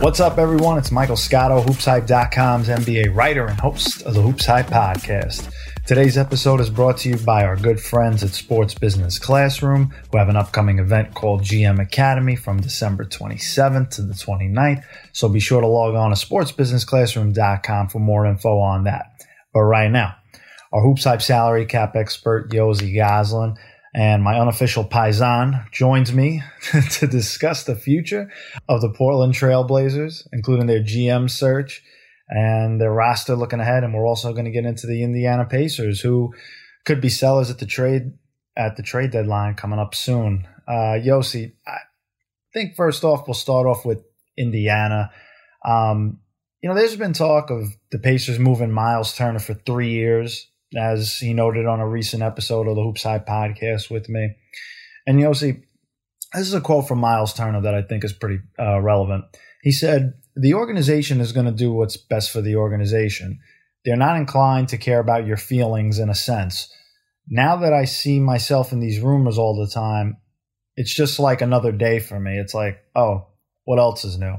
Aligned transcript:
What's 0.00 0.18
up, 0.18 0.38
everyone? 0.38 0.78
It's 0.78 0.90
Michael 0.90 1.14
Scotto, 1.14 1.60
HoopsHype.com's 1.60 2.68
NBA 2.68 3.14
writer 3.14 3.48
and 3.48 3.60
host 3.60 4.00
of 4.06 4.14
the 4.14 4.22
Hoops 4.22 4.46
Hype 4.46 4.68
podcast. 4.68 5.52
Today's 5.86 6.16
episode 6.16 6.58
is 6.58 6.70
brought 6.70 6.96
to 7.00 7.10
you 7.10 7.18
by 7.18 7.44
our 7.44 7.54
good 7.54 7.78
friends 7.78 8.24
at 8.24 8.30
Sports 8.30 8.72
Business 8.72 9.18
Classroom, 9.18 9.92
who 10.10 10.16
have 10.16 10.30
an 10.30 10.36
upcoming 10.36 10.78
event 10.78 11.14
called 11.14 11.42
GM 11.42 11.82
Academy 11.82 12.34
from 12.34 12.62
December 12.62 13.04
27th 13.04 13.90
to 13.90 14.02
the 14.02 14.14
29th. 14.14 14.82
So 15.12 15.28
be 15.28 15.38
sure 15.38 15.60
to 15.60 15.66
log 15.66 15.94
on 15.94 16.12
to 16.12 16.16
sportsbusinessclassroom.com 16.16 17.88
for 17.90 17.98
more 17.98 18.24
info 18.24 18.58
on 18.58 18.84
that. 18.84 19.22
But 19.52 19.64
right 19.64 19.90
now, 19.90 20.14
our 20.72 20.80
Hoops 20.80 21.04
Hype 21.04 21.20
salary 21.20 21.66
cap 21.66 21.94
expert, 21.94 22.50
Yossi 22.50 22.94
Gozlan, 22.94 23.58
and 23.94 24.22
my 24.22 24.38
unofficial 24.38 24.84
paisan 24.84 25.70
joins 25.72 26.12
me 26.12 26.42
to 26.92 27.06
discuss 27.06 27.64
the 27.64 27.74
future 27.74 28.30
of 28.68 28.80
the 28.80 28.90
Portland 28.90 29.34
Trailblazers, 29.34 30.26
including 30.32 30.66
their 30.66 30.82
GM 30.82 31.28
search 31.28 31.82
and 32.28 32.80
their 32.80 32.92
roster 32.92 33.34
looking 33.34 33.60
ahead. 33.60 33.82
And 33.82 33.92
we're 33.92 34.06
also 34.06 34.32
going 34.32 34.44
to 34.44 34.52
get 34.52 34.64
into 34.64 34.86
the 34.86 35.02
Indiana 35.02 35.44
Pacers, 35.44 36.00
who 36.00 36.32
could 36.86 37.00
be 37.00 37.08
sellers 37.08 37.50
at 37.50 37.58
the 37.58 37.66
trade 37.66 38.12
at 38.56 38.76
the 38.76 38.82
trade 38.82 39.10
deadline 39.10 39.54
coming 39.54 39.78
up 39.78 39.94
soon. 39.94 40.46
Uh, 40.68 40.98
Yossi, 40.98 41.52
I 41.66 41.78
think 42.52 42.76
first 42.76 43.04
off 43.04 43.26
we'll 43.26 43.34
start 43.34 43.66
off 43.66 43.84
with 43.84 44.04
Indiana. 44.36 45.10
Um, 45.64 46.20
you 46.62 46.68
know, 46.68 46.74
there's 46.74 46.96
been 46.96 47.12
talk 47.12 47.50
of 47.50 47.64
the 47.90 47.98
Pacers 47.98 48.38
moving 48.38 48.70
Myles 48.70 49.16
Turner 49.16 49.38
for 49.38 49.54
three 49.54 49.90
years 49.90 50.46
as 50.76 51.16
he 51.16 51.34
noted 51.34 51.66
on 51.66 51.80
a 51.80 51.88
recent 51.88 52.22
episode 52.22 52.68
of 52.68 52.76
the 52.76 52.82
Hoops 52.82 53.02
Hype 53.02 53.26
podcast 53.26 53.90
with 53.90 54.08
me. 54.08 54.36
And 55.06 55.18
you 55.18 55.26
know, 55.26 55.32
see, 55.32 55.62
this 56.32 56.46
is 56.46 56.54
a 56.54 56.60
quote 56.60 56.86
from 56.86 56.98
Myles 57.00 57.34
Turner 57.34 57.62
that 57.62 57.74
I 57.74 57.82
think 57.82 58.04
is 58.04 58.12
pretty 58.12 58.40
uh, 58.58 58.80
relevant. 58.80 59.24
He 59.62 59.72
said, 59.72 60.14
The 60.36 60.54
organization 60.54 61.20
is 61.20 61.32
going 61.32 61.46
to 61.46 61.52
do 61.52 61.72
what's 61.72 61.96
best 61.96 62.30
for 62.30 62.40
the 62.40 62.56
organization. 62.56 63.40
They're 63.84 63.96
not 63.96 64.16
inclined 64.16 64.68
to 64.68 64.78
care 64.78 65.00
about 65.00 65.26
your 65.26 65.36
feelings 65.36 65.98
in 65.98 66.08
a 66.08 66.14
sense. 66.14 66.72
Now 67.28 67.56
that 67.56 67.72
I 67.72 67.84
see 67.84 68.20
myself 68.20 68.72
in 68.72 68.80
these 68.80 69.00
rumors 69.00 69.38
all 69.38 69.58
the 69.58 69.72
time, 69.72 70.16
it's 70.76 70.94
just 70.94 71.18
like 71.18 71.40
another 71.40 71.72
day 71.72 71.98
for 71.98 72.18
me. 72.18 72.38
It's 72.38 72.54
like, 72.54 72.78
oh, 72.94 73.28
what 73.64 73.78
else 73.78 74.04
is 74.04 74.18
new? 74.18 74.36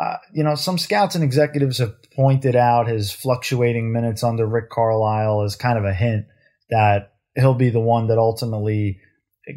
Uh, 0.00 0.16
you 0.32 0.42
know, 0.42 0.54
some 0.54 0.78
scouts 0.78 1.14
and 1.14 1.22
executives 1.22 1.76
have 1.76 1.94
pointed 2.16 2.56
out 2.56 2.88
his 2.88 3.12
fluctuating 3.12 3.92
minutes 3.92 4.24
under 4.24 4.46
Rick 4.46 4.70
Carlisle 4.70 5.42
as 5.42 5.56
kind 5.56 5.76
of 5.76 5.84
a 5.84 5.92
hint 5.92 6.24
that 6.70 7.12
he'll 7.34 7.54
be 7.54 7.68
the 7.68 7.80
one 7.80 8.06
that 8.06 8.16
ultimately 8.16 8.98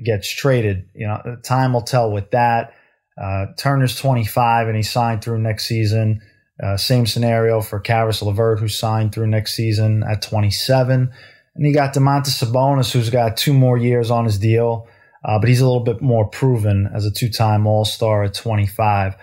gets 0.03 0.29
traded. 0.29 0.89
You 0.93 1.07
know, 1.07 1.37
time 1.43 1.71
will 1.71 1.81
tell 1.81 2.11
with 2.11 2.31
that. 2.31 2.73
Uh, 3.21 3.47
Turner's 3.57 3.95
25 3.95 4.67
and 4.67 4.75
he 4.75 4.83
signed 4.83 5.23
through 5.23 5.39
next 5.39 5.65
season. 5.65 6.21
Uh, 6.61 6.75
same 6.75 7.05
scenario 7.05 7.61
for 7.61 7.79
Caris 7.79 8.21
LeVert, 8.21 8.59
who 8.59 8.67
signed 8.67 9.13
through 9.13 9.27
next 9.27 9.55
season 9.55 10.03
at 10.03 10.21
27. 10.21 11.11
And 11.55 11.65
you 11.65 11.73
got 11.73 11.93
Domantas 11.93 12.43
Sabonis, 12.43 12.91
who's 12.91 13.09
got 13.09 13.37
two 13.37 13.53
more 13.53 13.77
years 13.77 14.11
on 14.11 14.25
his 14.25 14.39
deal, 14.39 14.87
uh, 15.23 15.39
but 15.39 15.47
he's 15.47 15.61
a 15.61 15.65
little 15.65 15.83
bit 15.83 16.01
more 16.01 16.27
proven 16.27 16.89
as 16.93 17.05
a 17.05 17.11
two 17.11 17.29
time 17.29 17.65
All 17.65 17.85
Star 17.85 18.23
at 18.23 18.33
25. 18.33 19.15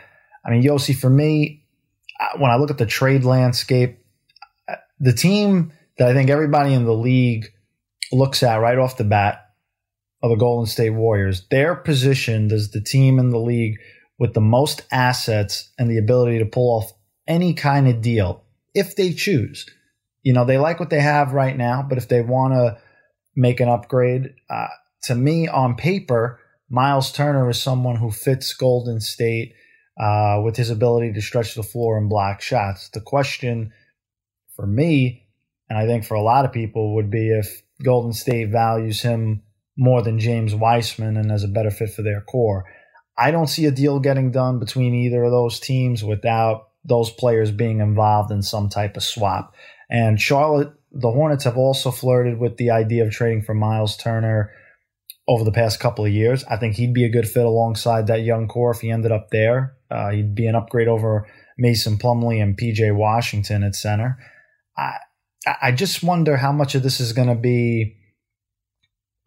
I 0.45 0.51
mean, 0.51 0.63
Yossi, 0.63 0.95
for 0.97 1.11
me, 1.11 1.65
when 2.39 2.51
I 2.51 2.57
look 2.57 2.71
at 2.71 2.79
the 2.79 2.87
trade 2.87 3.25
landscape, 3.25 3.99
the 4.99 5.13
team 5.13 5.73
that 5.99 6.09
I 6.09 6.15
think 6.15 6.31
everybody 6.31 6.75
in 6.75 6.85
the 6.85 6.95
league 6.95 7.47
looks 8.13 8.43
at 8.43 8.57
right 8.57 8.79
off 8.79 8.97
the 8.97 9.05
bat 9.05 9.47
are 10.23 10.29
the 10.29 10.37
Golden 10.37 10.67
State 10.67 10.91
Warriors. 10.91 11.47
They're 11.51 11.75
positioned 11.75 12.53
as 12.53 12.71
the 12.71 12.81
team 12.81 13.19
in 13.19 13.31
the 13.31 13.39
league 13.39 13.79
with 14.19 14.35
the 14.35 14.41
most 14.41 14.83
assets 14.93 15.71
and 15.79 15.91
the 15.91 15.99
ability 15.99 16.39
to 16.39 16.45
pull 16.45 16.79
off 16.79 16.93
any 17.27 17.55
kind 17.55 17.89
of 17.89 18.03
deal 18.03 18.45
if 18.75 18.97
they 18.97 19.13
choose. 19.13 19.67
You 20.23 20.35
know, 20.35 20.45
they 20.45 20.59
like 20.59 20.79
what 20.79 20.91
they 20.91 21.01
have 21.01 21.33
right 21.33 21.57
now, 21.57 21.83
but 21.83 21.97
if 21.97 22.09
they 22.09 22.21
want 22.21 22.53
to 22.53 22.79
make 23.35 23.61
an 23.61 23.69
upgrade, 23.69 24.35
uh, 24.51 24.69
to 25.05 25.15
me, 25.15 25.49
on 25.49 25.77
paper, 25.77 26.39
Myles 26.69 27.11
Turner 27.11 27.49
is 27.49 27.61
someone 27.61 27.97
who 27.97 28.11
fits 28.11 28.53
Golden 28.53 29.01
State 29.01 29.55
uh, 30.01 30.41
with 30.43 30.57
his 30.57 30.71
ability 30.71 31.13
to 31.13 31.21
stretch 31.21 31.55
the 31.55 31.63
floor 31.63 31.99
and 31.99 32.09
block 32.09 32.41
shots. 32.41 32.89
The 32.89 33.03
question 33.03 33.73
for 34.57 34.67
me, 34.67 35.27
and 35.69 35.79
I 35.79 35.87
think 35.87 36.05
for 36.05 36.15
a 36.15 36.23
lot 36.23 36.47
of 36.47 36.53
people, 36.53 36.95
would 36.95 37.11
be 37.11 37.29
if 37.31 37.63
Golden 37.83 38.15
State 38.15 38.49
values 38.49 39.03
him 39.03 39.43
more 39.77 40.01
than 40.03 40.19
James 40.19 40.55
Wiseman 40.55 41.19
and 41.19 41.31
as 41.31 41.45
a 41.45 41.49
better 41.49 41.71
fit 41.71 41.91
for 41.91 42.01
their 42.01 42.23
core. 42.23 42.65
I 43.17 43.31
don't 43.31 43.49
see 43.49 43.67
a 43.67 43.71
deal 43.71 44.01
getting 44.01 44.31
done 44.31 44.59
between 44.59 44.95
either 44.95 45.23
of 45.23 45.33
those 45.33 45.61
teams 45.61 46.03
without 46.03 46.69
those 46.83 47.11
players 47.11 47.51
being 47.51 47.81
involved 47.81 48.31
in 48.31 48.43
some 48.43 48.71
type 48.71 48.97
of 48.97 49.03
swap. 49.03 49.55
And 49.91 50.19
Charlotte, 50.19 50.73
the 50.93 51.11
Hornets 51.11 51.45
have 51.45 51.59
also 51.59 51.91
flirted 51.91 52.39
with 52.39 52.57
the 52.57 52.71
idea 52.71 53.05
of 53.05 53.13
trading 53.13 53.43
for 53.43 53.55
Myles 53.55 53.99
Turner 53.99 54.53
over 55.31 55.45
the 55.45 55.53
past 55.53 55.79
couple 55.79 56.05
of 56.05 56.11
years. 56.11 56.43
I 56.51 56.57
think 56.57 56.75
he'd 56.75 56.93
be 56.93 57.05
a 57.05 57.09
good 57.09 57.29
fit 57.29 57.47
alongside 57.47 58.09
that 58.09 58.25
young 58.25 58.49
core 58.49 58.73
if 58.73 58.81
he 58.81 58.91
ended 58.91 59.13
up 59.13 59.31
there. 59.31 59.77
Uh, 59.89 60.11
he'd 60.11 60.35
be 60.35 60.49
an 60.49 60.57
upgrade 60.57 60.89
over 60.89 61.29
Mason 61.57 61.99
Plumlee 61.99 62.43
and 62.43 62.59
PJ 62.59 62.93
Washington 62.97 63.63
at 63.63 63.77
center. 63.77 64.19
I 64.77 64.97
I 65.63 65.71
just 65.71 66.03
wonder 66.03 66.37
how 66.37 66.51
much 66.51 66.75
of 66.75 66.83
this 66.83 66.99
is 67.01 67.13
going 67.13 67.29
to 67.29 67.37
be 67.37 67.97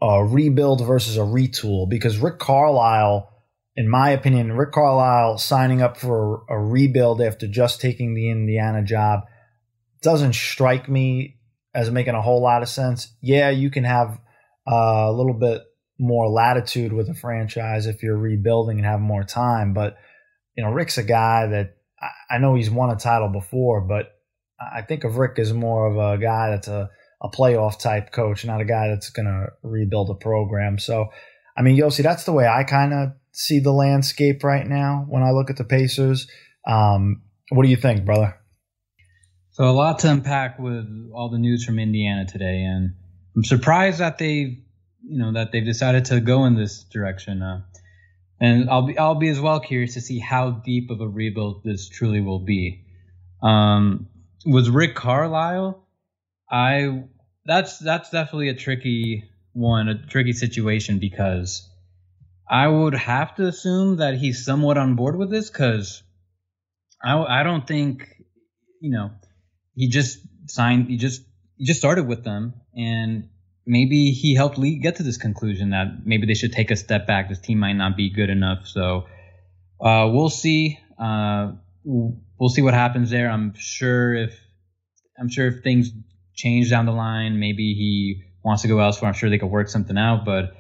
a 0.02 0.24
rebuild 0.24 0.86
versus 0.86 1.16
a 1.16 1.22
retool 1.22 1.90
because 1.90 2.18
Rick 2.18 2.38
Carlisle, 2.38 3.30
in 3.78 3.90
my 3.90 4.10
opinion, 4.10 4.52
Rick 4.52 4.74
Carlisle 4.74 5.38
signing 5.38 5.82
up 5.82 5.96
for 5.96 6.44
a 6.50 6.60
rebuild 6.60 7.22
after 7.22 7.48
just 7.48 7.80
taking 7.80 8.14
the 8.14 8.30
Indiana 8.30 8.84
job 8.84 9.22
doesn't 10.02 10.34
strike 10.34 10.90
me 10.90 11.38
as 11.74 11.90
making 11.90 12.14
a 12.14 12.22
whole 12.22 12.42
lot 12.42 12.62
of 12.62 12.68
sense. 12.68 13.16
Yeah, 13.22 13.50
you 13.50 13.72
can 13.72 13.86
have 13.86 14.20
uh, 14.70 15.06
a 15.08 15.14
little 15.14 15.34
bit 15.34 15.64
more 16.04 16.30
latitude 16.30 16.94
with 16.94 17.10
a 17.10 17.14
franchise 17.14 17.88
if 17.88 18.04
you're 18.04 18.18
rebuilding 18.18 18.78
and 18.78 18.86
have 18.86 19.00
more 19.00 19.24
time, 19.24 19.74
but 19.74 19.98
you 20.56 20.64
know, 20.64 20.70
Rick's 20.70 20.98
a 20.98 21.04
guy 21.04 21.48
that 21.48 21.78
I, 22.30 22.38
know 22.38 22.56
he's 22.56 22.70
won 22.70 22.92
a 22.92 22.96
title 22.96 23.30
before, 23.30 23.82
but 23.82 24.12
I 24.60 24.82
think 24.82 25.04
of 25.04 25.18
Rick 25.18 25.40
as 25.40 25.54
more 25.54 25.88
of 25.88 25.98
a 25.98 26.22
guy 26.22 26.52
that's 26.52 26.68
a, 26.68 26.90
a 27.22 27.30
playoff 27.30 27.80
type 27.80 28.12
coach, 28.12 28.46
not 28.46 28.62
a 28.62 28.66
guy 28.66 28.90
that's 28.90 29.10
going 29.10 29.26
to 29.26 29.48
rebuild 29.64 30.10
a 30.10 30.16
program. 30.16 30.78
So, 30.78 31.08
I 31.58 31.62
mean, 31.62 31.78
Yossi, 31.78 32.04
that's 32.04 32.26
the 32.26 32.34
way 32.34 32.48
I 32.48 32.64
kind 32.64 32.94
of 32.94 33.10
see 33.32 33.60
the 33.60 33.72
landscape 33.72 34.44
right 34.44 34.68
now 34.68 35.06
when 35.08 35.24
I 35.24 35.32
look 35.32 35.50
at 35.50 35.58
the 35.58 35.64
Pacers. 35.64 36.28
Um, 36.68 37.24
what 37.50 37.64
do 37.64 37.70
you 37.70 37.78
think, 37.78 38.06
brother? 38.06 38.36
So, 39.52 39.66
a 39.66 39.72
lot 39.72 40.00
to 40.00 40.12
unpack 40.12 40.60
with 40.60 40.86
all 41.14 41.30
the 41.30 41.38
news 41.38 41.64
from 41.64 41.80
Indiana 41.80 42.26
today, 42.26 42.64
and 42.64 42.96
I'm 43.36 43.44
surprised 43.44 44.00
that 44.00 44.18
they, 44.18 44.64
you 45.04 45.20
know, 45.20 45.34
that 45.34 45.52
they've 45.52 45.66
decided 45.66 46.06
to 46.06 46.20
go 46.20 46.46
in 46.46 46.56
this 46.56 46.84
direction. 46.84 47.42
Uh, 47.42 47.62
and 48.40 48.70
I'll 48.70 48.82
be 48.88 48.98
I'll 48.98 49.16
be 49.16 49.30
as 49.30 49.40
well 49.40 49.60
curious 49.60 49.94
to 49.94 50.02
see 50.02 50.20
how 50.20 50.52
deep 50.52 50.90
of 50.90 51.02
a 51.02 51.08
rebuild 51.08 51.64
this 51.64 51.88
truly 51.88 52.22
will 52.22 52.40
be. 52.40 52.86
Um, 53.42 54.08
with 54.46 54.68
Rick 54.68 54.96
Carlisle, 54.96 55.86
I 56.50 57.04
that's 57.46 57.80
that's 57.80 58.10
definitely 58.10 58.50
a 58.50 58.56
tricky 58.56 59.30
one, 59.54 59.88
a 59.88 60.06
tricky 60.08 60.34
situation 60.34 61.00
because 61.00 61.70
I 62.50 62.68
would 62.68 62.94
have 62.94 63.36
to 63.36 63.48
assume 63.48 63.98
that 63.98 64.18
he's 64.18 64.46
somewhat 64.46 64.78
on 64.78 64.96
board 64.96 65.18
with 65.18 65.30
this 65.30 65.50
because 65.50 66.04
I 67.04 67.18
I 67.18 67.44
don't 67.44 67.68
think 67.68 68.08
you 68.82 68.92
know 68.92 69.12
he 69.76 69.90
just 69.90 70.20
signed 70.48 70.90
he 70.90 70.98
just 70.98 71.24
he 71.58 71.66
just 71.66 71.80
started 71.80 72.08
with 72.08 72.24
them 72.24 72.54
and 72.76 73.30
maybe 73.66 74.12
he 74.12 74.36
helped 74.36 74.58
lead, 74.58 74.82
get 74.82 74.98
to 74.98 75.04
this 75.04 75.18
conclusion 75.18 75.72
that 75.72 76.06
maybe 76.06 76.26
they 76.28 76.34
should 76.34 76.52
take 76.52 76.72
a 76.72 76.76
step 76.76 77.08
back. 77.08 77.30
This 77.30 77.40
team 77.40 77.60
might 77.60 77.74
not 77.74 77.96
be 77.96 78.10
good 78.10 78.30
enough. 78.30 78.68
So 78.68 79.06
uh, 79.80 80.10
we'll 80.12 80.30
see. 80.30 80.80
Uh, 81.00 81.54
we'll 81.84 82.50
see 82.50 82.62
what 82.62 82.74
happens 82.74 83.10
there. 83.10 83.30
I'm 83.30 83.54
sure 83.56 84.14
if 84.14 84.40
I'm 85.20 85.30
sure 85.30 85.48
if 85.48 85.64
things 85.64 85.92
change 86.34 86.70
down 86.70 86.86
the 86.86 86.92
line, 86.92 87.40
maybe 87.40 87.74
he 87.74 88.24
wants 88.44 88.64
to 88.64 88.68
go 88.68 88.80
elsewhere. 88.80 89.10
I'm 89.10 89.16
sure 89.16 89.30
they 89.30 89.38
could 89.38 89.52
work 89.52 89.70
something 89.70 89.98
out. 89.98 90.26
But 90.26 90.56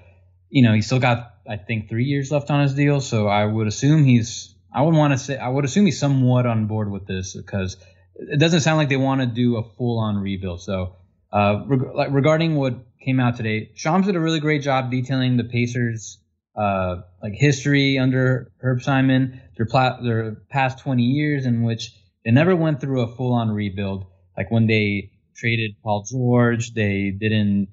you 0.49 0.63
know, 0.63 0.73
he's 0.73 0.85
still 0.85 0.99
got 0.99 1.33
I 1.47 1.57
think 1.57 1.89
three 1.89 2.05
years 2.05 2.31
left 2.31 2.49
on 2.49 2.61
his 2.61 2.73
deal. 2.73 3.01
So 3.01 3.27
I 3.27 3.45
would 3.45 3.67
assume 3.67 4.03
he's. 4.03 4.49
I 4.75 4.81
would 4.81 4.95
want 4.95 5.13
to 5.13 5.19
say 5.19 5.37
I 5.37 5.49
would 5.49 5.65
assume 5.65 5.85
he's 5.85 5.99
somewhat 5.99 6.45
on 6.45 6.65
board 6.65 6.91
with 6.91 7.05
this 7.05 7.35
because 7.35 7.77
it 8.15 8.39
doesn't 8.39 8.61
sound 8.61 8.77
like 8.77 8.89
they 8.89 8.97
want 8.97 9.21
to 9.21 9.27
do 9.27 9.57
a 9.57 9.63
full 9.63 9.99
on 9.99 10.17
rebuild. 10.17 10.61
So 10.61 10.95
uh, 11.31 11.63
reg- 11.65 11.95
like 11.95 12.11
regarding 12.11 12.55
what 12.55 12.75
came 13.03 13.19
out 13.19 13.37
today. 13.37 13.71
Shams 13.75 14.05
did 14.05 14.15
a 14.15 14.19
really 14.19 14.39
great 14.39 14.61
job 14.61 14.91
detailing 14.91 15.37
the 15.37 15.43
Pacers' 15.43 16.19
uh, 16.55 16.97
like 17.21 17.33
history 17.33 17.97
under 17.97 18.51
Herb 18.61 18.81
Simon, 18.81 19.41
their 19.57 19.65
pla- 19.65 20.01
their 20.01 20.35
past 20.49 20.79
20 20.79 21.03
years 21.03 21.45
in 21.45 21.63
which 21.63 21.91
they 22.23 22.31
never 22.31 22.55
went 22.55 22.79
through 22.79 23.01
a 23.01 23.15
full 23.15 23.33
on 23.33 23.51
rebuild. 23.51 24.05
Like 24.37 24.51
when 24.51 24.67
they 24.67 25.11
traded 25.35 25.75
Paul 25.83 26.03
George, 26.09 26.73
they 26.73 27.11
didn't 27.11 27.69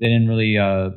they 0.00 0.06
didn't 0.06 0.28
really 0.28 0.58
uh, 0.58 0.90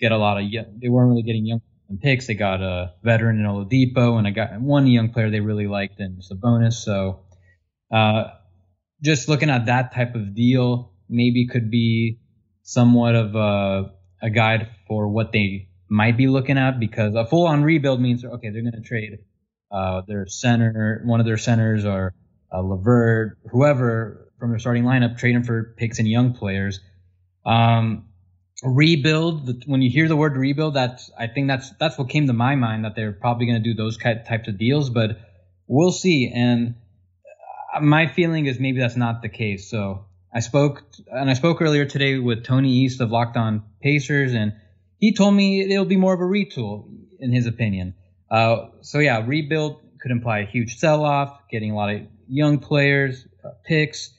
get 0.00 0.12
a 0.12 0.18
lot 0.18 0.40
of 0.40 0.50
they 0.50 0.88
weren't 0.88 1.10
really 1.10 1.22
getting 1.22 1.46
young 1.46 1.62
picks. 2.00 2.26
They 2.26 2.34
got 2.34 2.60
a 2.60 2.94
veteran 3.02 3.38
in 3.38 3.46
Oladipo, 3.46 4.18
and 4.18 4.26
I 4.26 4.30
got 4.30 4.60
one 4.60 4.86
young 4.86 5.10
player 5.10 5.30
they 5.30 5.40
really 5.40 5.66
liked 5.66 6.00
in 6.00 6.20
Sabonis. 6.20 6.74
So, 6.74 7.20
uh, 7.92 8.24
just 9.02 9.28
looking 9.28 9.50
at 9.50 9.66
that 9.66 9.94
type 9.94 10.14
of 10.14 10.34
deal, 10.34 10.92
maybe 11.08 11.46
could 11.46 11.70
be 11.70 12.18
somewhat 12.66 13.14
of 13.14 13.34
a, 13.36 13.92
a 14.20 14.28
guide 14.28 14.68
for 14.88 15.08
what 15.08 15.30
they 15.32 15.68
might 15.88 16.16
be 16.16 16.26
looking 16.26 16.58
at 16.58 16.80
because 16.80 17.14
a 17.14 17.24
full 17.24 17.46
on 17.46 17.62
rebuild 17.62 18.00
means 18.00 18.24
okay, 18.24 18.50
they're 18.50 18.62
going 18.62 18.72
to 18.72 18.80
trade 18.80 19.20
uh, 19.70 20.02
their 20.06 20.26
center, 20.26 21.00
one 21.04 21.20
of 21.20 21.26
their 21.26 21.36
centers, 21.36 21.84
or 21.84 22.12
uh, 22.52 22.60
LeVert, 22.60 23.38
whoever 23.52 24.32
from 24.38 24.50
their 24.50 24.58
starting 24.58 24.82
lineup, 24.82 25.16
trading 25.16 25.44
for 25.44 25.74
picks 25.78 26.00
and 26.00 26.08
young 26.08 26.34
players. 26.34 26.80
Um, 27.44 28.08
rebuild. 28.64 29.64
When 29.66 29.80
you 29.80 29.90
hear 29.90 30.08
the 30.08 30.16
word 30.16 30.36
rebuild, 30.36 30.74
that's 30.74 31.08
I 31.16 31.28
think 31.28 31.46
that's 31.46 31.70
that's 31.78 31.96
what 31.96 32.08
came 32.08 32.26
to 32.26 32.32
my 32.32 32.56
mind 32.56 32.84
that 32.84 32.96
they're 32.96 33.12
probably 33.12 33.46
going 33.46 33.62
to 33.62 33.68
do 33.68 33.74
those 33.74 33.96
types 33.96 34.48
of 34.48 34.58
deals, 34.58 34.90
but 34.90 35.20
we'll 35.68 35.92
see. 35.92 36.32
And 36.34 36.74
uh, 37.74 37.80
my 37.80 38.08
feeling 38.08 38.46
is 38.46 38.58
maybe 38.58 38.80
that's 38.80 38.96
not 38.96 39.22
the 39.22 39.28
case. 39.28 39.70
So 39.70 40.06
I 40.36 40.40
spoke 40.40 40.84
and 41.10 41.30
I 41.30 41.32
spoke 41.32 41.62
earlier 41.62 41.86
today 41.86 42.18
with 42.18 42.44
Tony 42.44 42.70
East 42.70 43.00
of 43.00 43.10
Locked 43.10 43.38
On 43.38 43.62
Pacers, 43.80 44.34
and 44.34 44.52
he 44.98 45.14
told 45.14 45.34
me 45.34 45.62
it'll 45.62 45.86
be 45.86 45.96
more 45.96 46.12
of 46.12 46.20
a 46.20 46.24
retool 46.24 46.90
in 47.18 47.32
his 47.32 47.46
opinion. 47.46 47.94
Uh, 48.30 48.66
so 48.82 48.98
yeah, 48.98 49.24
rebuild 49.26 49.80
could 49.98 50.10
imply 50.10 50.40
a 50.40 50.46
huge 50.46 50.76
sell-off, 50.76 51.40
getting 51.50 51.70
a 51.70 51.74
lot 51.74 51.94
of 51.94 52.02
young 52.28 52.58
players, 52.58 53.26
uh, 53.42 53.52
picks. 53.64 54.10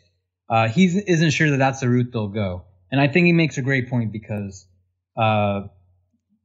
Uh, 0.49 0.67
he 0.67 0.85
isn't 0.85 1.29
sure 1.29 1.51
that 1.51 1.57
that's 1.57 1.81
the 1.81 1.87
route 1.87 2.09
they'll 2.11 2.29
go, 2.29 2.65
and 2.91 2.99
I 2.99 3.07
think 3.09 3.27
he 3.27 3.33
makes 3.33 3.59
a 3.59 3.61
great 3.61 3.87
point 3.87 4.11
because, 4.11 4.65
uh, 5.15 5.67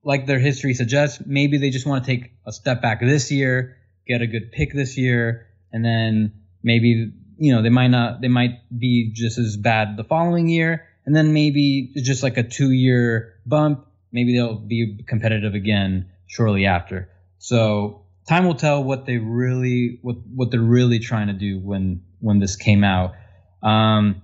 like 0.05 0.27
their 0.27 0.39
history 0.39 0.75
suggests, 0.75 1.23
maybe 1.25 1.57
they 1.57 1.71
just 1.71 1.87
want 1.87 2.05
to 2.05 2.11
take 2.15 2.33
a 2.47 2.53
step 2.53 2.83
back 2.83 3.01
this 3.01 3.33
year, 3.33 3.79
get 4.07 4.21
a 4.21 4.27
good 4.27 4.53
pick 4.53 4.75
this 4.75 4.99
year, 4.99 5.47
and 5.73 5.83
then 5.83 6.43
maybe 6.63 7.11
you 7.43 7.53
know 7.53 7.61
they 7.61 7.71
might 7.71 7.89
not 7.89 8.21
they 8.21 8.29
might 8.29 8.61
be 8.79 9.11
just 9.12 9.37
as 9.37 9.56
bad 9.56 9.97
the 9.97 10.05
following 10.05 10.49
year, 10.49 10.87
and 11.05 11.15
then 11.17 11.33
maybe 11.33 11.91
just 11.97 12.23
like 12.23 12.37
a 12.37 12.44
two-year 12.44 13.35
bump, 13.44 13.85
maybe 14.12 14.33
they'll 14.37 14.55
be 14.55 15.03
competitive 15.09 15.55
again 15.55 16.09
shortly 16.29 16.67
after. 16.67 17.11
So 17.39 18.05
time 18.29 18.47
will 18.47 18.55
tell 18.55 18.85
what 18.85 19.06
they 19.06 19.17
really 19.17 19.99
what 20.03 20.19
what 20.33 20.53
they're 20.53 20.61
really 20.61 21.00
trying 21.00 21.27
to 21.27 21.33
do 21.33 21.59
when 21.59 22.05
when 22.21 22.39
this 22.39 22.55
came 22.55 22.85
out. 22.85 23.15
Um, 23.61 24.23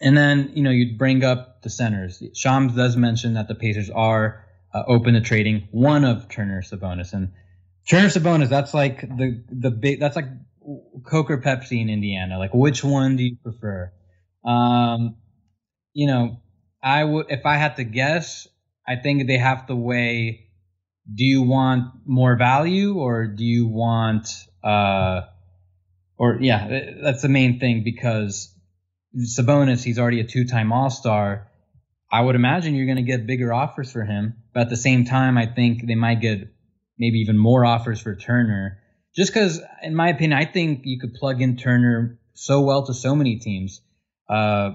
and 0.00 0.16
then 0.16 0.52
you 0.54 0.62
know 0.62 0.70
you 0.70 0.96
bring 0.96 1.24
up 1.24 1.62
the 1.62 1.70
centers. 1.70 2.22
Shams 2.32 2.76
does 2.76 2.96
mention 2.96 3.34
that 3.34 3.48
the 3.48 3.56
Pacers 3.56 3.90
are 3.90 4.46
uh, 4.72 4.84
open 4.86 5.14
to 5.14 5.20
trading 5.20 5.66
one 5.72 6.04
of 6.04 6.28
Turner 6.28 6.62
Sabonis 6.62 7.12
and 7.12 7.32
Turner 7.88 8.06
Sabonis. 8.06 8.48
That's 8.50 8.72
like 8.72 9.00
the 9.00 9.42
the 9.50 9.72
big. 9.72 9.98
That's 9.98 10.14
like 10.14 10.28
Coke 11.06 11.30
or 11.30 11.38
Pepsi 11.38 11.80
in 11.80 11.88
Indiana. 11.88 12.38
Like 12.38 12.54
which 12.54 12.82
one 12.82 13.16
do 13.16 13.24
you 13.24 13.36
prefer? 13.42 13.92
Um, 14.44 15.16
you 15.92 16.06
know, 16.06 16.40
I 16.82 17.04
would 17.04 17.26
if 17.30 17.46
I 17.46 17.56
had 17.56 17.76
to 17.76 17.84
guess. 17.84 18.48
I 18.88 18.94
think 18.94 19.26
they 19.26 19.38
have 19.38 19.66
to 19.66 19.74
weigh 19.74 20.46
do 21.12 21.24
you 21.24 21.42
want 21.42 21.92
more 22.04 22.36
value 22.36 22.94
or 22.98 23.26
do 23.26 23.44
you 23.44 23.66
want 23.66 24.28
uh 24.64 25.22
or 26.18 26.38
yeah 26.40 26.92
that's 27.02 27.22
the 27.22 27.28
main 27.28 27.60
thing 27.60 27.82
because 27.84 28.52
Sabonis 29.16 29.84
he's 29.84 29.98
already 29.98 30.20
a 30.20 30.26
two-time 30.26 30.72
all-star 30.72 31.48
I 32.10 32.20
would 32.20 32.34
imagine 32.34 32.74
you're 32.74 32.86
going 32.86 32.96
to 32.96 33.02
get 33.02 33.26
bigger 33.26 33.52
offers 33.52 33.92
for 33.92 34.04
him 34.04 34.34
but 34.52 34.62
at 34.62 34.70
the 34.70 34.76
same 34.76 35.04
time 35.04 35.38
I 35.38 35.46
think 35.46 35.86
they 35.86 35.94
might 35.94 36.20
get 36.20 36.48
maybe 36.98 37.18
even 37.18 37.38
more 37.38 37.64
offers 37.64 38.00
for 38.00 38.16
Turner 38.16 38.78
just 39.16 39.32
cuz 39.32 39.60
in 39.82 39.94
my 39.94 40.08
opinion 40.08 40.38
I 40.38 40.44
think 40.44 40.82
you 40.84 40.98
could 40.98 41.14
plug 41.14 41.40
in 41.40 41.56
Turner 41.56 42.18
so 42.34 42.60
well 42.60 42.84
to 42.86 42.94
so 42.94 43.14
many 43.14 43.36
teams 43.36 43.80
uh 44.28 44.72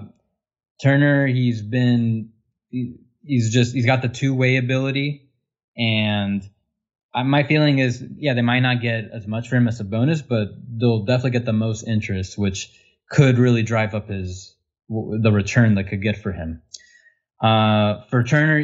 Turner 0.82 1.26
he's 1.26 1.62
been 1.62 2.30
he's 2.70 3.52
just 3.52 3.74
he's 3.74 3.86
got 3.86 4.02
the 4.02 4.08
two-way 4.08 4.56
ability 4.56 5.28
and 5.76 6.48
my 7.14 7.42
feeling 7.42 7.78
is, 7.78 8.02
yeah, 8.16 8.34
they 8.34 8.42
might 8.42 8.60
not 8.60 8.80
get 8.80 9.10
as 9.12 9.26
much 9.26 9.48
for 9.48 9.56
him 9.56 9.68
as 9.68 9.80
Sabonis, 9.80 10.26
but 10.26 10.48
they'll 10.78 11.04
definitely 11.04 11.32
get 11.32 11.44
the 11.44 11.52
most 11.52 11.86
interest, 11.86 12.38
which 12.38 12.72
could 13.10 13.38
really 13.38 13.62
drive 13.62 13.94
up 13.94 14.08
his 14.08 14.54
the 14.88 15.30
return 15.32 15.74
that 15.74 15.84
could 15.84 16.02
get 16.02 16.22
for 16.22 16.32
him. 16.32 16.62
Uh, 17.40 18.02
for 18.08 18.22
Turner, 18.24 18.60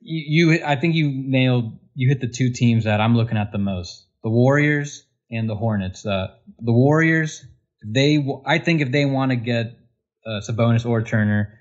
you, 0.00 0.52
you, 0.52 0.64
I 0.64 0.76
think 0.76 0.94
you 0.94 1.10
nailed, 1.10 1.78
you 1.94 2.08
hit 2.08 2.20
the 2.20 2.28
two 2.28 2.50
teams 2.50 2.84
that 2.84 3.00
I'm 3.00 3.16
looking 3.16 3.36
at 3.36 3.52
the 3.52 3.58
most: 3.58 4.06
the 4.22 4.30
Warriors 4.30 5.04
and 5.30 5.48
the 5.48 5.54
Hornets. 5.54 6.04
Uh, 6.06 6.28
the 6.58 6.72
Warriors, 6.72 7.44
they, 7.84 8.24
I 8.46 8.58
think 8.58 8.80
if 8.80 8.90
they 8.90 9.04
want 9.04 9.30
to 9.30 9.36
get 9.36 9.78
uh, 10.26 10.40
Sabonis 10.40 10.86
or 10.86 11.02
Turner, 11.02 11.58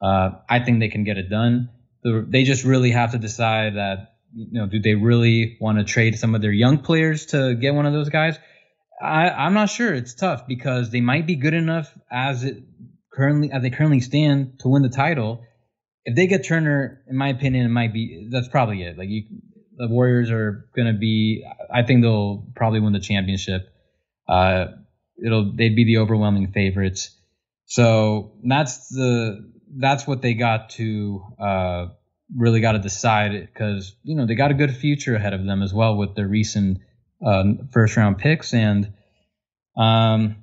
uh, 0.00 0.30
I 0.48 0.60
think 0.60 0.80
they 0.80 0.88
can 0.88 1.04
get 1.04 1.18
it 1.18 1.30
done. 1.30 1.70
The, 2.02 2.26
they 2.28 2.44
just 2.44 2.64
really 2.64 2.90
have 2.90 3.12
to 3.12 3.18
decide 3.18 3.76
that 3.76 4.12
you 4.34 4.60
know, 4.60 4.66
do 4.66 4.80
they 4.80 4.94
really 4.94 5.56
want 5.60 5.78
to 5.78 5.84
trade 5.84 6.18
some 6.18 6.34
of 6.34 6.40
their 6.40 6.52
young 6.52 6.78
players 6.78 7.26
to 7.26 7.54
get 7.54 7.74
one 7.74 7.86
of 7.86 7.92
those 7.92 8.08
guys? 8.08 8.38
I, 9.00 9.28
I'm 9.28 9.54
not 9.54 9.68
sure. 9.68 9.92
It's 9.92 10.14
tough 10.14 10.46
because 10.46 10.90
they 10.90 11.00
might 11.00 11.26
be 11.26 11.36
good 11.36 11.54
enough 11.54 11.92
as 12.10 12.44
it 12.44 12.62
currently 13.12 13.50
as 13.52 13.62
they 13.62 13.70
currently 13.70 14.00
stand 14.00 14.60
to 14.60 14.68
win 14.68 14.82
the 14.82 14.88
title. 14.88 15.44
If 16.04 16.16
they 16.16 16.26
get 16.26 16.46
Turner, 16.46 17.02
in 17.08 17.16
my 17.16 17.28
opinion, 17.28 17.66
it 17.66 17.70
might 17.70 17.92
be 17.92 18.28
that's 18.30 18.48
probably 18.48 18.82
it. 18.82 18.96
Like 18.96 19.08
you, 19.08 19.24
the 19.76 19.88
Warriors 19.88 20.30
are 20.30 20.68
going 20.74 20.92
to 20.92 20.98
be. 20.98 21.44
I 21.72 21.82
think 21.82 22.02
they'll 22.02 22.46
probably 22.54 22.80
win 22.80 22.92
the 22.92 23.00
championship. 23.00 23.68
Uh, 24.28 24.66
it'll 25.24 25.52
they'd 25.54 25.76
be 25.76 25.84
the 25.84 25.98
overwhelming 25.98 26.52
favorites. 26.52 27.16
So 27.66 28.32
that's 28.44 28.88
the 28.88 29.50
that's 29.76 30.06
what 30.06 30.22
they 30.22 30.34
got 30.34 30.70
to 30.70 31.22
uh, 31.38 31.86
really 32.36 32.60
got 32.60 32.72
to 32.72 32.78
decide 32.78 33.32
because 33.32 33.94
you 34.02 34.16
know 34.16 34.26
they 34.26 34.34
got 34.34 34.50
a 34.50 34.54
good 34.54 34.74
future 34.74 35.14
ahead 35.14 35.32
of 35.32 35.44
them 35.44 35.62
as 35.62 35.72
well 35.72 35.96
with 35.96 36.14
their 36.14 36.28
recent 36.28 36.78
uh, 37.24 37.44
first 37.70 37.96
round 37.96 38.18
picks 38.18 38.52
and 38.54 38.92
um 39.76 40.36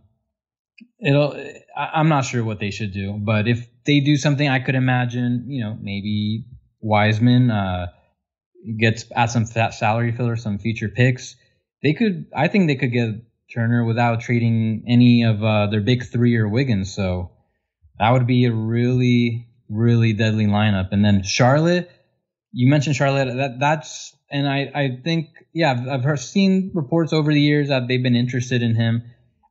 it'll 1.00 1.34
I, 1.76 2.00
am 2.00 2.10
not 2.10 2.26
sure 2.26 2.44
what 2.44 2.60
they 2.60 2.72
should 2.72 2.94
do 2.94 3.14
but 3.14 3.48
if 3.48 3.68
they 3.86 4.00
do 4.00 4.18
something 4.18 4.48
I 4.48 4.60
could 4.60 4.76
imagine 4.76 5.46
you 5.48 5.64
know 5.64 5.78
maybe 5.80 6.46
Wiseman 6.82 7.52
uh 7.52 7.88
gets 8.80 9.06
at 9.16 9.28
some 9.28 9.46
fat 9.46 9.74
salary 9.74 10.12
filler 10.12 10.36
some 10.36 10.60
future 10.60 10.90
picks 10.90 11.36
they 11.82 11.94
could 11.94 12.26
I 12.36 12.48
think 12.48 12.68
they 12.68 12.76
could 12.76 12.92
get 12.92 13.10
Turner 13.54 13.84
without 13.84 14.22
trading 14.22 14.84
any 14.88 15.24
of 15.24 15.44
uh, 15.44 15.68
their 15.68 15.82
big 15.82 16.06
three 16.06 16.36
or 16.36 16.48
Wiggins 16.48 16.94
so 16.94 17.32
that 17.98 18.12
would 18.12 18.28
be 18.28 18.46
a 18.46 18.52
really 18.52 19.50
really 19.70 20.14
deadly 20.14 20.46
lineup. 20.46 20.90
And 20.92 21.06
then 21.06 21.24
Charlotte, 21.24 21.90
you 22.52 22.70
mentioned 22.70 22.96
Charlotte. 22.96 23.36
That 23.36 23.60
that's 23.60 24.16
and 24.30 24.48
I 24.48 24.72
I 24.74 25.00
think 25.04 25.30
yeah 25.54 25.72
I've, 25.72 25.88
I've 25.88 26.04
heard, 26.04 26.20
seen 26.20 26.72
reports 26.74 27.14
over 27.14 27.32
the 27.32 27.42
years 27.42 27.70
that 27.70 27.88
they've 27.88 28.02
been 28.02 28.16
interested 28.16 28.62
in 28.62 28.76
him. 28.76 29.04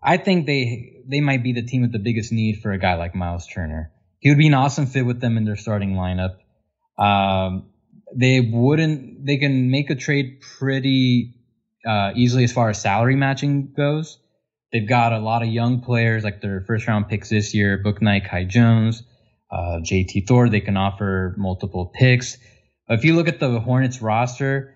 I 0.02 0.16
think 0.16 0.46
they 0.46 1.02
they 1.06 1.20
might 1.20 1.42
be 1.42 1.52
the 1.52 1.62
team 1.62 1.82
with 1.82 1.92
the 1.92 1.98
biggest 1.98 2.32
need 2.32 2.60
for 2.60 2.72
a 2.72 2.78
guy 2.78 2.94
like 2.94 3.14
Myles 3.14 3.46
Turner. 3.46 3.92
He 4.18 4.28
would 4.28 4.38
be 4.38 4.48
an 4.48 4.54
awesome 4.54 4.86
fit 4.86 5.06
with 5.06 5.20
them 5.20 5.36
in 5.36 5.44
their 5.44 5.56
starting 5.56 5.94
lineup. 5.94 6.36
Um, 6.98 7.70
they 8.14 8.40
wouldn't. 8.40 9.26
They 9.26 9.36
can 9.36 9.70
make 9.70 9.90
a 9.90 9.94
trade 9.94 10.40
pretty 10.58 11.34
uh, 11.86 12.12
easily 12.14 12.44
as 12.44 12.52
far 12.52 12.70
as 12.70 12.80
salary 12.80 13.16
matching 13.16 13.72
goes. 13.76 14.18
They've 14.72 14.88
got 14.88 15.12
a 15.12 15.18
lot 15.18 15.42
of 15.42 15.48
young 15.48 15.80
players, 15.80 16.24
like 16.24 16.40
their 16.40 16.62
first 16.66 16.86
round 16.86 17.08
picks 17.08 17.30
this 17.30 17.54
year, 17.54 17.82
Bouknight, 17.82 18.28
Kai 18.28 18.44
Jones 18.44 19.02
uh, 19.50 19.80
JT 19.80 20.26
Thor. 20.26 20.48
They 20.48 20.60
can 20.60 20.76
offer 20.76 21.34
multiple 21.38 21.92
picks. 21.94 22.36
If 22.88 23.04
you 23.04 23.14
look 23.14 23.28
at 23.28 23.40
the 23.40 23.60
Hornets 23.60 24.00
roster, 24.00 24.74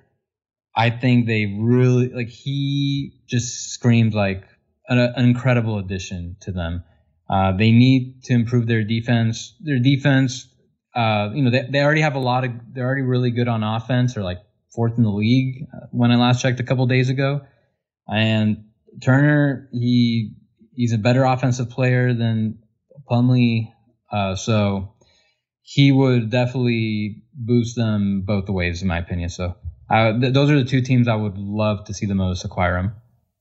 I 0.75 0.91
think 0.91 1.27
they 1.27 1.57
really 1.59 2.09
like 2.09 2.29
he 2.29 3.21
just 3.27 3.73
screams 3.73 4.15
like 4.15 4.45
an, 4.89 4.99
an 4.99 5.25
incredible 5.25 5.79
addition 5.79 6.37
to 6.41 6.53
them. 6.53 6.85
Uh, 7.29 7.53
they 7.57 7.71
need 7.71 8.25
to 8.25 8.35
improve 8.35 8.67
their 8.67 8.85
defense. 8.85 9.55
Their 9.61 9.79
defense, 9.79 10.49
uh, 10.95 11.31
you 11.35 11.43
know, 11.43 11.51
they, 11.51 11.67
they 11.71 11.81
already 11.81 12.03
have 12.03 12.15
a 12.15 12.21
lot 12.21 12.45
of. 12.45 12.51
They're 12.73 12.85
already 12.85 13.03
really 13.03 13.31
good 13.31 13.49
on 13.49 13.63
offense. 13.63 14.15
They're 14.15 14.25
like 14.25 14.39
fourth 14.75 14.97
in 14.97 15.05
the 15.05 15.11
league 15.11 15.67
uh, 15.75 15.87
when 15.91 16.11
I 16.11 16.17
last 16.17 16.43
checked 16.43 16.61
a 16.61 16.65
couple 16.65 16.87
days 16.87 17.09
ago. 17.09 17.43
And 18.09 18.65
Turner, 19.03 19.69
he 19.73 20.35
he's 20.75 20.93
a 20.93 20.99
better 20.99 21.25
offensive 21.25 21.71
player 21.71 22.13
than 22.15 22.59
Plumlee 23.11 23.73
uh, 24.13 24.37
so 24.37 24.93
he 25.63 25.91
would 25.91 26.31
definitely 26.31 27.23
boost 27.35 27.77
them 27.77 28.23
both 28.27 28.45
the 28.45 28.53
ways, 28.53 28.83
in 28.83 28.89
my 28.89 28.99
opinion. 28.99 29.31
So 29.31 29.57
uh, 29.91 30.19
th- 30.21 30.35
those 30.35 30.51
are 30.51 30.59
the 30.59 30.69
two 30.69 30.83
teams 30.83 31.09
I 31.09 31.15
would 31.15 31.39
love 31.39 31.87
to 31.87 31.95
see 31.95 32.07
the 32.07 32.15
most 32.15 32.45
acquire 32.45 32.77
him. 32.77 32.93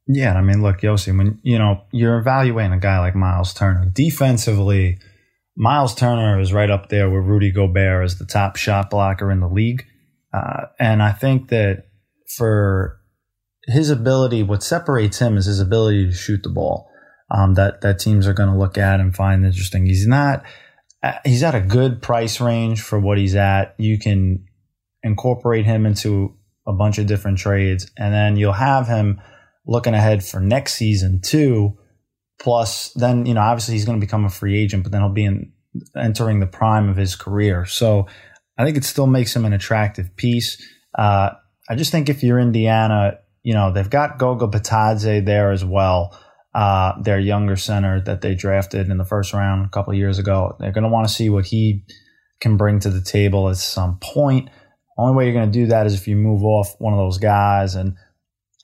Yeah, 0.08 0.34
I 0.34 0.41
mean, 0.41 0.62
look, 0.62 0.81
Yossi, 0.81 1.15
when 1.15 1.39
you 1.43 1.60
know 1.60 1.84
you're 1.91 2.17
evaluating 2.17 2.74
a 2.74 2.79
guy 2.79 3.00
like 3.00 3.15
Myles 3.15 3.53
Turner 3.53 3.86
defensively, 3.86 4.98
Myles 5.58 5.96
Turner 5.96 6.39
is 6.39 6.53
right 6.53 6.70
up 6.70 6.89
there 6.89 7.10
with 7.10 7.25
Rudy 7.25 7.51
Gobert 7.51 8.05
as 8.05 8.17
the 8.17 8.25
top 8.25 8.55
shot 8.55 8.89
blocker 8.89 9.31
in 9.31 9.39
the 9.39 9.50
league, 9.50 9.86
uh, 10.34 10.67
and 10.79 11.03
I 11.03 11.12
think 11.12 11.50
that 11.50 11.88
for 12.38 13.01
his 13.67 13.89
ability, 13.89 14.43
what 14.43 14.63
separates 14.63 15.20
him 15.20 15.38
is 15.38 15.46
his 15.46 15.60
ability 15.60 16.08
to 16.08 16.13
shoot 16.13 16.41
the 16.43 16.50
ball. 16.50 16.89
Um, 17.29 17.53
that 17.53 17.81
that 17.81 18.00
teams 18.00 18.27
are 18.27 18.34
going 18.34 18.50
to 18.50 18.58
look 18.58 18.77
at 18.77 19.00
and 19.00 19.15
find 19.15 19.46
interesting. 19.46 19.86
He's 19.86 20.08
not. 20.08 20.43
Uh, 21.01 21.13
he's 21.24 21.43
at 21.43 21.55
a 21.55 21.62
good 21.62 22.01
price 22.01 22.41
range 22.41 22.81
for 22.81 23.00
what 23.00 23.17
he's 23.17 23.36
at. 23.36 23.74
You 23.77 23.98
can 23.98 24.46
incorporate 25.03 25.65
him 25.65 25.86
into 25.86 26.36
a 26.67 26.74
bunch 26.74 26.98
of 26.98 27.08
different 27.08 27.38
trades, 27.38 27.89
and 27.98 28.13
then 28.13 28.36
you'll 28.36 28.51
have 28.53 28.88
him 28.88 29.22
looking 29.65 29.93
ahead 29.93 30.24
for 30.24 30.39
next 30.39 30.74
season 30.74 31.22
too. 31.24 31.77
Plus, 32.41 32.91
then 32.95 33.25
you 33.25 33.33
know, 33.33 33.41
obviously 33.41 33.75
he's 33.75 33.86
going 33.86 34.00
to 34.00 34.05
become 34.05 34.25
a 34.25 34.29
free 34.29 34.60
agent, 34.60 34.83
but 34.83 34.91
then 34.91 35.01
he'll 35.01 35.10
be 35.10 35.25
in, 35.25 35.53
entering 35.95 36.39
the 36.39 36.48
prime 36.48 36.89
of 36.89 36.98
his 36.98 37.15
career. 37.15 37.65
So, 37.65 38.07
I 38.57 38.65
think 38.65 38.77
it 38.77 38.83
still 38.83 39.07
makes 39.07 39.36
him 39.36 39.45
an 39.45 39.53
attractive 39.53 40.15
piece. 40.15 40.62
Uh, 40.98 41.31
I 41.69 41.75
just 41.75 41.91
think 41.91 42.10
if 42.10 42.21
you're 42.21 42.39
Indiana, 42.39 43.17
you 43.43 43.53
know, 43.53 43.71
they've 43.71 43.89
got 43.89 44.19
Goga 44.19 44.48
Bitadze 44.48 45.25
there 45.25 45.51
as 45.51 45.65
well. 45.65 46.19
Uh, 46.53 47.01
their 47.01 47.17
younger 47.17 47.55
center 47.55 48.01
that 48.01 48.21
they 48.21 48.36
drafted 48.36 48.89
in 48.89 48.98
the 48.98 49.05
first 49.05 49.33
round 49.33 49.65
a 49.65 49.69
couple 49.69 49.93
years 49.93 50.19
ago. 50.19 50.55
They're 50.60 50.74
going 50.74 50.83
to 50.83 50.89
want 50.89 51.07
to 51.07 51.13
see 51.13 51.29
what 51.29 51.45
he 51.45 51.86
can 52.41 52.57
bring 52.57 52.79
to 52.81 52.89
the 52.89 53.01
table 53.01 53.50
at 53.50 53.55
some 53.55 54.00
point. 54.00 54.50
Only 54.98 55.15
way 55.15 55.24
you're 55.25 55.33
going 55.33 55.50
to 55.50 55.60
do 55.60 55.67
that 55.67 55.88
is 55.88 55.93
if 55.93 56.07
you 56.07 56.17
move 56.17 56.43
off 56.43 56.75
one 56.79 56.93
of 56.93 57.00
those 57.00 57.19
guys. 57.19 57.75
And 57.75 57.95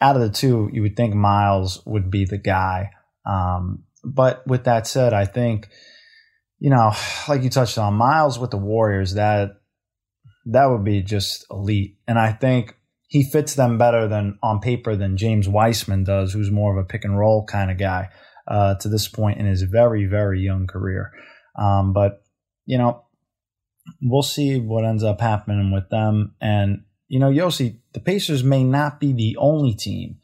out 0.02 0.18
of 0.18 0.22
the 0.22 0.30
two, 0.30 0.70
you 0.74 0.82
would 0.82 0.98
think 0.98 1.16
Myles 1.16 1.82
would 1.86 2.12
be 2.12 2.26
the 2.26 2.38
guy. 2.38 2.92
Um, 3.28 3.84
but 4.04 4.46
with 4.48 4.64
that 4.64 4.88
said, 4.88 5.14
I 5.14 5.26
think, 5.26 5.68
you 6.60 6.70
know, 6.70 6.94
like 7.28 7.44
you 7.44 7.50
touched 7.50 7.78
on, 7.78 7.96
Myles 7.96 8.40
with 8.40 8.52
the 8.52 8.58
Warriors, 8.58 9.16
that 9.16 9.60
that 10.46 10.68
would 10.68 10.84
be 10.84 11.02
just 11.02 11.46
elite. 11.52 11.98
And 12.08 12.18
I 12.18 12.32
think 12.32 12.76
he 13.08 13.24
fits 13.24 13.56
them 13.56 13.78
better 13.78 14.08
than 14.08 14.40
on 14.42 14.60
paper 14.60 14.96
than 14.96 15.18
James 15.18 15.48
Wiseman 15.48 16.04
does, 16.04 16.34
who's 16.34 16.52
more 16.52 16.78
of 16.78 16.84
a 16.84 16.88
pick 16.88 17.04
and 17.04 17.18
roll 17.18 17.46
kind 17.46 17.70
of 17.70 17.78
guy 17.78 18.10
uh, 18.48 18.76
to 18.76 18.90
this 18.90 19.08
point 19.08 19.40
in 19.40 19.46
his 19.46 19.62
very, 19.64 20.06
very 20.06 20.42
young 20.42 20.68
career. 20.68 21.12
Um, 21.60 21.94
but, 21.94 22.24
you 22.66 22.78
know, 22.78 23.04
we'll 24.02 24.24
see 24.24 24.60
what 24.60 24.86
ends 24.86 25.04
up 25.04 25.20
happening 25.20 25.72
with 25.72 25.90
them. 25.90 26.36
And, 26.40 26.84
you 27.08 27.20
know, 27.20 27.30
Yossi, 27.30 27.80
the 27.94 28.00
Pacers 28.00 28.44
may 28.44 28.64
not 28.64 29.00
be 29.00 29.12
the 29.14 29.36
only 29.38 29.74
team 29.74 30.20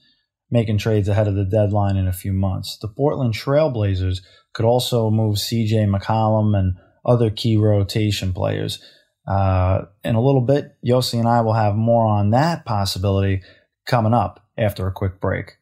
making 0.53 0.77
trades 0.77 1.10
ahead 1.10 1.27
of 1.27 1.33
the 1.33 1.43
deadline 1.43 1.98
in 1.98 2.07
a 2.07 2.13
few 2.13 2.31
months. 2.31 2.77
The 2.77 2.88
Portland 2.88 3.33
Trailblazers 3.33 4.19
could 4.53 4.65
also 4.65 5.10
move 5.10 5.38
CJ 5.38 5.89
McCollum 5.89 6.55
and 6.55 6.75
other 7.03 7.31
key 7.31 7.57
rotation 7.57 8.33
players. 8.33 8.79
Uh, 9.27 9.86
in 10.03 10.13
a 10.13 10.22
little 10.22 10.41
bit, 10.41 10.75
Yossi 10.86 11.17
and 11.17 11.27
I 11.27 11.41
will 11.41 11.53
have 11.53 11.75
more 11.75 12.05
on 12.05 12.29
that 12.29 12.65
possibility 12.65 13.41
coming 13.88 14.13
up 14.13 14.45
after 14.55 14.86
a 14.86 14.91
quick 14.91 15.19
break. 15.19 15.57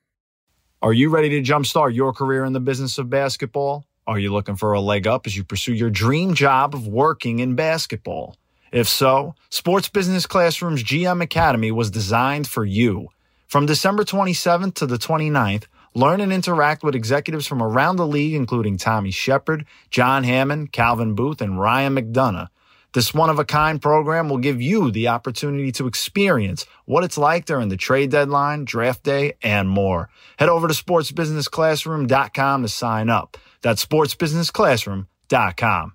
Are 0.81 0.91
you 0.91 1.10
ready 1.10 1.29
to 1.29 1.41
jumpstart 1.41 1.95
your 1.95 2.12
career 2.12 2.43
in 2.43 2.51
the 2.51 2.60
business 2.60 2.98
of 2.98 3.10
basketball? 3.10 3.86
Are 4.05 4.19
you 4.19 4.33
looking 4.33 4.57
for 4.57 4.74
a 4.74 4.81
leg 4.81 5.07
up 5.07 5.25
as 5.25 5.38
you 5.38 5.45
pursue 5.45 5.74
your 5.74 5.89
dream 5.89 6.33
job 6.33 6.75
of 6.75 6.86
working 6.86 7.39
in 7.39 7.55
basketball? 7.55 8.36
If 8.74 8.89
so, 8.89 9.36
Sports 9.51 9.88
Business 9.88 10.25
Classroom's 10.25 10.83
GM 10.83 11.24
Academy 11.24 11.71
was 11.71 11.89
designed 11.89 12.48
for 12.48 12.65
you. 12.65 13.07
From 13.51 13.65
December 13.65 14.05
27th 14.05 14.75
to 14.75 14.86
the 14.86 14.98
29th, 14.98 15.65
learn 15.93 16.22
and 16.22 16.31
interact 16.31 16.86
with 16.86 16.96
executives 16.96 17.46
from 17.46 17.62
around 17.62 17.98
the 17.98 18.08
league, 18.08 18.34
including 18.34 18.77
Tommy 18.77 19.12
Sheppard, 19.12 19.65
John 19.89 20.24
Hammond, 20.24 20.72
Calvin 20.72 21.15
Booth, 21.15 21.41
and 21.41 21.60
Ryan 21.60 21.98
McDonough. 21.98 22.48
This 22.93 23.13
one 23.13 23.29
of 23.29 23.39
a 23.39 23.43
kind 23.43 23.81
program 23.81 24.29
will 24.29 24.38
give 24.38 24.62
you 24.62 24.89
the 24.89 25.10
opportunity 25.10 25.74
to 25.74 25.86
experience 25.86 26.65
what 26.86 27.03
it's 27.03 27.17
like 27.17 27.43
during 27.43 27.67
the 27.67 27.75
trade 27.75 28.10
deadline, 28.10 28.63
draft 28.63 29.03
day, 29.03 29.34
and 29.43 29.67
more. 29.67 30.10
Head 30.38 30.48
over 30.48 30.70
to 30.70 30.74
sportsbusinessclassroom.com 30.74 32.62
to 32.62 32.70
sign 32.70 33.10
up. 33.10 33.38
That's 33.62 33.86
sportsbusinessclassroom.com. 33.86 35.93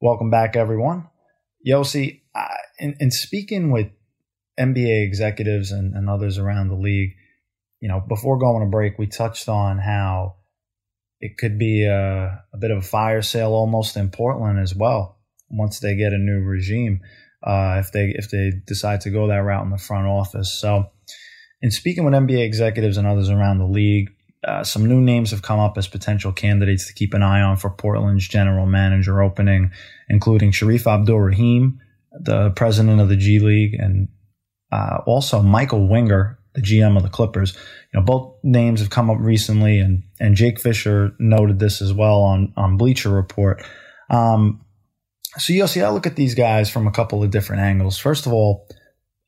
Welcome 0.00 0.30
back, 0.30 0.54
everyone. 0.54 1.08
Yossi, 1.66 2.20
in, 2.78 2.94
in 3.00 3.10
speaking 3.10 3.72
with 3.72 3.90
NBA 4.60 5.04
executives 5.04 5.72
and, 5.72 5.94
and 5.94 6.08
others 6.08 6.38
around 6.38 6.68
the 6.68 6.76
league, 6.76 7.14
you 7.80 7.88
know, 7.88 8.00
before 8.06 8.38
going 8.38 8.64
to 8.64 8.70
break, 8.70 8.98
we 8.98 9.06
touched 9.06 9.48
on 9.48 9.78
how 9.78 10.36
it 11.20 11.36
could 11.38 11.58
be 11.58 11.84
a, 11.84 12.42
a 12.52 12.58
bit 12.58 12.70
of 12.70 12.78
a 12.78 12.82
fire 12.82 13.22
sale 13.22 13.52
almost 13.52 13.96
in 13.96 14.10
Portland 14.10 14.58
as 14.58 14.74
well 14.74 15.18
once 15.50 15.80
they 15.80 15.96
get 15.96 16.12
a 16.12 16.18
new 16.18 16.40
regime, 16.40 17.00
uh, 17.44 17.76
if 17.78 17.92
they 17.92 18.14
if 18.16 18.30
they 18.30 18.52
decide 18.66 19.00
to 19.02 19.10
go 19.10 19.26
that 19.28 19.38
route 19.38 19.64
in 19.64 19.70
the 19.70 19.78
front 19.78 20.06
office. 20.06 20.52
So, 20.52 20.90
in 21.60 21.70
speaking 21.70 22.04
with 22.04 22.14
NBA 22.14 22.44
executives 22.44 22.96
and 22.96 23.06
others 23.06 23.30
around 23.30 23.58
the 23.58 23.66
league, 23.66 24.10
uh, 24.46 24.64
some 24.64 24.86
new 24.86 25.00
names 25.00 25.30
have 25.32 25.42
come 25.42 25.58
up 25.58 25.76
as 25.76 25.88
potential 25.88 26.32
candidates 26.32 26.86
to 26.86 26.94
keep 26.94 27.14
an 27.14 27.22
eye 27.22 27.42
on 27.42 27.56
for 27.56 27.70
Portland's 27.70 28.28
general 28.28 28.66
manager 28.66 29.22
opening, 29.22 29.72
including 30.08 30.52
Shareef 30.52 30.86
Abdur-Rahim, 30.86 31.80
the 32.12 32.50
president 32.50 33.00
of 33.00 33.08
the 33.08 33.16
G 33.16 33.38
League, 33.38 33.74
and 33.74 34.08
uh, 34.72 34.98
also 35.06 35.42
Michael 35.42 35.88
Winger, 35.88 36.38
the 36.54 36.62
GM 36.62 36.96
of 36.96 37.02
the 37.02 37.08
Clippers. 37.08 37.56
You 37.92 38.00
know, 38.00 38.06
both 38.06 38.34
names 38.42 38.80
have 38.80 38.90
come 38.90 39.10
up 39.10 39.18
recently, 39.20 39.78
and 39.80 40.02
and 40.18 40.34
Jake 40.34 40.60
Fisher 40.60 41.14
noted 41.18 41.58
this 41.58 41.82
as 41.82 41.92
well 41.92 42.22
on 42.22 42.52
on 42.56 42.76
Bleacher 42.76 43.10
Report. 43.10 43.64
Um, 44.08 44.64
so 45.38 45.52
you'll 45.52 45.68
see, 45.68 45.82
I 45.82 45.90
look 45.90 46.06
at 46.06 46.16
these 46.16 46.34
guys 46.34 46.70
from 46.70 46.86
a 46.86 46.90
couple 46.90 47.22
of 47.22 47.30
different 47.30 47.62
angles. 47.62 47.98
First 47.98 48.26
of 48.26 48.32
all, 48.32 48.66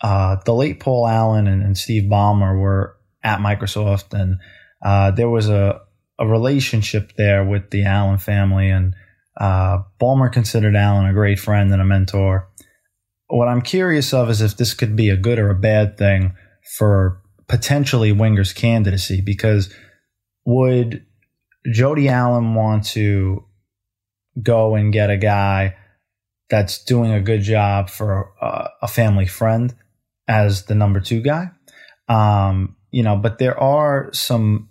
uh, 0.00 0.36
the 0.44 0.54
late 0.54 0.80
Paul 0.80 1.06
Allen 1.06 1.46
and, 1.46 1.62
and, 1.62 1.78
Steve 1.78 2.10
Ballmer 2.10 2.58
were 2.58 2.96
at 3.22 3.38
Microsoft, 3.38 4.12
and 4.12 4.38
uh, 4.84 5.12
there 5.12 5.28
was 5.28 5.48
a, 5.48 5.80
a 6.18 6.26
relationship 6.26 7.12
there 7.16 7.44
with 7.44 7.70
the 7.70 7.84
Allen 7.84 8.18
family, 8.18 8.68
and 8.68 8.96
uh, 9.36 9.78
Ballmer 10.00 10.30
considered 10.32 10.74
Allen 10.74 11.06
a 11.06 11.12
great 11.12 11.38
friend 11.38 11.72
and 11.72 11.80
a 11.80 11.84
mentor. 11.84 12.48
What 13.32 13.48
I'm 13.48 13.62
curious 13.62 14.12
of 14.12 14.28
is 14.28 14.42
if 14.42 14.58
this 14.58 14.74
could 14.74 14.94
be 14.94 15.08
a 15.08 15.16
good 15.16 15.38
or 15.38 15.48
a 15.48 15.54
bad 15.54 15.96
thing 15.96 16.34
for 16.76 17.22
potentially 17.48 18.12
Winger's 18.12 18.52
candidacy, 18.52 19.22
because 19.22 19.72
would 20.44 21.06
Jody 21.72 22.10
Allen 22.10 22.54
want 22.54 22.84
to 22.88 23.46
go 24.42 24.74
and 24.74 24.92
get 24.92 25.08
a 25.08 25.16
guy 25.16 25.76
that's 26.50 26.84
doing 26.84 27.10
a 27.10 27.22
good 27.22 27.40
job 27.40 27.88
for 27.88 28.34
a, 28.38 28.68
a 28.82 28.86
family 28.86 29.26
friend 29.26 29.74
as 30.28 30.66
the 30.66 30.74
number 30.74 31.00
two 31.00 31.22
guy. 31.22 31.50
Um, 32.10 32.76
you 32.90 33.02
know, 33.02 33.16
but 33.16 33.38
there 33.38 33.58
are 33.58 34.10
some 34.12 34.68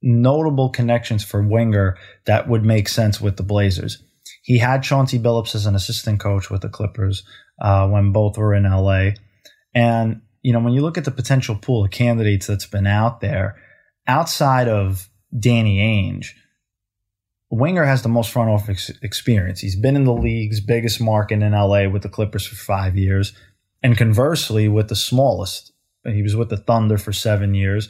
notable 0.00 0.70
connections 0.70 1.22
for 1.22 1.42
Winger 1.42 1.98
that 2.24 2.48
would 2.48 2.64
make 2.64 2.88
sense 2.88 3.20
with 3.20 3.36
the 3.36 3.42
Blazers. 3.42 4.02
He 4.42 4.56
had 4.56 4.82
Chauncey 4.82 5.18
Billups 5.18 5.54
as 5.54 5.66
an 5.66 5.74
assistant 5.74 6.18
coach 6.18 6.48
with 6.48 6.62
the 6.62 6.70
Clippers 6.70 7.24
uh, 7.60 7.88
when 7.88 8.12
both 8.12 8.36
were 8.36 8.54
in 8.54 8.64
LA. 8.64 9.10
And, 9.74 10.22
you 10.42 10.52
know, 10.52 10.60
when 10.60 10.72
you 10.72 10.82
look 10.82 10.98
at 10.98 11.04
the 11.04 11.10
potential 11.10 11.56
pool 11.56 11.84
of 11.84 11.90
candidates 11.90 12.46
that's 12.46 12.66
been 12.66 12.86
out 12.86 13.20
there, 13.20 13.56
outside 14.06 14.68
of 14.68 15.08
Danny 15.38 15.78
Ainge, 15.78 16.28
Winger 17.50 17.84
has 17.84 18.02
the 18.02 18.08
most 18.08 18.30
front 18.30 18.50
office 18.50 18.90
experience. 19.02 19.60
He's 19.60 19.76
been 19.76 19.96
in 19.96 20.04
the 20.04 20.12
league's 20.12 20.60
biggest 20.60 21.00
market 21.00 21.40
in 21.40 21.52
LA 21.52 21.88
with 21.88 22.02
the 22.02 22.08
Clippers 22.08 22.46
for 22.46 22.56
five 22.56 22.96
years, 22.96 23.32
and 23.82 23.96
conversely, 23.96 24.68
with 24.68 24.88
the 24.88 24.96
smallest. 24.96 25.72
He 26.04 26.22
was 26.22 26.36
with 26.36 26.50
the 26.50 26.56
Thunder 26.56 26.98
for 26.98 27.12
seven 27.12 27.54
years, 27.54 27.88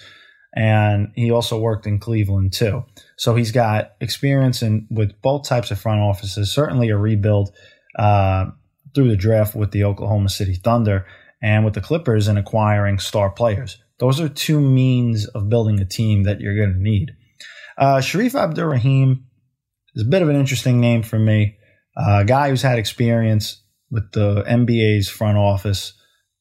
and 0.54 1.12
he 1.14 1.30
also 1.30 1.59
worked 1.59 1.87
in 1.87 1.99
Cleveland 1.99 2.52
too. 2.52 2.85
So 3.16 3.35
he's 3.35 3.52
got 3.52 3.92
experience 4.00 4.62
in 4.62 4.87
with 4.90 5.21
both 5.23 5.49
types 5.49 5.71
of 5.71 5.80
front 5.80 6.00
offices. 6.00 6.52
Certainly 6.52 6.90
a 6.90 6.97
rebuild 6.97 7.50
uh, 7.99 8.47
through 8.94 9.08
the 9.08 9.16
draft 9.16 9.54
with 9.54 9.72
the 9.72 9.84
Oklahoma 9.84 10.28
City 10.28 10.54
Thunder 10.54 11.06
and 11.42 11.64
with 11.64 11.74
the 11.74 11.80
Clippers 11.80 12.28
in 12.28 12.36
acquiring 12.36 12.98
star 12.98 13.30
players. 13.30 13.78
Those 13.98 14.20
are 14.20 14.28
two 14.28 14.60
means 14.60 15.26
of 15.26 15.48
building 15.48 15.80
a 15.80 15.84
team 15.84 16.24
that 16.24 16.40
you're 16.40 16.56
going 16.56 16.74
to 16.74 16.82
need. 16.82 17.12
Uh, 17.76 17.96
Shareef 17.96 18.34
Abdur-Rahim 18.34 19.26
is 19.94 20.06
a 20.06 20.08
bit 20.08 20.22
of 20.22 20.28
an 20.28 20.36
interesting 20.36 20.80
name 20.80 21.02
for 21.02 21.18
me. 21.18 21.56
Uh, 21.96 22.20
a 22.20 22.24
guy 22.24 22.48
who's 22.48 22.62
had 22.62 22.78
experience 22.78 23.62
with 23.90 24.10
the 24.12 24.42
NBA's 24.42 25.08
front 25.08 25.38
office, 25.38 25.94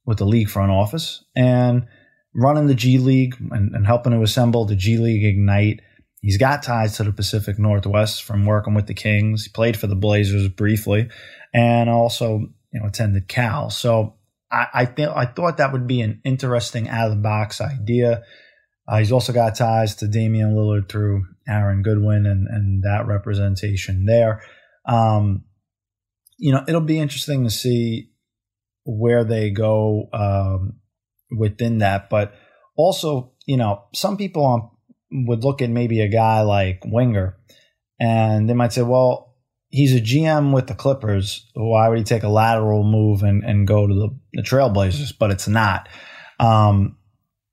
with 0.05 0.17
the 0.17 0.25
league 0.25 0.49
front 0.49 0.71
office, 0.71 1.23
and 1.35 1.85
running 2.33 2.67
the 2.67 2.75
G 2.75 2.97
League 2.97 3.35
and, 3.51 3.75
and 3.75 3.85
helping 3.85 4.11
to 4.13 4.21
assemble 4.21 4.65
the 4.65 4.75
G 4.75 4.97
League 4.97 5.23
Ignite. 5.23 5.81
He's 6.21 6.37
got 6.37 6.63
ties 6.63 6.97
to 6.97 7.03
the 7.03 7.11
Pacific 7.11 7.59
Northwest 7.59 8.23
from 8.23 8.45
working 8.45 8.73
with 8.73 8.87
the 8.87 8.93
Kings. 8.93 9.43
He 9.43 9.51
played 9.51 9.77
for 9.77 9.87
the 9.87 9.95
Blazers 9.95 10.47
briefly, 10.47 11.09
and 11.53 11.89
also 11.89 12.39
you 12.71 12.79
know 12.79 12.87
attended 12.87 13.27
Cal. 13.27 13.69
So 13.69 14.15
I 14.51 14.67
I, 14.73 14.85
th- 14.85 15.09
I 15.09 15.25
thought 15.25 15.57
that 15.57 15.71
would 15.71 15.87
be 15.87 16.01
an 16.01 16.21
interesting 16.23 16.89
out 16.89 17.09
of 17.09 17.15
the 17.15 17.21
box 17.21 17.61
idea. 17.61 18.23
Uh, 18.87 18.97
he's 18.97 19.11
also 19.11 19.31
got 19.31 19.55
ties 19.55 19.95
to 19.95 20.07
Damian 20.07 20.55
Lillard 20.55 20.89
through 20.89 21.25
Aaron 21.47 21.83
Goodwin 21.83 22.25
and, 22.25 22.47
and 22.47 22.83
that 22.83 23.07
representation 23.07 24.05
there. 24.05 24.43
Um, 24.85 25.45
you 26.37 26.51
know, 26.51 26.63
it'll 26.67 26.81
be 26.81 26.99
interesting 26.99 27.45
to 27.45 27.49
see 27.49 28.09
where 28.83 29.23
they 29.23 29.51
go 29.51 30.09
um, 30.11 30.79
within 31.31 31.77
that. 31.77 32.09
But 32.09 32.33
also, 32.75 33.33
you 33.45 33.55
know, 33.55 33.85
some 33.93 34.17
people 34.17 34.43
on, 34.43 34.69
would 35.11 35.43
look 35.45 35.61
at 35.61 35.69
maybe 35.69 36.01
a 36.01 36.09
guy 36.09 36.41
like 36.41 36.81
Winger 36.85 37.37
and 37.99 38.49
they 38.49 38.53
might 38.53 38.73
say, 38.73 38.81
well, 38.81 39.32
he's 39.73 39.95
a 39.95 39.99
GM 39.99 40.53
with 40.53 40.67
the 40.67 40.75
Clippers. 40.75 41.49
Why 41.55 41.89
would 41.89 41.97
he 41.97 42.03
take 42.03 42.21
a 42.21 42.29
lateral 42.29 42.83
move 42.83 43.23
and, 43.23 43.43
and 43.43 43.67
go 43.67 43.87
to 43.87 43.93
the, 43.93 44.09
the 44.33 44.43
Trailblazers? 44.43 45.17
But 45.17 45.31
it's 45.31 45.47
not. 45.47 45.89
Um, 46.39 46.95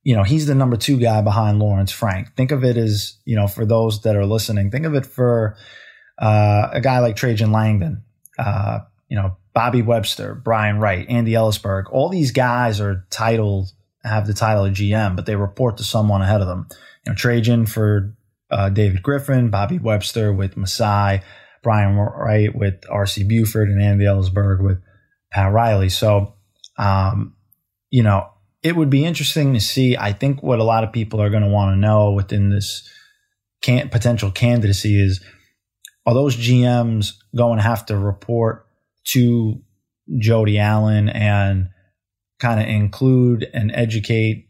you 0.03 0.15
know, 0.15 0.23
he's 0.23 0.47
the 0.47 0.55
number 0.55 0.77
two 0.77 0.99
guy 0.99 1.23
behind 1.23 1.59
Lawrence 1.59 1.91
Frank. 1.91 2.37
Think 2.37 2.53
of 2.53 2.63
it 2.63 2.77
as, 2.77 3.17
you 3.25 3.37
know, 3.37 3.47
for 3.47 3.65
those 3.65 4.03
that 4.03 4.17
are 4.17 4.27
listening, 4.27 4.71
think 4.71 4.85
of 4.85 4.95
it 4.95 5.07
for 5.07 5.57
uh, 6.19 6.69
a 6.73 6.81
guy 6.83 6.99
like 6.99 7.17
Trajan 7.17 7.53
Langdon, 7.53 8.03
uh, 8.39 8.81
you 9.09 9.17
know, 9.17 9.39
Bobby 9.55 9.81
Webster, 9.81 10.35
Brian 10.35 10.79
Wright, 10.79 11.07
Andy 11.09 11.33
Elisburg. 11.33 11.85
All 11.91 12.11
these 12.11 12.33
guys 12.33 12.81
are 12.81 13.07
titled, 13.09 13.71
have 14.05 14.27
the 14.27 14.35
title 14.35 14.67
of 14.67 14.75
GM, 14.75 15.17
but 15.17 15.25
they 15.25 15.37
report 15.37 15.79
to 15.79 15.85
someone 15.85 16.21
ahead 16.21 16.43
of 16.43 16.49
them. 16.49 16.67
You 17.07 17.13
know, 17.13 17.17
Trajan 17.17 17.65
for 17.65 18.15
uh, 18.51 18.69
David 18.69 19.03
Griffin, 19.03 19.49
Bobby 19.49 19.79
Webster 19.79 20.33
with 20.35 20.57
Masai, 20.57 21.23
Brian 21.63 21.97
Wright 21.97 22.55
with 22.55 22.83
R.C. 22.91 23.25
Buford, 23.25 23.69
and 23.69 23.83
Andy 23.83 24.05
Elisburg 24.05 24.63
with 24.63 24.83
Pat 25.31 25.53
Riley. 25.53 25.89
So, 25.89 26.35
um, 26.79 27.35
you 27.91 28.03
know, 28.03 28.29
it 28.63 28.77
would 28.77 28.91
be 28.91 29.05
interesting 29.05 29.55
to 29.55 29.61
see. 29.61 29.97
I 29.97 30.13
think 30.13 30.43
what 30.43 30.59
a 30.59 30.65
lot 30.65 30.85
of 30.85 30.93
people 30.93 31.21
are 31.21 31.31
going 31.31 31.43
to 31.43 31.49
want 31.49 31.75
to 31.75 31.81
know 31.81 32.13
within 32.13 32.51
this 32.51 32.89
can- 33.63 33.89
potential 33.89 34.31
candidacy 34.31 35.01
is 35.01 35.23
are 36.07 36.15
those 36.15 36.37
GMs 36.37 37.13
going 37.37 37.59
to 37.59 37.63
have 37.63 37.87
to 37.87 37.97
report 37.97 38.67
to 39.09 39.61
Jody 40.19 40.59
Allen 40.59 41.09
and 41.09 41.69
kind 42.41 42.61
of 42.61 42.67
include 42.67 43.49
and 43.53 43.71
educate 43.75 44.49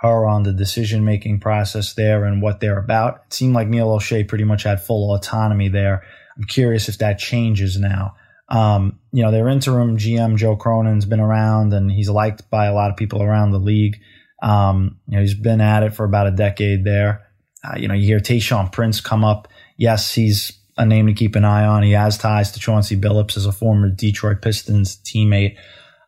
her 0.00 0.26
on 0.26 0.42
the 0.42 0.52
decision 0.52 1.04
making 1.04 1.40
process 1.40 1.94
there 1.94 2.24
and 2.24 2.40
what 2.40 2.60
they're 2.60 2.78
about? 2.78 3.22
It 3.26 3.34
seemed 3.34 3.54
like 3.54 3.68
Neil 3.68 3.88
Olshey 3.88 4.26
pretty 4.26 4.44
much 4.44 4.62
had 4.62 4.82
full 4.82 5.14
autonomy 5.14 5.68
there. 5.68 6.02
I'm 6.36 6.44
curious 6.44 6.88
if 6.88 6.98
that 6.98 7.18
changes 7.18 7.78
now. 7.78 8.14
Um, 8.48 9.00
you 9.12 9.22
know, 9.22 9.30
their 9.30 9.48
interim 9.48 9.96
GM 9.96 10.36
Joe 10.36 10.56
Cronin's 10.56 11.06
been 11.06 11.20
around 11.20 11.72
and 11.72 11.90
he's 11.90 12.10
liked 12.10 12.50
by 12.50 12.66
a 12.66 12.74
lot 12.74 12.90
of 12.90 12.96
people 12.96 13.22
around 13.22 13.50
the 13.50 13.58
league. 13.58 13.98
Um, 14.42 14.98
you 15.08 15.16
know, 15.16 15.22
he's 15.22 15.34
been 15.34 15.60
at 15.60 15.82
it 15.82 15.94
for 15.94 16.04
about 16.04 16.26
a 16.26 16.32
decade 16.32 16.84
there. 16.84 17.26
Uh, 17.64 17.78
you 17.78 17.88
know, 17.88 17.94
you 17.94 18.06
hear 18.06 18.18
Tayshaun 18.18 18.72
Prince 18.72 19.00
come 19.00 19.24
up. 19.24 19.48
Yes, 19.76 20.12
he's 20.12 20.52
a 20.76 20.84
name 20.84 21.06
to 21.06 21.14
keep 21.14 21.36
an 21.36 21.44
eye 21.44 21.64
on. 21.64 21.82
He 21.82 21.92
has 21.92 22.18
ties 22.18 22.52
to 22.52 22.60
Chauncey 22.60 22.96
Billups 22.96 23.36
as 23.36 23.46
a 23.46 23.52
former 23.52 23.88
Detroit 23.88 24.42
Pistons 24.42 24.96
teammate. 24.96 25.56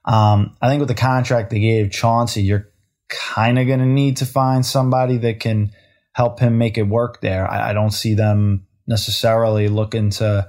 Um, 0.05 0.57
I 0.61 0.69
think 0.69 0.81
with 0.81 0.89
the 0.89 0.95
contract 0.95 1.51
they 1.51 1.61
gave 1.61 1.91
Chauncey, 1.91 2.43
you're 2.43 2.69
kind 3.09 3.59
of 3.59 3.67
going 3.67 3.81
to 3.81 3.87
need 3.87 4.19
to 4.19 4.27
find 4.27 4.67
somebody 4.67 5.17
that 5.19 5.41
can 5.41 5.73
help 6.13 6.41
him 6.41 6.59
make 6.59 6.77
it 6.77 6.83
work 6.83 7.21
there. 7.21 7.51
I, 7.51 7.71
I 7.71 7.73
don't 7.73 7.91
see 7.91 8.15
them 8.15 8.67
necessarily 8.87 9.69
looking 9.69 10.11
to 10.11 10.49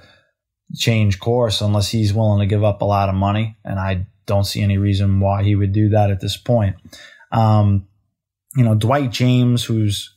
change 0.75 1.19
course 1.19 1.61
unless 1.61 1.89
he's 1.89 2.13
willing 2.13 2.39
to 2.39 2.45
give 2.45 2.63
up 2.63 2.81
a 2.81 2.85
lot 2.85 3.09
of 3.09 3.15
money. 3.15 3.57
And 3.63 3.79
I 3.79 4.07
don't 4.25 4.45
see 4.45 4.61
any 4.61 4.77
reason 4.77 5.19
why 5.19 5.43
he 5.43 5.55
would 5.55 5.71
do 5.71 5.89
that 5.89 6.11
at 6.11 6.19
this 6.19 6.37
point. 6.37 6.75
Um, 7.31 7.87
you 8.55 8.63
know, 8.63 8.75
Dwight 8.75 9.11
Jaynes, 9.11 9.63
who's 9.63 10.15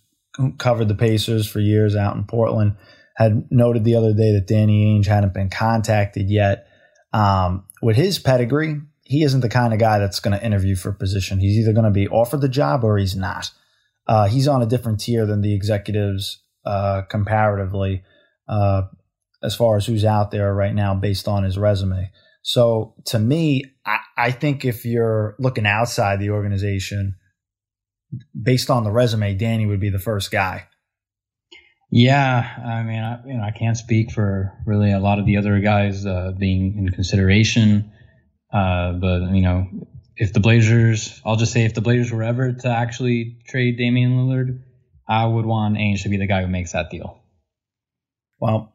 covered 0.58 0.88
the 0.88 0.94
Pacers 0.94 1.46
for 1.46 1.60
years 1.60 1.96
out 1.96 2.16
in 2.16 2.24
Portland, 2.24 2.76
had 3.16 3.50
noted 3.50 3.84
the 3.84 3.96
other 3.96 4.14
day 4.14 4.32
that 4.32 4.46
Danny 4.46 4.84
Ainge 4.84 5.06
hadn't 5.06 5.34
been 5.34 5.50
contacted 5.50 6.30
yet. 6.30 6.68
Um, 7.12 7.64
with 7.82 7.96
his 7.96 8.18
pedigree, 8.18 8.80
he 9.02 9.24
isn't 9.24 9.40
the 9.40 9.48
kind 9.48 9.72
of 9.72 9.80
guy 9.80 9.98
that's 9.98 10.20
going 10.20 10.38
to 10.38 10.44
interview 10.44 10.76
for 10.76 10.90
a 10.90 10.94
position. 10.94 11.40
He's 11.40 11.58
either 11.58 11.72
going 11.72 11.84
to 11.84 11.90
be 11.90 12.08
offered 12.08 12.40
the 12.40 12.48
job 12.48 12.84
or 12.84 12.96
he's 12.98 13.16
not. 13.16 13.50
Uh, 14.06 14.28
he's 14.28 14.46
on 14.46 14.62
a 14.62 14.66
different 14.66 15.00
tier 15.00 15.26
than 15.26 15.40
the 15.40 15.54
executives 15.54 16.42
uh, 16.68 17.02
comparatively. 17.08 18.02
Uh, 18.48 18.82
as 19.42 19.54
far 19.54 19.76
as 19.76 19.86
who's 19.86 20.04
out 20.04 20.30
there 20.30 20.52
right 20.54 20.74
now 20.74 20.94
based 20.94 21.28
on 21.28 21.44
his 21.44 21.56
resume. 21.56 22.10
So 22.42 22.94
to 23.06 23.18
me, 23.18 23.64
I, 23.84 23.98
I 24.16 24.30
think 24.30 24.64
if 24.64 24.84
you're 24.84 25.36
looking 25.38 25.66
outside 25.66 26.18
the 26.18 26.30
organization, 26.30 27.16
based 28.40 28.70
on 28.70 28.84
the 28.84 28.90
resume, 28.90 29.34
Danny 29.34 29.66
would 29.66 29.80
be 29.80 29.90
the 29.90 29.98
first 29.98 30.30
guy. 30.30 30.66
Yeah, 31.90 32.44
I 32.66 32.82
mean, 32.82 33.02
I, 33.02 33.18
you 33.26 33.34
know, 33.34 33.42
I 33.42 33.50
can't 33.50 33.76
speak 33.76 34.12
for 34.12 34.52
really 34.66 34.92
a 34.92 34.98
lot 34.98 35.18
of 35.18 35.26
the 35.26 35.38
other 35.38 35.58
guys 35.60 36.04
uh, 36.04 36.32
being 36.38 36.76
in 36.78 36.90
consideration, 36.90 37.92
uh, 38.52 38.92
but 38.92 39.30
you 39.30 39.40
know, 39.40 39.66
if 40.16 40.32
the 40.32 40.40
Blazers, 40.40 41.20
I'll 41.24 41.36
just 41.36 41.52
say, 41.52 41.64
if 41.64 41.74
the 41.74 41.80
Blazers 41.80 42.12
were 42.12 42.24
ever 42.24 42.52
to 42.52 42.68
actually 42.68 43.38
trade 43.46 43.78
Damian 43.78 44.18
Lillard, 44.18 44.60
I 45.08 45.24
would 45.24 45.46
want 45.46 45.76
Ainge 45.76 46.02
to 46.02 46.08
be 46.08 46.18
the 46.18 46.26
guy 46.26 46.42
who 46.42 46.48
makes 46.48 46.72
that 46.72 46.90
deal. 46.90 47.22
Well, 48.38 48.74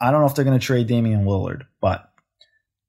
I 0.00 0.10
don't 0.10 0.20
know 0.20 0.26
if 0.26 0.34
they're 0.34 0.44
going 0.44 0.58
to 0.58 0.64
trade 0.64 0.86
Damian 0.86 1.24
Lillard, 1.24 1.62
but 1.80 2.10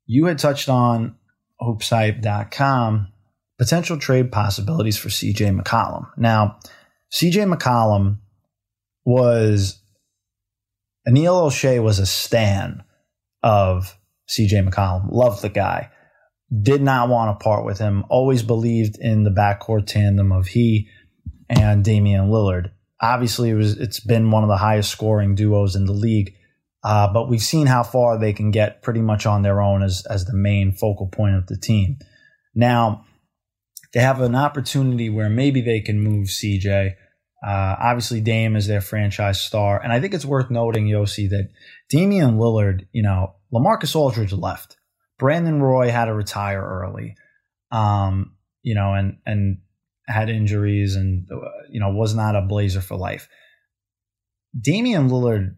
you 0.05 0.25
had 0.25 0.39
touched 0.39 0.69
on 0.69 1.15
hoopshype.com 1.61 3.07
potential 3.57 3.97
trade 3.97 4.31
possibilities 4.31 4.97
for 4.97 5.09
CJ 5.09 5.59
McCollum. 5.59 6.07
Now, 6.15 6.59
CJ 7.11 7.51
McCollum 7.51 8.19
was 9.05 9.81
Neil 11.07 11.35
Olshey 11.35 11.81
was 11.81 11.99
a 11.99 12.05
stan 12.05 12.83
of 13.41 13.97
CJ 14.29 14.69
McCollum, 14.69 15.11
loved 15.11 15.41
the 15.41 15.49
guy, 15.49 15.89
did 16.61 16.81
not 16.81 17.09
want 17.09 17.37
to 17.37 17.43
part 17.43 17.65
with 17.65 17.79
him, 17.79 18.05
always 18.09 18.43
believed 18.43 18.97
in 18.99 19.23
the 19.23 19.31
backcourt 19.31 19.87
tandem 19.87 20.31
of 20.31 20.47
he 20.47 20.89
and 21.49 21.83
Damian 21.83 22.29
Lillard. 22.29 22.71
Obviously, 23.01 23.49
it 23.49 23.55
was 23.55 23.77
it's 23.77 23.99
been 23.99 24.31
one 24.31 24.43
of 24.43 24.49
the 24.49 24.57
highest 24.57 24.91
scoring 24.91 25.36
duos 25.36 25.75
in 25.75 25.86
the 25.86 25.93
league 25.93 26.33
uh, 26.88 27.12
but 27.12 27.27
we've 27.27 27.41
seen 27.41 27.67
how 27.67 27.83
far 27.83 28.17
they 28.17 28.31
can 28.31 28.49
get 28.49 28.81
pretty 28.81 29.01
much 29.01 29.25
on 29.25 29.41
their 29.41 29.62
own 29.62 29.83
as, 29.83 30.05
as 30.10 30.23
the 30.23 30.33
main 30.33 30.71
focal 30.71 31.07
point 31.07 31.36
of 31.36 31.47
the 31.47 31.57
team. 31.57 31.97
Now, 32.55 33.05
they 33.93 33.99
have 33.99 34.21
an 34.21 34.36
opportunity 34.36 35.10
where 35.10 35.29
maybe 35.29 35.60
they 35.60 35.81
can 35.81 35.99
move 35.99 36.27
CJ. 36.27 36.93
Uh, 37.45 37.75
obviously, 37.79 38.21
Dame 38.21 38.55
is 38.55 38.67
their 38.67 38.79
franchise 38.79 39.41
star. 39.41 39.81
And 39.81 39.91
I 39.91 39.99
think 39.99 40.13
it's 40.13 40.25
worth 40.25 40.49
noting, 40.49 40.88
Yossi, 40.88 41.29
that 41.29 41.49
Damian 41.89 42.38
Lillard, 42.38 42.88
you 42.93 43.03
know, 43.03 43.36
LaMarcus 43.53 43.93
Aldridge 43.93 44.31
left. 44.31 44.77
Brandon 45.19 45.62
Roy 45.62 45.89
had 45.89 46.05
to 46.05 46.13
retire 46.13 46.63
early, 46.63 47.15
um, 47.71 48.36
you 48.62 48.75
know, 48.75 48.93
and, 48.93 49.17
and 49.25 49.57
had 50.07 50.29
injuries 50.29 50.95
and, 50.95 51.27
uh, 51.31 51.49
you 51.69 51.79
know, 51.79 51.89
was 51.89 52.15
not 52.15 52.35
a 52.35 52.41
Blazer 52.41 52.81
for 52.81 52.95
life. 52.95 53.27
Damian 54.59 55.09
Lillard 55.09 55.55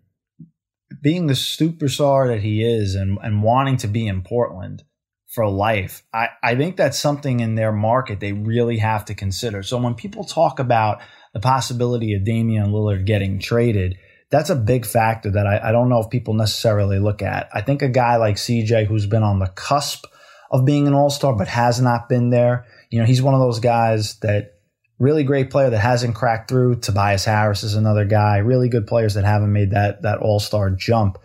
being 1.01 1.27
the 1.27 1.33
superstar 1.33 2.27
that 2.27 2.41
he 2.41 2.63
is 2.63 2.95
and, 2.95 3.17
and 3.21 3.43
wanting 3.43 3.77
to 3.77 3.87
be 3.87 4.07
in 4.07 4.21
Portland 4.21 4.83
for 5.27 5.47
life, 5.47 6.03
I, 6.13 6.29
I 6.41 6.55
think 6.55 6.75
that's 6.75 6.97
something 6.97 7.39
in 7.39 7.55
their 7.55 7.71
market 7.71 8.19
they 8.19 8.33
really 8.33 8.79
have 8.79 9.05
to 9.05 9.13
consider. 9.13 9.61
So 9.61 9.77
when 9.77 9.93
people 9.93 10.23
talk 10.23 10.59
about 10.59 11.01
the 11.33 11.39
possibility 11.39 12.13
of 12.13 12.25
Damian 12.25 12.71
Lillard 12.71 13.05
getting 13.05 13.39
traded, 13.39 13.97
that's 14.31 14.49
a 14.49 14.55
big 14.55 14.85
factor 14.85 15.31
that 15.31 15.45
I, 15.45 15.69
I 15.69 15.71
don't 15.71 15.89
know 15.89 15.99
if 15.99 16.09
people 16.09 16.33
necessarily 16.33 16.99
look 16.99 17.21
at. 17.21 17.49
I 17.53 17.61
think 17.61 17.81
a 17.81 17.89
guy 17.89 18.15
like 18.15 18.35
CJ 18.35 18.87
who's 18.87 19.05
been 19.05 19.23
on 19.23 19.39
the 19.39 19.47
cusp 19.47 20.05
of 20.51 20.65
being 20.65 20.87
an 20.87 20.95
all 20.95 21.11
star 21.11 21.35
but 21.35 21.47
has 21.47 21.79
not 21.79 22.09
been 22.09 22.31
there, 22.31 22.65
you 22.89 22.99
know, 22.99 23.05
he's 23.05 23.21
one 23.21 23.33
of 23.33 23.39
those 23.39 23.59
guys 23.59 24.15
that 24.19 24.53
really 24.99 25.23
great 25.23 25.49
player 25.49 25.69
that 25.69 25.79
hasn't 25.79 26.15
cracked 26.15 26.49
through. 26.49 26.79
Tobias 26.79 27.25
Harris 27.25 27.63
is 27.63 27.75
another 27.75 28.05
guy. 28.05 28.37
Really 28.37 28.69
good 28.69 28.87
players 28.87 29.13
that 29.13 29.25
haven't 29.25 29.53
made 29.53 29.71
that 29.71 30.01
that 30.03 30.19
All 30.19 30.39
Star 30.39 30.69
jump. 30.69 31.17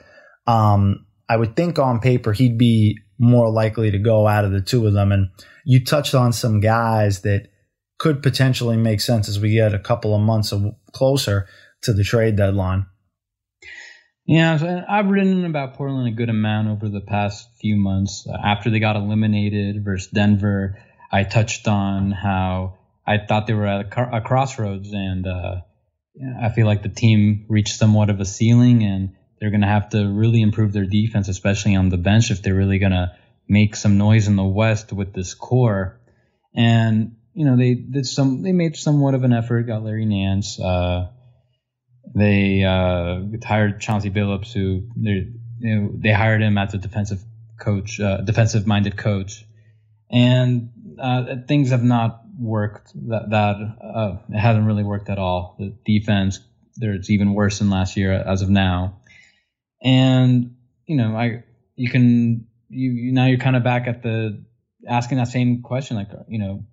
Um, 0.46 1.06
I 1.28 1.36
would 1.36 1.56
think 1.56 1.78
on 1.78 2.00
paper 2.00 2.32
he'd 2.32 2.58
be 2.58 2.98
more 3.18 3.50
likely 3.50 3.90
to 3.90 3.98
go 3.98 4.26
out 4.26 4.44
of 4.44 4.52
the 4.52 4.60
two 4.60 4.86
of 4.86 4.92
them. 4.92 5.12
And 5.12 5.28
you 5.64 5.84
touched 5.84 6.14
on 6.14 6.32
some 6.32 6.60
guys 6.60 7.22
that 7.22 7.48
could 7.98 8.22
potentially 8.22 8.76
make 8.76 9.00
sense 9.00 9.28
as 9.28 9.40
we 9.40 9.52
get 9.52 9.74
a 9.74 9.78
couple 9.78 10.14
of 10.14 10.20
months 10.20 10.52
closer 10.92 11.46
to 11.82 11.92
the 11.92 12.04
trade 12.04 12.36
deadline. 12.36 12.86
Yeah, 14.26 14.84
I've 14.88 15.08
written 15.08 15.44
about 15.44 15.74
Portland 15.74 16.08
a 16.08 16.16
good 16.16 16.30
amount 16.30 16.68
over 16.68 16.88
the 16.88 17.02
past 17.02 17.46
few 17.60 17.76
months. 17.76 18.26
Uh, 18.26 18.36
after 18.42 18.70
they 18.70 18.78
got 18.78 18.96
eliminated 18.96 19.84
versus 19.84 20.10
Denver, 20.10 20.78
I 21.14 21.22
touched 21.22 21.68
on 21.68 22.10
how 22.10 22.78
I 23.06 23.18
thought 23.18 23.46
they 23.46 23.54
were 23.54 23.68
at 23.68 23.86
a, 23.96 24.20
crossroads, 24.20 24.92
and 24.92 25.24
uh, 25.28 25.60
I 26.42 26.48
feel 26.48 26.66
like 26.66 26.82
the 26.82 26.88
team 26.88 27.46
reached 27.48 27.76
somewhat 27.76 28.10
of 28.10 28.18
a 28.18 28.24
ceiling, 28.24 28.82
and 28.82 29.14
they're 29.38 29.50
going 29.50 29.60
to 29.60 29.68
have 29.68 29.90
to 29.90 30.08
really 30.08 30.42
improve 30.42 30.72
their 30.72 30.86
defense, 30.86 31.28
especially 31.28 31.76
on 31.76 31.88
the 31.88 31.98
bench, 31.98 32.32
if 32.32 32.42
they're 32.42 32.56
really 32.56 32.80
going 32.80 32.90
to 32.90 33.12
make 33.48 33.76
some 33.76 33.96
noise 33.96 34.26
in 34.26 34.34
the 34.34 34.42
West 34.42 34.92
with 34.92 35.12
this 35.12 35.34
core. 35.34 36.00
And 36.52 37.14
you 37.32 37.44
know, 37.44 37.56
they 37.56 37.74
did 37.74 38.06
some, 38.06 38.42
they 38.42 38.52
made 38.52 38.74
somewhat 38.76 39.14
of 39.14 39.22
an 39.22 39.32
effort, 39.32 39.68
got 39.68 39.84
Larry 39.84 40.06
Nance. 40.06 40.58
Uh, 40.58 41.12
they 42.12 42.64
uh, 42.64 43.20
hired 43.44 43.80
Chauncey 43.80 44.10
Billups, 44.10 44.52
who 44.52 44.88
they 44.96 45.30
you 45.60 45.76
know, 45.76 45.90
they 45.94 46.12
hired 46.12 46.42
him 46.42 46.58
as 46.58 46.74
a 46.74 46.78
defensive 46.78 47.22
coach, 47.60 48.00
uh, 48.00 48.22
defensive 48.22 48.66
minded 48.66 48.96
coach, 48.96 49.46
and 50.10 50.70
uh, 50.98 51.36
things 51.46 51.70
have 51.70 51.82
not 51.82 52.22
worked. 52.38 52.92
That 53.08 53.30
that 53.30 53.56
uh, 53.82 54.16
it 54.28 54.38
hasn't 54.38 54.66
really 54.66 54.84
worked 54.84 55.08
at 55.10 55.18
all. 55.18 55.56
The 55.58 55.74
defense, 55.84 56.40
there 56.76 56.94
it's 56.94 57.10
even 57.10 57.34
worse 57.34 57.58
than 57.58 57.70
last 57.70 57.96
year 57.96 58.12
as 58.12 58.42
of 58.42 58.50
now. 58.50 59.00
And 59.82 60.56
you 60.86 60.96
know, 60.96 61.16
I 61.16 61.44
you 61.76 61.90
can 61.90 62.46
you 62.68 63.12
now 63.12 63.26
you're 63.26 63.38
kind 63.38 63.56
of 63.56 63.64
back 63.64 63.86
at 63.86 64.02
the 64.02 64.44
asking 64.88 65.18
that 65.18 65.28
same 65.28 65.62
question, 65.62 65.96
like 65.96 66.08
you 66.28 66.38
know, 66.38 66.64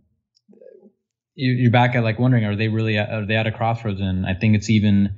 you're 1.36 1.72
back 1.72 1.96
at 1.96 2.04
like 2.04 2.20
wondering, 2.20 2.46
are 2.46 2.56
they 2.56 2.68
really 2.68 2.98
are 2.98 3.26
they 3.26 3.36
at 3.36 3.48
a 3.48 3.52
crossroads? 3.52 4.02
And 4.02 4.26
I 4.26 4.34
think 4.34 4.56
it's 4.56 4.70
even 4.70 5.18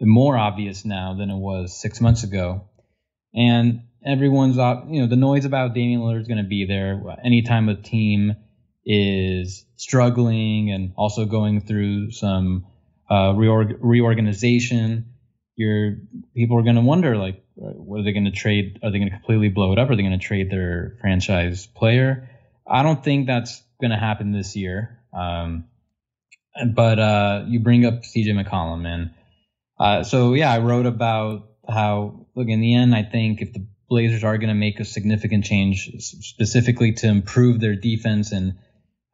more 0.00 0.36
obvious 0.36 0.84
now 0.84 1.14
than 1.14 1.30
it 1.30 1.36
was 1.36 1.80
six 1.80 2.00
months 2.00 2.24
ago. 2.24 2.68
And 3.34 3.82
everyone's, 4.04 4.58
up 4.58 4.86
you 4.88 5.00
know, 5.00 5.06
the 5.06 5.16
noise 5.16 5.44
about 5.44 5.74
Damian 5.74 6.00
Lillard 6.00 6.20
is 6.20 6.28
going 6.28 6.42
to 6.42 6.48
be 6.48 6.66
there. 6.66 7.00
Anytime 7.24 7.68
a 7.68 7.74
team 7.74 8.36
is 8.84 9.64
struggling 9.76 10.70
and 10.70 10.92
also 10.96 11.24
going 11.24 11.60
through 11.60 12.10
some 12.10 12.66
uh, 13.08 13.32
reorg- 13.32 13.78
reorganization, 13.80 15.06
your 15.56 15.98
people 16.34 16.58
are 16.58 16.62
going 16.62 16.76
to 16.76 16.82
wonder, 16.82 17.16
like, 17.16 17.42
what 17.54 18.00
are 18.00 18.02
they 18.02 18.12
going 18.12 18.24
to 18.24 18.32
trade? 18.32 18.80
Are 18.82 18.90
they 18.90 18.98
going 18.98 19.10
to 19.10 19.16
completely 19.16 19.48
blow 19.48 19.72
it 19.72 19.78
up? 19.78 19.88
Are 19.88 19.96
they 19.96 20.02
going 20.02 20.18
to 20.18 20.24
trade 20.24 20.50
their 20.50 20.96
franchise 21.00 21.66
player? 21.66 22.28
I 22.66 22.82
don't 22.82 23.02
think 23.02 23.26
that's 23.26 23.62
going 23.80 23.92
to 23.92 23.96
happen 23.96 24.32
this 24.32 24.56
year. 24.56 24.98
Um, 25.12 25.66
but 26.74 26.98
uh, 26.98 27.44
you 27.46 27.60
bring 27.60 27.84
up 27.84 28.02
CJ 28.02 28.28
McCollum, 28.28 28.86
and 28.86 29.10
uh, 29.78 30.04
so 30.04 30.34
yeah, 30.34 30.52
I 30.52 30.58
wrote 30.58 30.86
about 30.86 31.48
how 31.68 32.26
look 32.34 32.48
in 32.48 32.60
the 32.60 32.74
end, 32.74 32.94
I 32.94 33.02
think 33.02 33.40
if 33.40 33.52
the 33.52 33.66
Blazers 33.94 34.24
are 34.24 34.38
going 34.38 34.48
to 34.48 34.54
make 34.54 34.80
a 34.80 34.84
significant 34.84 35.44
change, 35.44 35.88
specifically 36.00 36.94
to 36.94 37.06
improve 37.06 37.60
their 37.60 37.76
defense 37.76 38.32
and 38.32 38.54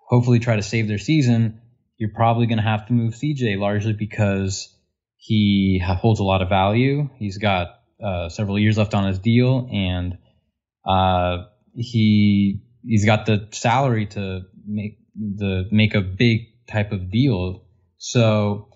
hopefully 0.09 0.39
try 0.39 0.57
to 0.57 0.63
save 0.63 0.89
their 0.89 0.97
season, 0.97 1.61
you're 1.99 2.15
probably 2.15 2.47
going 2.47 2.57
to 2.57 2.65
have 2.65 2.87
to 2.87 2.95
move 2.95 3.13
CJ 3.13 3.59
largely 3.59 3.93
because 3.93 4.75
he 5.19 5.83
holds 5.85 6.19
a 6.19 6.25
lot 6.25 6.41
of 6.41 6.49
value. 6.49 7.11
He's 7.19 7.37
got 7.37 7.83
uh, 8.03 8.31
several 8.31 8.59
years 8.59 8.79
left 8.79 8.95
on 8.95 9.07
his 9.07 9.19
deal, 9.19 9.69
and 9.71 10.17
uh, 10.89 11.45
he 11.75 12.63
he's 12.83 13.05
got 13.05 13.27
the 13.27 13.49
salary 13.51 14.07
to 14.07 14.41
make 14.67 14.99
the 15.15 15.69
make 15.71 15.95
a 15.95 16.01
big 16.01 16.67
type 16.67 16.93
of 16.93 17.11
deal. 17.11 17.67
So, 17.99 18.71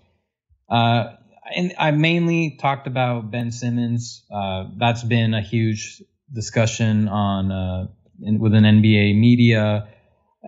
uh, 0.69 1.15
and 1.55 1.75
I 1.79 1.91
mainly 1.91 2.57
talked 2.61 2.87
about 2.87 3.31
Ben 3.31 3.53
Simmons. 3.53 4.25
Uh, 4.33 4.65
that's 4.77 5.05
been 5.05 5.35
a 5.35 5.43
huge 5.43 6.03
discussion 6.33 7.09
on 7.09 7.53
uh, 7.53 7.87
in, 8.23 8.39
within 8.39 8.65
NBA 8.65 9.19
media. 9.19 9.89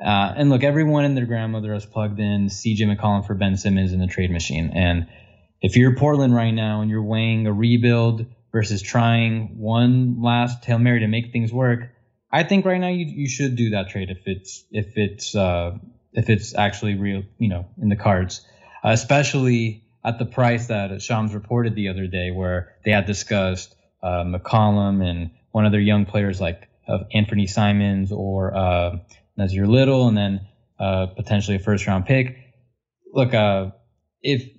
Uh, 0.00 0.35
and 0.37 0.50
look, 0.50 0.62
everyone 0.62 1.04
and 1.04 1.16
their 1.16 1.26
grandmother 1.26 1.72
has 1.72 1.87
plugged 1.87 2.20
in 2.20 2.46
CJ 2.46 2.96
McCollum 2.96 3.26
for 3.26 3.35
Ben 3.35 3.56
Simmons 3.56 3.92
in 3.92 4.00
the 4.00 4.06
trade 4.06 4.30
machine. 4.30 4.70
And 4.74 5.06
if 5.62 5.76
you're 5.76 5.96
Portland 5.96 6.35
right 6.35 6.50
now 6.50 6.82
and 6.82 6.90
you're 6.90 7.02
weighing 7.02 7.46
a 7.46 7.52
rebuild 7.52 8.26
versus 8.52 8.82
trying 8.82 9.59
one 9.59 10.22
last 10.22 10.64
Hail 10.64 10.78
Mary 10.78 11.00
to 11.00 11.09
make 11.09 11.32
things 11.32 11.52
work, 11.52 11.90
I 12.30 12.42
think 12.42 12.66
right 12.66 12.78
now 12.78 12.88
you 12.88 13.06
you 13.06 13.28
should 13.28 13.56
do 13.56 13.70
that 13.70 13.88
trade 13.88 14.11
if 14.11 14.18
it's 14.26 14.64
if 14.70 14.96
it's 14.96 15.35
uh, 15.35 15.78
if 16.12 16.28
it's 16.28 16.54
actually 16.54 16.96
real, 16.96 17.22
you 17.38 17.48
know, 17.48 17.66
in 17.80 17.88
the 17.88 17.96
cards, 17.96 18.44
uh, 18.85 18.90
especially 18.90 19.86
at 20.07 20.21
the 20.21 20.25
price 20.25 20.69
that 20.69 21.03
Shams 21.03 21.35
reported 21.35 21.75
the 21.75 21.88
other 21.88 22.07
day, 22.07 22.31
where 22.31 22.77
they 22.85 22.92
had 22.92 23.07
discussed 23.07 23.75
uh, 24.03 24.23
McCollum 24.25 25.03
and 25.03 25.31
one 25.51 25.66
of 25.66 25.73
their 25.73 25.81
young 25.81 26.07
players 26.07 26.40
like 26.40 26.69
uh, 26.87 26.99
Anthony 27.12 27.49
Simons 27.49 28.12
or 28.12 28.57
uh, 28.57 28.99
Nassir 29.37 29.66
Little, 29.66 30.07
and 30.07 30.16
then 30.16 30.47
uh, 30.79 31.07
potentially 31.07 31.57
a 31.57 31.59
first 31.59 31.87
round 31.87 32.07
pick. 32.07 32.37
Look, 33.12 33.35
uh, 33.35 33.73
if 34.23 34.51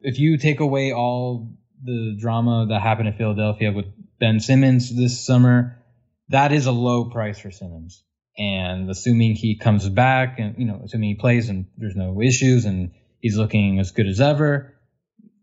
if 0.00 0.18
you 0.18 0.38
take 0.38 0.60
away 0.60 0.92
all 0.92 1.56
the 1.84 2.16
drama 2.18 2.66
that 2.70 2.80
happened 2.80 3.08
in 3.08 3.14
Philadelphia 3.14 3.72
with 3.72 3.86
Ben 4.18 4.40
Simmons 4.40 4.94
this 4.94 5.20
summer, 5.20 5.84
that 6.30 6.52
is 6.52 6.66
a 6.66 6.72
low 6.72 7.10
price 7.10 7.38
for 7.38 7.50
Simmons. 7.50 8.02
And 8.38 8.90
assuming 8.90 9.34
he 9.34 9.56
comes 9.56 9.88
back 9.88 10.38
and, 10.38 10.56
you 10.58 10.66
know, 10.66 10.82
assuming 10.84 11.10
he 11.10 11.14
plays 11.14 11.48
and 11.48 11.66
there's 11.78 11.96
no 11.96 12.20
issues 12.20 12.66
and 12.66 12.92
he's 13.20 13.36
looking 13.36 13.78
as 13.78 13.92
good 13.92 14.06
as 14.06 14.20
ever, 14.20 14.75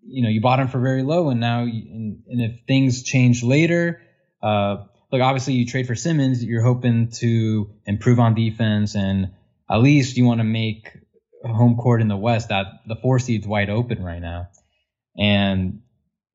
you 0.05 0.23
know, 0.23 0.29
you 0.29 0.41
bought 0.41 0.59
him 0.59 0.67
for 0.67 0.79
very 0.79 1.03
low. 1.03 1.29
And 1.29 1.39
now, 1.39 1.63
you, 1.63 1.83
and, 1.89 2.23
and, 2.27 2.41
if 2.41 2.65
things 2.67 3.03
change 3.03 3.43
later, 3.43 4.01
uh, 4.41 4.85
look, 5.11 5.21
obviously 5.21 5.53
you 5.53 5.65
trade 5.65 5.87
for 5.87 5.95
Simmons, 5.95 6.43
you're 6.43 6.63
hoping 6.63 7.11
to 7.19 7.71
improve 7.85 8.19
on 8.19 8.35
defense 8.35 8.95
and 8.95 9.31
at 9.69 9.77
least 9.77 10.17
you 10.17 10.25
want 10.25 10.39
to 10.39 10.45
make 10.45 10.89
home 11.43 11.75
court 11.75 12.01
in 12.01 12.07
the 12.07 12.17
West 12.17 12.49
that 12.49 12.65
the 12.87 12.95
four 12.95 13.19
seed's 13.19 13.47
wide 13.47 13.69
open 13.69 14.03
right 14.03 14.21
now. 14.21 14.47
And, 15.17 15.81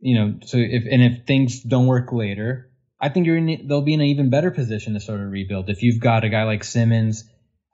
you 0.01 0.15
know, 0.15 0.39
so 0.45 0.59
if, 0.59 0.85
and 0.91 1.03
if 1.03 1.27
things 1.27 1.61
don't 1.63 1.87
work 1.87 2.13
later, 2.13 2.71
I 3.01 3.09
think 3.09 3.27
you're 3.27 3.37
in, 3.37 3.67
they'll 3.69 3.83
be 3.83 3.95
in 3.95 4.01
an 4.01 4.07
even 4.07 4.31
better 4.31 4.51
position 4.51 4.95
to 4.95 5.01
sort 5.01 5.21
of 5.21 5.31
rebuild. 5.31 5.71
If 5.71 5.83
you've 5.83 6.01
got 6.01 6.25
a 6.25 6.29
guy 6.29 6.45
like 6.45 6.65
Simmons, 6.65 7.25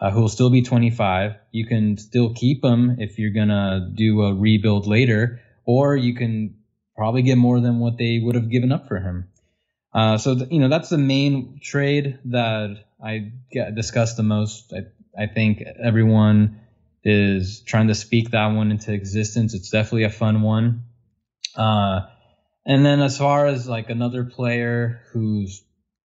uh, 0.00 0.10
who 0.10 0.20
will 0.20 0.28
still 0.28 0.50
be 0.50 0.62
25, 0.62 1.36
you 1.50 1.66
can 1.66 1.96
still 1.96 2.34
keep 2.34 2.64
him 2.64 2.96
if 2.98 3.18
you're 3.18 3.32
gonna 3.32 3.90
do 3.94 4.22
a 4.22 4.34
rebuild 4.34 4.86
later, 4.86 5.40
or 5.64 5.96
you 5.96 6.14
can 6.14 6.56
probably 6.96 7.22
get 7.22 7.36
more 7.36 7.60
than 7.60 7.78
what 7.78 7.98
they 7.98 8.20
would 8.22 8.34
have 8.34 8.50
given 8.50 8.72
up 8.72 8.88
for 8.88 8.98
him. 8.98 9.28
Uh, 9.92 10.18
so 10.18 10.34
th- 10.34 10.50
you 10.50 10.58
know 10.58 10.68
that's 10.68 10.88
the 10.88 10.98
main 10.98 11.60
trade 11.62 12.18
that 12.26 12.84
I 13.02 13.32
get 13.50 13.74
discussed 13.74 14.16
the 14.16 14.22
most. 14.22 14.72
I 14.72 15.22
I 15.22 15.26
think 15.26 15.62
everyone 15.82 16.60
is 17.04 17.60
trying 17.60 17.88
to 17.88 17.94
speak 17.94 18.30
that 18.30 18.48
one 18.48 18.70
into 18.70 18.92
existence. 18.92 19.54
It's 19.54 19.70
definitely 19.70 20.04
a 20.04 20.10
fun 20.10 20.42
one. 20.42 20.84
Uh, 21.54 22.00
and 22.66 22.84
then 22.84 23.00
as 23.00 23.18
far 23.18 23.46
as 23.46 23.68
like 23.68 23.90
another 23.90 24.24
player 24.24 25.02
who's 25.12 25.62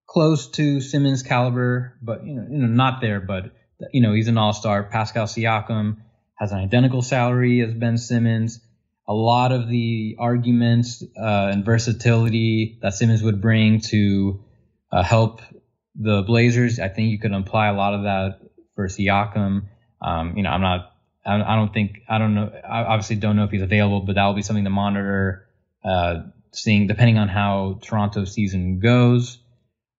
close 0.07 0.49
to 0.51 0.81
Simmons 0.81 1.23
caliber, 1.23 1.97
but 2.01 2.25
you 2.25 2.35
know, 2.35 2.47
you 2.49 2.57
know, 2.57 2.67
not 2.67 3.01
there, 3.01 3.21
but 3.21 3.51
you 3.93 4.01
know, 4.01 4.13
he's 4.13 4.27
an 4.27 4.37
all-star. 4.37 4.83
Pascal 4.83 5.25
Siakam 5.25 5.97
has 6.35 6.51
an 6.51 6.59
identical 6.59 7.01
salary 7.01 7.61
as 7.61 7.73
Ben 7.73 7.97
Simmons. 7.97 8.59
A 9.09 9.13
lot 9.13 9.51
of 9.51 9.67
the 9.67 10.15
arguments 10.19 11.03
uh, 11.19 11.49
and 11.51 11.65
versatility 11.65 12.79
that 12.81 12.93
Simmons 12.93 13.21
would 13.23 13.41
bring 13.41 13.81
to 13.89 14.43
uh, 14.91 15.03
help 15.03 15.41
the 15.95 16.21
Blazers, 16.21 16.79
I 16.79 16.87
think 16.87 17.09
you 17.09 17.19
could 17.19 17.33
apply 17.33 17.67
a 17.67 17.73
lot 17.73 17.93
of 17.93 18.03
that 18.03 18.39
for 18.75 18.87
Siakam. 18.87 19.63
Um, 20.01 20.37
you 20.37 20.43
know, 20.43 20.51
I'm 20.51 20.61
not, 20.61 20.93
I 21.25 21.55
don't 21.55 21.73
think, 21.73 22.03
I 22.07 22.19
don't 22.19 22.35
know, 22.35 22.51
I 22.63 22.83
obviously 22.83 23.17
don't 23.17 23.35
know 23.35 23.43
if 23.43 23.51
he's 23.51 23.61
available, 23.61 24.01
but 24.01 24.15
that 24.15 24.25
will 24.25 24.35
be 24.35 24.41
something 24.43 24.63
to 24.63 24.69
monitor. 24.69 25.47
Uh, 25.83 26.23
seeing 26.51 26.87
depending 26.87 27.17
on 27.17 27.27
how 27.27 27.79
Toronto 27.81 28.25
season 28.25 28.79
goes. 28.79 29.37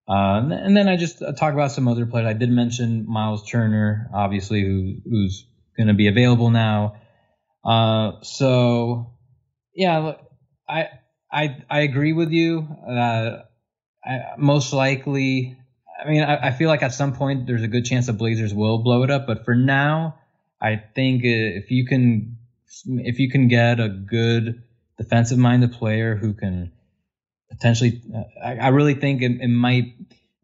Uh, 0.08 0.42
and 0.50 0.76
then 0.76 0.88
I 0.88 0.96
just 0.96 1.22
uh, 1.22 1.32
talk 1.32 1.54
about 1.54 1.70
some 1.70 1.86
other 1.86 2.06
players. 2.06 2.26
I 2.26 2.32
did 2.32 2.50
mention 2.50 3.06
Myles 3.08 3.48
Turner, 3.48 4.10
obviously, 4.12 4.62
who, 4.62 4.96
who's 5.08 5.46
going 5.76 5.86
to 5.86 5.94
be 5.94 6.08
available 6.08 6.50
now. 6.50 6.96
Uh, 7.64 8.22
so, 8.22 9.12
yeah, 9.74 10.14
I 10.68 10.88
I 11.30 11.64
I 11.68 11.80
agree 11.80 12.12
with 12.12 12.30
you. 12.30 12.66
Uh, 12.86 13.42
I, 14.04 14.20
most 14.38 14.72
likely, 14.72 15.56
I 16.02 16.08
mean, 16.08 16.22
I, 16.22 16.48
I, 16.48 16.50
feel 16.52 16.68
like 16.68 16.82
at 16.82 16.94
some 16.94 17.12
point 17.12 17.46
there's 17.46 17.62
a 17.62 17.68
good 17.68 17.84
chance 17.84 18.06
the 18.06 18.14
Blazers 18.14 18.54
will 18.54 18.78
blow 18.78 19.02
it 19.02 19.10
up. 19.10 19.26
But 19.26 19.44
for 19.44 19.54
now, 19.54 20.18
I 20.60 20.76
think 20.76 21.22
if 21.24 21.70
you 21.70 21.86
can 21.86 22.38
if 22.86 23.18
you 23.18 23.30
can 23.30 23.48
get 23.48 23.78
a 23.78 23.88
good 23.88 24.62
defensive 24.96 25.38
minded 25.38 25.72
player 25.72 26.16
who 26.16 26.32
can 26.32 26.72
potentially. 27.50 28.00
Uh, 28.14 28.22
I, 28.42 28.56
I, 28.56 28.68
really 28.68 28.94
think 28.94 29.22
it, 29.22 29.40
it 29.40 29.48
might. 29.48 29.94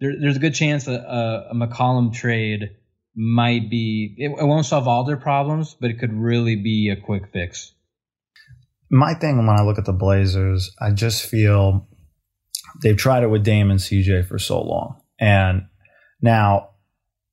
There, 0.01 0.15
there's 0.21 0.37
a 0.37 0.41
good 0.41 0.55
chance 0.55 0.85
that 0.85 1.01
a, 1.01 1.51
a 1.51 1.55
McCollum 1.55 2.13
trade 2.13 2.77
might 3.17 3.71
be. 3.71 4.15
It, 4.19 4.29
it 4.29 4.45
won't 4.45 4.67
solve 4.67 4.87
all 4.87 5.05
their 5.05 5.17
problems, 5.17 5.75
but 5.81 5.91
it 5.91 5.99
could 5.99 6.13
really 6.13 6.57
be 6.57 6.91
a 6.91 7.01
quick 7.01 7.33
fix. 7.33 7.73
My 8.91 9.15
thing 9.15 9.39
when 9.39 9.49
I 9.49 9.63
look 9.63 9.79
at 9.79 9.85
the 9.85 9.93
Blazers, 9.93 10.71
I 10.81 10.93
just 10.93 11.27
feel 11.27 11.89
they've 12.83 12.97
tried 12.97 13.25
it 13.25 13.31
with 13.31 13.43
Dame 13.43 13.71
and 13.71 13.81
CJ 13.81 14.29
for 14.29 14.39
so 14.39 14.63
long, 14.63 15.01
and 15.19 15.67
now 16.21 16.71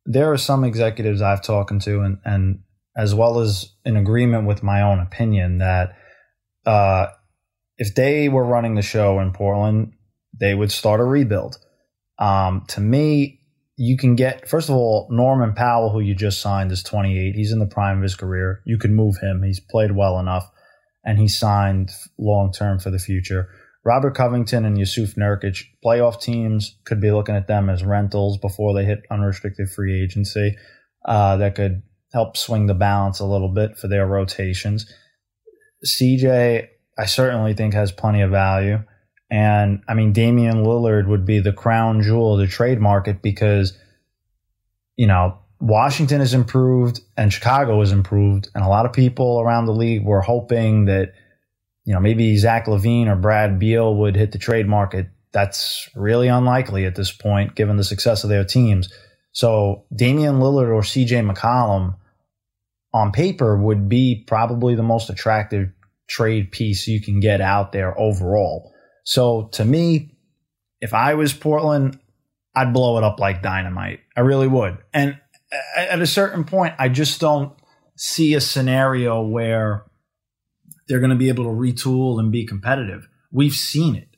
there 0.06 0.32
are 0.32 0.38
some 0.38 0.64
executives 0.64 1.22
I've 1.22 1.44
talked 1.44 1.80
to, 1.82 2.02
and, 2.02 2.18
and 2.26 2.64
as 2.98 3.14
well 3.14 3.40
as 3.40 3.72
in 3.86 3.98
agreement 3.98 4.48
with 4.48 4.64
my 4.64 4.82
own 4.82 5.00
opinion 5.00 5.60
that 5.60 5.96
uh, 6.66 7.08
if 7.78 7.96
they 7.96 8.30
were 8.30 8.46
running 8.46 8.76
the 8.76 8.82
show 8.82 9.20
in 9.20 9.32
Portland, 9.32 9.94
they 10.40 10.54
would 10.54 10.72
start 10.72 11.00
a 11.00 11.04
rebuild. 11.04 11.58
Um, 12.20 12.66
to 12.70 12.82
me, 12.82 13.42
you 13.76 13.98
can 13.98 14.16
get 14.16 14.48
first 14.48 14.70
of 14.70 14.76
all 14.76 15.08
Norman 15.10 15.54
Powell, 15.54 15.90
who 15.90 16.00
you 16.00 16.16
just 16.16 16.42
signed, 16.42 16.72
is 16.72 16.84
28. 16.84 17.36
He's 17.36 17.52
in 17.52 17.60
the 17.60 17.66
prime 17.66 17.98
of 17.98 18.04
his 18.04 18.16
career. 18.16 18.62
You 18.66 18.78
can 18.78 18.96
move 18.96 19.16
him. 19.22 19.42
He's 19.44 19.60
played 19.60 19.96
well 19.96 20.20
enough, 20.20 20.50
and 21.04 21.18
he 21.18 21.28
signed 21.28 21.92
long 22.18 22.52
term 22.52 22.80
for 22.80 22.92
the 22.92 23.00
future. 23.00 23.50
Robert 23.86 24.16
Covington 24.16 24.64
and 24.64 24.78
Jusuf 24.78 25.16
Nurkic, 25.16 25.66
playoff 25.84 26.22
teams 26.22 26.78
could 26.86 27.02
be 27.02 27.12
looking 27.12 27.36
at 27.36 27.48
them 27.48 27.70
as 27.70 27.84
rentals 27.84 28.38
before 28.38 28.74
they 28.74 28.86
hit 28.86 29.02
unrestricted 29.12 29.70
free 29.70 30.02
agency. 30.02 30.56
Uh, 31.06 31.36
that 31.38 31.56
could 31.56 31.82
help 32.14 32.38
swing 32.38 32.68
the 32.68 32.74
balance 32.74 33.20
a 33.20 33.26
little 33.26 33.50
bit 33.50 33.78
for 33.78 33.90
their 33.90 34.08
rotations. 34.08 34.92
CJ, 35.86 36.68
I 36.98 37.06
certainly 37.06 37.54
think 37.54 37.74
has 37.74 37.92
plenty 37.92 38.22
of 38.22 38.32
value. 38.32 38.84
And 39.30 39.84
I 39.88 39.94
mean, 39.94 40.14
Damian 40.14 40.64
Lillard 40.64 41.08
would 41.08 41.26
be 41.26 41.40
the 41.40 41.54
crown 41.54 42.02
jewel 42.02 42.34
of 42.34 42.40
the 42.40 42.48
trade 42.48 42.80
market 42.80 43.22
because, 43.22 43.78
you 44.96 45.08
know, 45.08 45.40
Washington 45.60 46.20
has 46.20 46.34
improved 46.34 47.00
and 47.18 47.32
Chicago 47.32 47.80
has 47.80 47.92
improved. 47.92 48.50
And 48.54 48.64
a 48.64 48.68
lot 48.68 48.86
of 48.86 48.94
people 48.94 49.40
around 49.40 49.66
the 49.66 49.74
league 49.74 50.04
were 50.04 50.22
hoping 50.22 50.86
that, 50.86 51.14
you 51.86 51.94
know, 51.94 52.00
maybe 52.00 52.38
Zach 52.38 52.68
LaVine 52.68 53.08
or 53.08 53.16
Brad 53.16 53.60
Beal 53.60 53.96
would 53.96 54.16
hit 54.16 54.34
the 54.34 54.38
trade 54.38 54.68
market. 54.68 55.08
That's 55.32 55.90
really 55.96 56.28
unlikely 56.28 56.86
at 56.86 56.96
this 56.96 57.12
point, 57.12 57.56
given 57.56 57.78
the 57.78 57.84
success 57.84 58.24
of 58.24 58.30
their 58.30 58.44
teams. 58.44 58.94
So 59.32 59.86
Damian 59.96 60.40
Lillard 60.40 60.70
or 60.70 60.82
CJ 60.82 61.32
McCollum 61.32 61.96
on 62.94 63.12
paper 63.12 63.58
would 63.58 63.90
be 63.90 64.24
probably 64.28 64.76
the 64.76 64.84
most 64.84 65.10
attractive 65.10 65.70
trade 66.08 66.52
piece 66.52 66.88
you 66.88 67.02
can 67.02 67.20
get 67.20 67.42
out 67.42 67.72
there 67.72 67.98
overall. 68.00 68.73
So 69.04 69.50
to 69.54 69.66
me, 69.66 70.16
if 70.82 70.94
I 70.94 71.14
was 71.14 71.34
Portland, 71.34 72.00
I'd 72.56 72.74
blow 72.74 72.98
it 72.98 73.04
up 73.04 73.20
like 73.20 73.42
dynamite. 73.42 74.02
I 74.16 74.22
really 74.22 74.48
would. 74.48 74.78
And 74.94 75.18
at 75.76 76.02
a 76.02 76.08
certain 76.08 76.44
point, 76.44 76.76
I 76.80 76.90
just 76.90 77.20
don't 77.20 77.54
see 77.96 78.34
a 78.34 78.42
scenario 78.42 79.22
where 79.22 79.86
they're 80.88 81.00
going 81.00 81.12
to 81.12 81.16
be 81.16 81.30
able 81.30 81.46
to 81.46 81.50
retool 81.50 82.20
and 82.20 82.32
be 82.32 82.46
competitive. 82.46 83.08
We've 83.32 83.54
seen 83.54 83.96
it. 83.96 84.10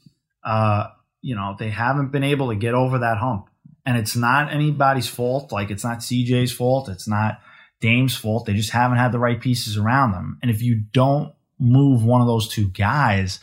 Uh, 0.43 0.88
you 1.21 1.36
know, 1.36 1.56
they 1.58 1.69
haven't 1.69 2.12
been 2.12 2.24
able 2.24 2.50
to 2.50 2.56
get 2.56 2.74
over 2.74 3.00
that 3.00 3.17
hump. 3.17 3.50
And 3.86 3.98
it's 3.98 4.15
not 4.15 4.52
anybody's 4.52 5.08
fault. 5.08 5.52
Like, 5.52 5.69
it's 5.69 5.84
not 5.84 6.00
CJ's 6.00 6.52
fault. 6.52 6.89
It's 6.89 7.08
not 7.08 7.39
Dame's 7.82 8.15
fault. 8.15 8.45
They 8.45 8.54
just 8.54 8.71
haven't 8.71 8.98
had 8.98 9.12
the 9.12 9.19
right 9.19 9.39
pieces 9.39 9.78
around 9.78 10.12
them. 10.12 10.39
And 10.41 10.50
if 10.50 10.62
you 10.62 10.76
don't 10.76 11.34
move 11.60 12.04
one 12.04 12.21
of 12.21 12.28
those 12.28 12.48
two 12.48 12.69
guys, 12.69 13.39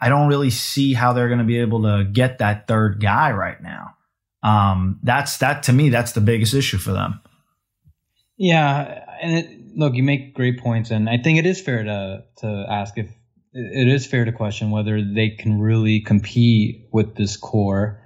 I 0.00 0.08
don't 0.08 0.28
really 0.28 0.50
see 0.50 0.94
how 0.94 1.12
they're 1.12 1.28
going 1.28 1.40
to 1.40 1.44
be 1.44 1.58
able 1.58 1.82
to 1.82 2.04
get 2.04 2.38
that 2.38 2.68
third 2.68 3.00
guy 3.00 3.32
right 3.32 3.60
now. 3.60 3.94
Um, 4.42 5.00
that's 5.02 5.38
that 5.38 5.64
to 5.64 5.72
me, 5.72 5.88
that's 5.88 6.12
the 6.12 6.20
biggest 6.20 6.54
issue 6.54 6.78
for 6.78 6.92
them. 6.92 7.20
Yeah, 8.36 9.04
and 9.20 9.38
it, 9.38 9.76
look, 9.76 9.94
you 9.94 10.04
make 10.04 10.34
great 10.34 10.60
points, 10.60 10.90
and 10.90 11.10
I 11.10 11.18
think 11.18 11.38
it 11.38 11.46
is 11.46 11.60
fair 11.60 11.82
to 11.82 12.24
to 12.38 12.66
ask 12.68 12.96
if 12.96 13.10
it 13.52 13.88
is 13.88 14.06
fair 14.06 14.24
to 14.24 14.32
question 14.32 14.70
whether 14.70 15.02
they 15.02 15.30
can 15.30 15.60
really 15.60 16.00
compete 16.00 16.88
with 16.92 17.16
this 17.16 17.36
core. 17.36 18.00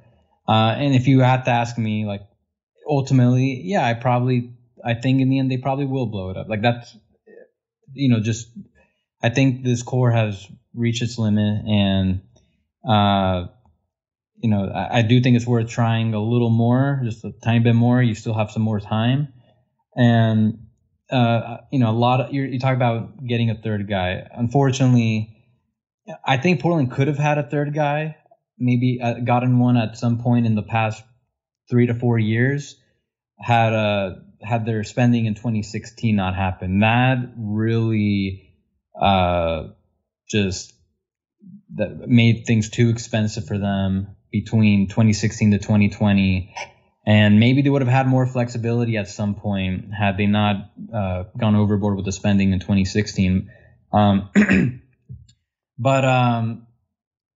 Uh, 0.49 0.75
and 0.77 0.95
if 0.95 1.07
you 1.07 1.21
had 1.21 1.45
to 1.45 1.51
ask 1.51 1.77
me, 1.77 2.07
like 2.07 2.23
ultimately, 2.89 3.61
yeah, 3.63 3.87
I 3.87 3.93
probably 3.93 4.55
I 4.85 4.95
think 4.95 5.21
in 5.21 5.29
the 5.29 5.39
end 5.39 5.51
they 5.51 5.59
probably 5.59 5.87
will 5.87 6.07
blow 6.07 6.31
it 6.31 6.37
up. 6.39 6.49
Like 6.49 6.63
that's 6.63 6.97
you 7.93 8.09
know 8.09 8.21
just 8.21 8.49
I 9.23 9.29
think 9.29 9.65
this 9.65 9.83
core 9.83 10.11
has 10.11 10.49
reached 10.75 11.03
its 11.03 11.19
limit, 11.19 11.65
and 11.67 12.21
uh, 12.89 13.47
you 14.37 14.51
know 14.51 14.67
I, 14.67 14.99
I 14.99 15.03
do 15.03 15.21
think 15.21 15.37
it's 15.37 15.47
worth 15.47 15.69
trying 15.69 16.15
a 16.15 16.23
little 16.23 16.51
more, 16.51 17.01
just 17.05 17.25
a 17.25 17.33
tiny 17.43 17.61
bit 17.61 17.75
more. 17.75 18.03
You 18.03 18.15
still 18.15 18.35
have 18.35 18.51
some 18.51 18.63
more 18.63 18.81
time, 18.81 19.29
and 19.97 20.67
uh, 21.11 21.59
you 21.71 21.79
know 21.79 21.91
a 21.91 21.99
lot 21.99 22.21
of 22.21 22.33
you 22.33 22.59
talk 22.59 22.75
about 22.75 23.25
getting 23.27 23.51
a 23.51 23.55
third 23.55 23.89
guy. 23.89 24.27
Unfortunately, 24.33 25.37
I 26.25 26.37
think 26.37 26.61
Portland 26.61 26.91
could 26.91 27.09
have 27.09 27.19
had 27.19 27.39
a 27.39 27.43
third 27.43 27.75
guy, 27.75 28.17
maybe 28.59 29.01
uh, 29.03 29.15
gotten 29.21 29.59
one 29.59 29.77
at 29.77 29.97
some 29.97 30.19
point 30.19 30.47
in 30.47 30.55
the 30.55 30.63
past 30.63 31.03
three 31.71 31.87
to 31.87 31.95
four 31.95 32.19
years. 32.19 32.77
Had 33.39 33.73
a 33.73 33.77
uh, 33.77 34.15
had 34.47 34.67
their 34.67 34.83
spending 34.83 35.27
in 35.27 35.35
2016 35.35 36.17
not 36.17 36.35
happen, 36.35 36.81
that 36.81 37.19
really 37.37 38.53
uh, 39.01 39.69
just 40.33 40.73
that 41.77 42.09
made 42.09 42.45
things 42.47 42.71
too 42.71 42.88
expensive 42.88 43.47
for 43.47 43.59
them 43.59 44.16
between 44.31 44.88
2016 44.88 45.53
to 45.53 45.59
2020. 45.59 46.55
And 47.05 47.40
maybe 47.40 47.62
they 47.62 47.71
would 47.71 47.83
have 47.83 47.90
had 47.90 48.07
more 48.07 48.27
flexibility 48.27 48.97
at 48.97 49.09
some 49.09 49.35
point 49.35 49.92
had 49.92 50.16
they 50.16 50.27
not 50.27 50.71
uh, 50.92 51.25
gone 51.37 51.57
overboard 51.57 51.97
with 51.97 52.05
the 52.05 52.12
spending 52.12 52.53
in 52.53 52.61
2016. 52.61 53.51
Um, 53.92 54.31
but 55.79 56.05
um, 56.05 56.66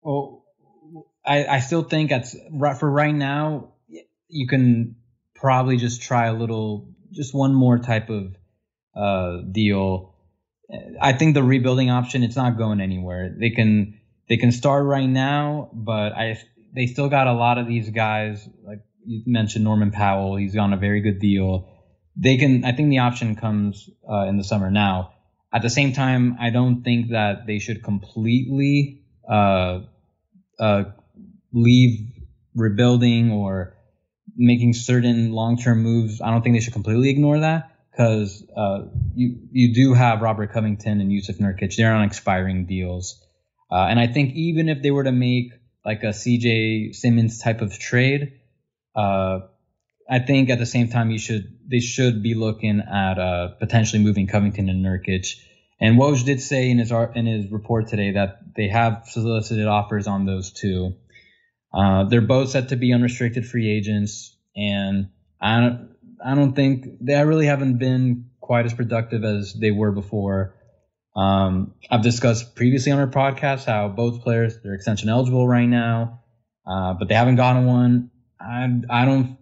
well, 0.02 0.44
I, 1.24 1.46
I 1.46 1.60
still 1.60 1.82
think 1.82 2.10
that's 2.10 2.36
for 2.78 2.90
right 2.90 3.14
now. 3.14 3.72
You 4.28 4.46
can 4.46 4.96
probably 5.34 5.76
just 5.76 6.02
try 6.02 6.26
a 6.26 6.32
little, 6.32 6.88
just 7.12 7.34
one 7.34 7.54
more 7.54 7.78
type 7.78 8.08
of 8.08 8.36
uh, 8.94 9.42
deal 9.50 10.15
I 11.00 11.12
think 11.12 11.34
the 11.34 11.42
rebuilding 11.42 11.90
option 11.90 12.22
it's 12.22 12.36
not 12.36 12.56
going 12.56 12.80
anywhere. 12.80 13.34
They 13.38 13.50
can 13.50 13.98
they 14.28 14.36
can 14.36 14.52
start 14.52 14.84
right 14.84 15.08
now, 15.08 15.70
but 15.72 16.12
I 16.12 16.38
they 16.74 16.86
still 16.86 17.08
got 17.08 17.26
a 17.26 17.32
lot 17.32 17.58
of 17.58 17.66
these 17.66 17.90
guys 17.90 18.48
like 18.64 18.80
you 19.04 19.22
mentioned 19.26 19.64
Norman 19.64 19.92
Powell. 19.92 20.36
He's 20.36 20.56
on 20.56 20.72
a 20.72 20.76
very 20.76 21.00
good 21.00 21.20
deal. 21.20 21.68
They 22.16 22.36
can. 22.36 22.64
I 22.64 22.72
think 22.72 22.90
the 22.90 22.98
option 22.98 23.36
comes 23.36 23.88
uh, 24.08 24.26
in 24.26 24.36
the 24.36 24.44
summer 24.44 24.70
now. 24.70 25.12
At 25.52 25.62
the 25.62 25.70
same 25.70 25.92
time, 25.92 26.36
I 26.40 26.50
don't 26.50 26.82
think 26.82 27.10
that 27.10 27.46
they 27.46 27.58
should 27.60 27.82
completely 27.82 29.02
uh, 29.28 29.80
uh, 30.58 30.84
leave 31.52 32.12
rebuilding 32.54 33.30
or 33.30 33.74
making 34.36 34.72
certain 34.74 35.32
long 35.32 35.56
term 35.56 35.82
moves. 35.82 36.20
I 36.20 36.30
don't 36.30 36.42
think 36.42 36.56
they 36.56 36.60
should 36.60 36.72
completely 36.72 37.10
ignore 37.10 37.40
that 37.40 37.70
because 37.96 38.44
uh, 38.56 38.82
you 39.14 39.38
you 39.52 39.74
do 39.74 39.94
have 39.94 40.20
Robert 40.20 40.52
Covington 40.52 41.00
and 41.00 41.10
Jusuf 41.10 41.38
Nurkic. 41.38 41.76
They're 41.76 41.94
on 41.94 42.04
expiring 42.04 42.66
deals, 42.66 43.24
uh, 43.70 43.86
and 43.88 43.98
I 43.98 44.06
think 44.06 44.34
even 44.34 44.68
if 44.68 44.82
they 44.82 44.90
were 44.90 45.04
to 45.04 45.12
make 45.12 45.52
like 45.84 46.02
a 46.02 46.08
CJ 46.08 46.94
Simmons 46.94 47.38
type 47.40 47.62
of 47.62 47.78
trade, 47.78 48.40
uh, 48.94 49.40
I 50.10 50.18
think 50.18 50.50
at 50.50 50.58
the 50.58 50.66
same 50.66 50.88
time 50.88 51.10
you 51.10 51.18
should 51.18 51.58
they 51.68 51.80
should 51.80 52.22
be 52.22 52.34
looking 52.34 52.80
at 52.80 53.18
uh, 53.18 53.48
potentially 53.58 54.02
moving 54.02 54.26
Covington 54.26 54.68
and 54.68 54.84
Nurkic. 54.84 55.40
And 55.80 55.98
Woj 55.98 56.24
did 56.24 56.40
say 56.40 56.70
in 56.70 56.78
his 56.78 56.92
in 57.14 57.26
his 57.26 57.50
report 57.50 57.88
today 57.88 58.12
that 58.12 58.40
they 58.56 58.68
have 58.68 59.04
solicited 59.06 59.66
offers 59.66 60.06
on 60.06 60.26
those 60.26 60.52
two. 60.52 60.94
Uh, 61.72 62.04
they're 62.04 62.20
both 62.20 62.50
set 62.50 62.70
to 62.70 62.76
be 62.76 62.92
unrestricted 62.92 63.46
free 63.46 63.70
agents, 63.70 64.36
and 64.54 65.10
I 65.40 65.60
don't 65.60 65.95
I 66.26 66.34
don't 66.34 66.54
think 66.54 66.86
they 67.00 67.24
really 67.24 67.46
haven't 67.46 67.78
been 67.78 68.30
quite 68.40 68.66
as 68.66 68.74
productive 68.74 69.24
as 69.24 69.54
they 69.54 69.70
were 69.70 69.92
before. 69.92 70.56
Um, 71.14 71.74
I've 71.88 72.02
discussed 72.02 72.56
previously 72.56 72.90
on 72.90 72.98
our 72.98 73.06
podcast 73.06 73.64
how 73.64 73.88
both 73.88 74.22
players 74.22 74.58
they're 74.62 74.74
extension 74.74 75.08
eligible 75.08 75.46
right 75.46 75.66
now, 75.66 76.22
uh, 76.66 76.94
but 76.94 77.08
they 77.08 77.14
haven't 77.14 77.36
gotten 77.36 77.64
one. 77.66 78.10
I 78.40 78.64
I 78.90 79.04
don't 79.04 79.38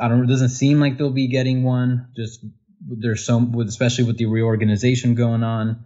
I 0.00 0.08
don't 0.08 0.24
it 0.24 0.26
doesn't 0.26 0.50
seem 0.50 0.80
like 0.80 0.98
they'll 0.98 1.10
be 1.10 1.28
getting 1.28 1.62
one. 1.62 2.08
Just 2.16 2.44
there's 2.80 3.24
so 3.24 3.38
with 3.38 3.68
especially 3.68 4.04
with 4.04 4.18
the 4.18 4.26
reorganization 4.26 5.14
going 5.14 5.44
on. 5.44 5.84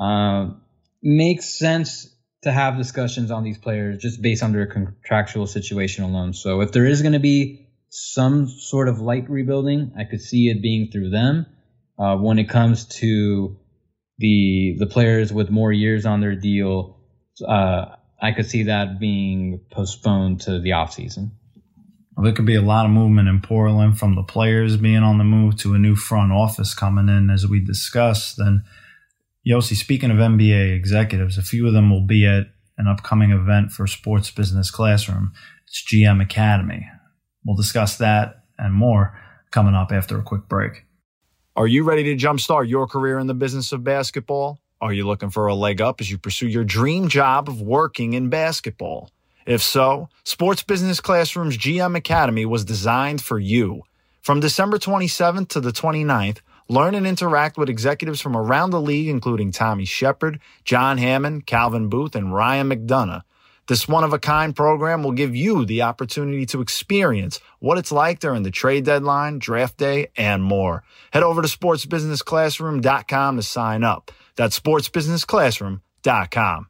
Uh, 0.00 0.54
makes 1.02 1.44
sense 1.44 2.08
to 2.42 2.50
have 2.50 2.76
discussions 2.78 3.30
on 3.30 3.44
these 3.44 3.58
players 3.58 3.98
just 3.98 4.22
based 4.22 4.42
on 4.42 4.52
their 4.52 4.66
contractual 4.66 5.46
situation 5.46 6.02
alone. 6.02 6.32
So 6.32 6.62
if 6.62 6.72
there 6.72 6.86
is 6.86 7.02
going 7.02 7.12
to 7.12 7.18
be 7.18 7.65
some 7.98 8.46
sort 8.46 8.88
of 8.88 9.00
light 9.00 9.28
rebuilding. 9.30 9.90
I 9.98 10.04
could 10.04 10.20
see 10.20 10.50
it 10.50 10.60
being 10.60 10.90
through 10.90 11.08
them. 11.08 11.46
Uh, 11.98 12.16
when 12.16 12.38
it 12.38 12.46
comes 12.46 12.84
to 12.84 13.56
the 14.18 14.76
the 14.78 14.86
players 14.86 15.32
with 15.32 15.48
more 15.48 15.72
years 15.72 16.04
on 16.04 16.20
their 16.20 16.34
deal, 16.34 16.98
uh, 17.48 17.86
I 18.20 18.32
could 18.32 18.44
see 18.44 18.64
that 18.64 19.00
being 19.00 19.60
postponed 19.70 20.42
to 20.42 20.60
the 20.60 20.70
offseason. 20.70 21.30
Well, 22.14 22.24
there 22.24 22.34
could 22.34 22.44
be 22.44 22.54
a 22.54 22.62
lot 22.62 22.84
of 22.84 22.92
movement 22.92 23.28
in 23.28 23.40
Portland 23.40 23.98
from 23.98 24.14
the 24.14 24.22
players 24.22 24.76
being 24.76 25.02
on 25.02 25.16
the 25.16 25.24
move 25.24 25.56
to 25.58 25.72
a 25.72 25.78
new 25.78 25.96
front 25.96 26.32
office 26.32 26.74
coming 26.74 27.08
in, 27.08 27.30
as 27.30 27.46
we 27.46 27.60
discussed. 27.60 28.36
Then, 28.36 28.62
Yossi, 29.46 29.74
speaking 29.74 30.10
of 30.10 30.18
NBA 30.18 30.76
executives, 30.76 31.38
a 31.38 31.42
few 31.42 31.66
of 31.66 31.72
them 31.72 31.90
will 31.90 32.06
be 32.06 32.26
at 32.26 32.48
an 32.76 32.88
upcoming 32.88 33.30
event 33.30 33.72
for 33.72 33.86
Sports 33.86 34.30
Business 34.30 34.70
Classroom. 34.70 35.32
It's 35.66 35.82
GM 35.82 36.22
Academy. 36.22 36.86
We'll 37.46 37.56
discuss 37.56 37.96
that 37.98 38.42
and 38.58 38.74
more 38.74 39.18
coming 39.50 39.74
up 39.74 39.92
after 39.92 40.18
a 40.18 40.22
quick 40.22 40.48
break. 40.48 40.84
Are 41.54 41.66
you 41.66 41.84
ready 41.84 42.02
to 42.04 42.16
jumpstart 42.16 42.68
your 42.68 42.86
career 42.86 43.18
in 43.18 43.28
the 43.28 43.34
business 43.34 43.72
of 43.72 43.84
basketball? 43.84 44.58
Are 44.80 44.92
you 44.92 45.06
looking 45.06 45.30
for 45.30 45.46
a 45.46 45.54
leg 45.54 45.80
up 45.80 46.00
as 46.00 46.10
you 46.10 46.18
pursue 46.18 46.48
your 46.48 46.64
dream 46.64 47.08
job 47.08 47.48
of 47.48 47.62
working 47.62 48.12
in 48.12 48.28
basketball? 48.28 49.10
If 49.46 49.62
so, 49.62 50.08
Sports 50.24 50.64
Business 50.64 51.00
Classroom's 51.00 51.56
GM 51.56 51.96
Academy 51.96 52.44
was 52.44 52.64
designed 52.64 53.22
for 53.22 53.38
you. 53.38 53.82
From 54.20 54.40
December 54.40 54.76
27th 54.76 55.48
to 55.50 55.60
the 55.60 55.70
29th, 55.70 56.40
learn 56.68 56.96
and 56.96 57.06
interact 57.06 57.56
with 57.56 57.70
executives 57.70 58.20
from 58.20 58.36
around 58.36 58.70
the 58.70 58.80
league, 58.80 59.08
including 59.08 59.52
Tommy 59.52 59.84
Sheppard, 59.84 60.40
John 60.64 60.98
Hammond, 60.98 61.46
Calvin 61.46 61.88
Booth, 61.88 62.16
and 62.16 62.34
Ryan 62.34 62.68
McDonough 62.70 63.22
This 63.68 63.88
one 63.88 64.04
of 64.04 64.12
a 64.12 64.18
kind 64.18 64.54
program 64.54 65.02
will 65.02 65.12
give 65.12 65.34
you 65.34 65.64
the 65.64 65.80
opportunity 65.82 66.46
to 66.46 66.60
experience 66.60 67.40
what 67.58 67.78
it's 67.78 67.90
like 67.90 68.20
during 68.20 68.44
the 68.44 68.50
trade 68.50 68.84
deadline, 68.84 69.40
draft 69.40 69.76
day, 69.76 70.06
and 70.16 70.44
more. 70.44 70.84
Head 71.12 71.24
over 71.24 71.42
to 71.42 71.48
sportsbusinessclassroom.com 71.48 73.36
to 73.36 73.42
sign 73.42 73.82
up. 73.82 74.12
That's 74.36 74.60
sportsbusinessclassroom.com. 74.60 76.68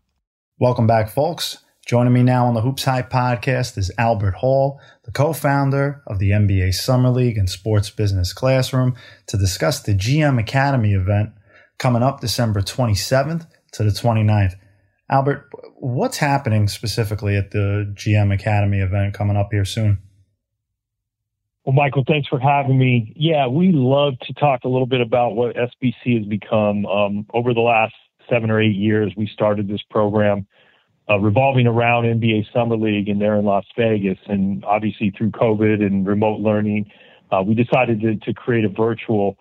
Welcome 0.58 0.86
back, 0.86 1.10
folks. 1.10 1.58
Joining 1.86 2.14
me 2.14 2.22
now 2.22 2.46
on 2.46 2.54
the 2.54 2.62
Hoops 2.62 2.84
Hype 2.84 3.10
podcast 3.10 3.76
is 3.78 3.92
Albert 3.98 4.36
Hall, 4.36 4.80
the 5.04 5.12
co-founder 5.12 6.02
of 6.06 6.18
the 6.18 6.30
NBA 6.30 6.72
Summer 6.74 7.10
League 7.10 7.38
and 7.38 7.48
Sports 7.48 7.90
Business 7.90 8.32
Classroom, 8.32 8.96
to 9.28 9.36
discuss 9.36 9.80
the 9.80 9.94
GM 9.94 10.40
Academy 10.40 10.94
event 10.94 11.30
coming 11.78 12.02
up 12.02 12.20
December 12.20 12.60
27th 12.60 13.46
to 13.72 13.84
the 13.84 13.90
29th. 13.90 14.54
Albert, 15.08 15.48
what's 15.78 16.18
happening 16.18 16.68
specifically 16.68 17.36
at 17.36 17.50
the 17.50 17.92
GM 17.94 18.32
Academy 18.32 18.80
event 18.80 19.14
coming 19.14 19.36
up 19.36 19.48
here 19.50 19.64
soon? 19.64 19.98
Well, 21.64 21.74
Michael, 21.74 22.04
thanks 22.06 22.28
for 22.28 22.38
having 22.38 22.78
me. 22.78 23.12
Yeah, 23.16 23.48
we 23.48 23.72
love 23.72 24.14
to 24.20 24.32
talk 24.34 24.60
a 24.64 24.68
little 24.68 24.86
bit 24.86 25.00
about 25.00 25.34
what 25.34 25.56
SBC 25.56 26.18
has 26.18 26.26
become. 26.26 26.86
Um, 26.86 27.26
over 27.34 27.52
the 27.52 27.60
last 27.60 27.94
seven 28.30 28.50
or 28.50 28.60
eight 28.60 28.76
years, 28.76 29.12
we 29.16 29.26
started 29.26 29.66
this 29.66 29.82
program 29.90 30.46
uh, 31.10 31.18
revolving 31.18 31.66
around 31.66 32.04
NBA 32.04 32.52
Summer 32.52 32.76
League 32.76 33.08
and 33.08 33.20
there 33.20 33.36
in 33.36 33.44
Las 33.44 33.64
Vegas. 33.76 34.18
And 34.26 34.64
obviously 34.64 35.12
through 35.16 35.30
COVID 35.32 35.84
and 35.84 36.06
remote 36.06 36.40
learning, 36.40 36.90
uh, 37.30 37.42
we 37.44 37.54
decided 37.54 38.00
to, 38.00 38.16
to, 38.16 38.32
create 38.32 38.64
a 38.64 38.68
virtual 38.68 39.36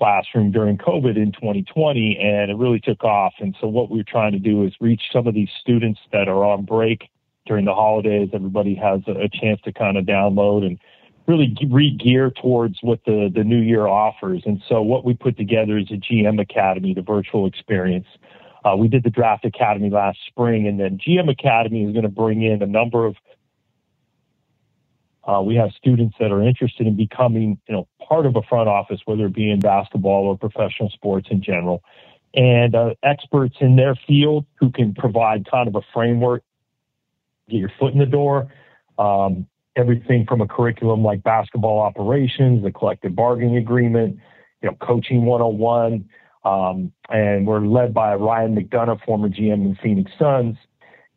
classroom 0.00 0.50
during 0.50 0.78
COVID 0.78 1.16
in 1.16 1.30
2020 1.32 2.18
and 2.18 2.50
it 2.50 2.56
really 2.56 2.80
took 2.80 3.04
off. 3.04 3.34
And 3.38 3.54
so 3.60 3.66
what 3.66 3.90
we're 3.90 4.02
trying 4.02 4.32
to 4.32 4.38
do 4.38 4.64
is 4.64 4.72
reach 4.80 5.02
some 5.12 5.26
of 5.26 5.34
these 5.34 5.50
students 5.60 6.00
that 6.10 6.26
are 6.26 6.42
on 6.42 6.64
break 6.64 7.10
during 7.44 7.66
the 7.66 7.74
holidays. 7.74 8.30
Everybody 8.32 8.74
has 8.76 9.02
a, 9.06 9.28
chance 9.28 9.60
to 9.64 9.72
kind 9.74 9.98
of 9.98 10.06
download 10.06 10.64
and 10.64 10.78
really 11.26 11.54
re-gear 11.68 12.30
towards 12.30 12.78
what 12.80 13.00
the, 13.04 13.30
the 13.32 13.44
new 13.44 13.60
year 13.60 13.86
offers. 13.86 14.42
And 14.46 14.62
so 14.66 14.80
what 14.80 15.04
we 15.04 15.12
put 15.12 15.36
together 15.36 15.76
is 15.76 15.90
a 15.90 15.96
GM 15.96 16.40
Academy, 16.40 16.94
the 16.94 17.02
virtual 17.02 17.46
experience. 17.46 18.06
Uh, 18.64 18.76
we 18.76 18.88
did 18.88 19.04
the 19.04 19.10
Draft 19.10 19.44
Academy 19.44 19.90
last 19.90 20.18
spring, 20.26 20.66
and 20.66 20.80
then 20.80 20.98
GM 20.98 21.30
Academy 21.30 21.84
is 21.84 21.92
going 21.92 22.04
to 22.04 22.08
bring 22.08 22.42
in 22.42 22.62
a 22.62 22.66
number 22.66 23.04
of. 23.04 23.16
Uh, 25.24 25.40
we 25.42 25.54
have 25.54 25.70
students 25.76 26.16
that 26.18 26.32
are 26.32 26.42
interested 26.42 26.86
in 26.86 26.96
becoming, 26.96 27.60
you 27.68 27.74
know, 27.74 27.88
part 28.06 28.26
of 28.26 28.36
a 28.36 28.42
front 28.42 28.68
office, 28.68 29.00
whether 29.04 29.26
it 29.26 29.34
be 29.34 29.50
in 29.50 29.60
basketball 29.60 30.26
or 30.26 30.38
professional 30.38 30.88
sports 30.90 31.28
in 31.30 31.42
general, 31.42 31.82
and 32.34 32.74
uh, 32.74 32.94
experts 33.02 33.56
in 33.60 33.76
their 33.76 33.94
field 34.06 34.46
who 34.54 34.70
can 34.70 34.94
provide 34.94 35.48
kind 35.50 35.68
of 35.68 35.74
a 35.74 35.82
framework, 35.92 36.42
get 37.48 37.58
your 37.58 37.72
foot 37.78 37.92
in 37.92 37.98
the 37.98 38.06
door. 38.06 38.50
Um, 38.98 39.46
everything 39.76 40.26
from 40.26 40.40
a 40.40 40.46
curriculum 40.46 41.02
like 41.02 41.22
basketball 41.22 41.80
operations, 41.80 42.62
the 42.62 42.72
collective 42.72 43.14
bargaining 43.14 43.56
agreement, 43.56 44.18
you 44.62 44.70
know, 44.70 44.76
coaching 44.80 45.24
101, 45.24 46.08
um, 46.44 46.92
and 47.08 47.46
we're 47.46 47.60
led 47.60 47.92
by 47.92 48.14
Ryan 48.14 48.54
McDonough, 48.56 49.04
former 49.04 49.28
GM 49.28 49.64
in 49.64 49.78
Phoenix 49.82 50.10
Suns. 50.18 50.56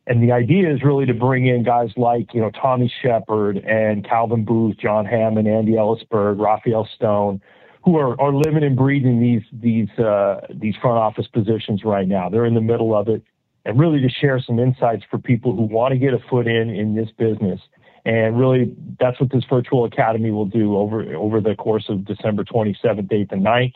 And 0.06 0.22
the 0.22 0.34
idea 0.34 0.74
is 0.74 0.84
really 0.84 1.06
to 1.06 1.14
bring 1.14 1.48
in 1.48 1.64
guys 1.64 1.90
like, 1.96 2.34
you 2.34 2.42
know, 2.42 2.52
Tommy 2.52 2.92
Sheppard 3.02 3.58
and 3.58 4.08
Calvin 4.08 4.44
Booth, 4.44 4.78
John 4.78 5.06
Hammond, 5.06 5.48
Andy 5.48 5.74
Elisburg, 5.74 6.40
Rafael 6.40 6.88
Stone, 6.96 7.42
who 7.86 7.98
are, 7.98 8.20
are 8.20 8.34
living 8.34 8.64
and 8.64 8.76
breathing 8.76 9.22
these 9.22 9.44
these 9.54 9.90
uh, 10.00 10.42
these 10.54 10.76
front 10.82 10.98
office 10.98 11.28
positions 11.28 11.84
right 11.86 12.08
now. 12.08 12.30
They're 12.30 12.46
in 12.46 12.54
the 12.54 12.62
middle 12.62 12.96
of 12.96 13.08
it, 13.08 13.24
and 13.66 13.80
really 13.80 14.02
to 14.02 14.10
share 14.10 14.42
some 14.42 14.60
insights 14.60 15.04
for 15.10 15.18
people 15.18 15.56
who 15.56 15.64
want 15.64 15.94
to 15.94 15.98
get 15.98 16.14
a 16.14 16.20
foot 16.30 16.48
in 16.48 16.70
in 16.70 16.96
this 16.96 17.10
business. 17.18 17.62
And 18.06 18.38
really, 18.38 18.76
that's 19.00 19.20
what 19.22 19.32
this 19.32 19.46
virtual 19.50 19.86
academy 19.86 20.32
will 20.32 20.46
do 20.46 20.76
over 20.76 21.16
over 21.16 21.40
the 21.40 21.56
course 21.56 21.86
of 21.88 22.04
December 22.04 22.44
27th, 22.44 23.10
8th, 23.10 23.32
and 23.32 23.46
9th 23.46 23.74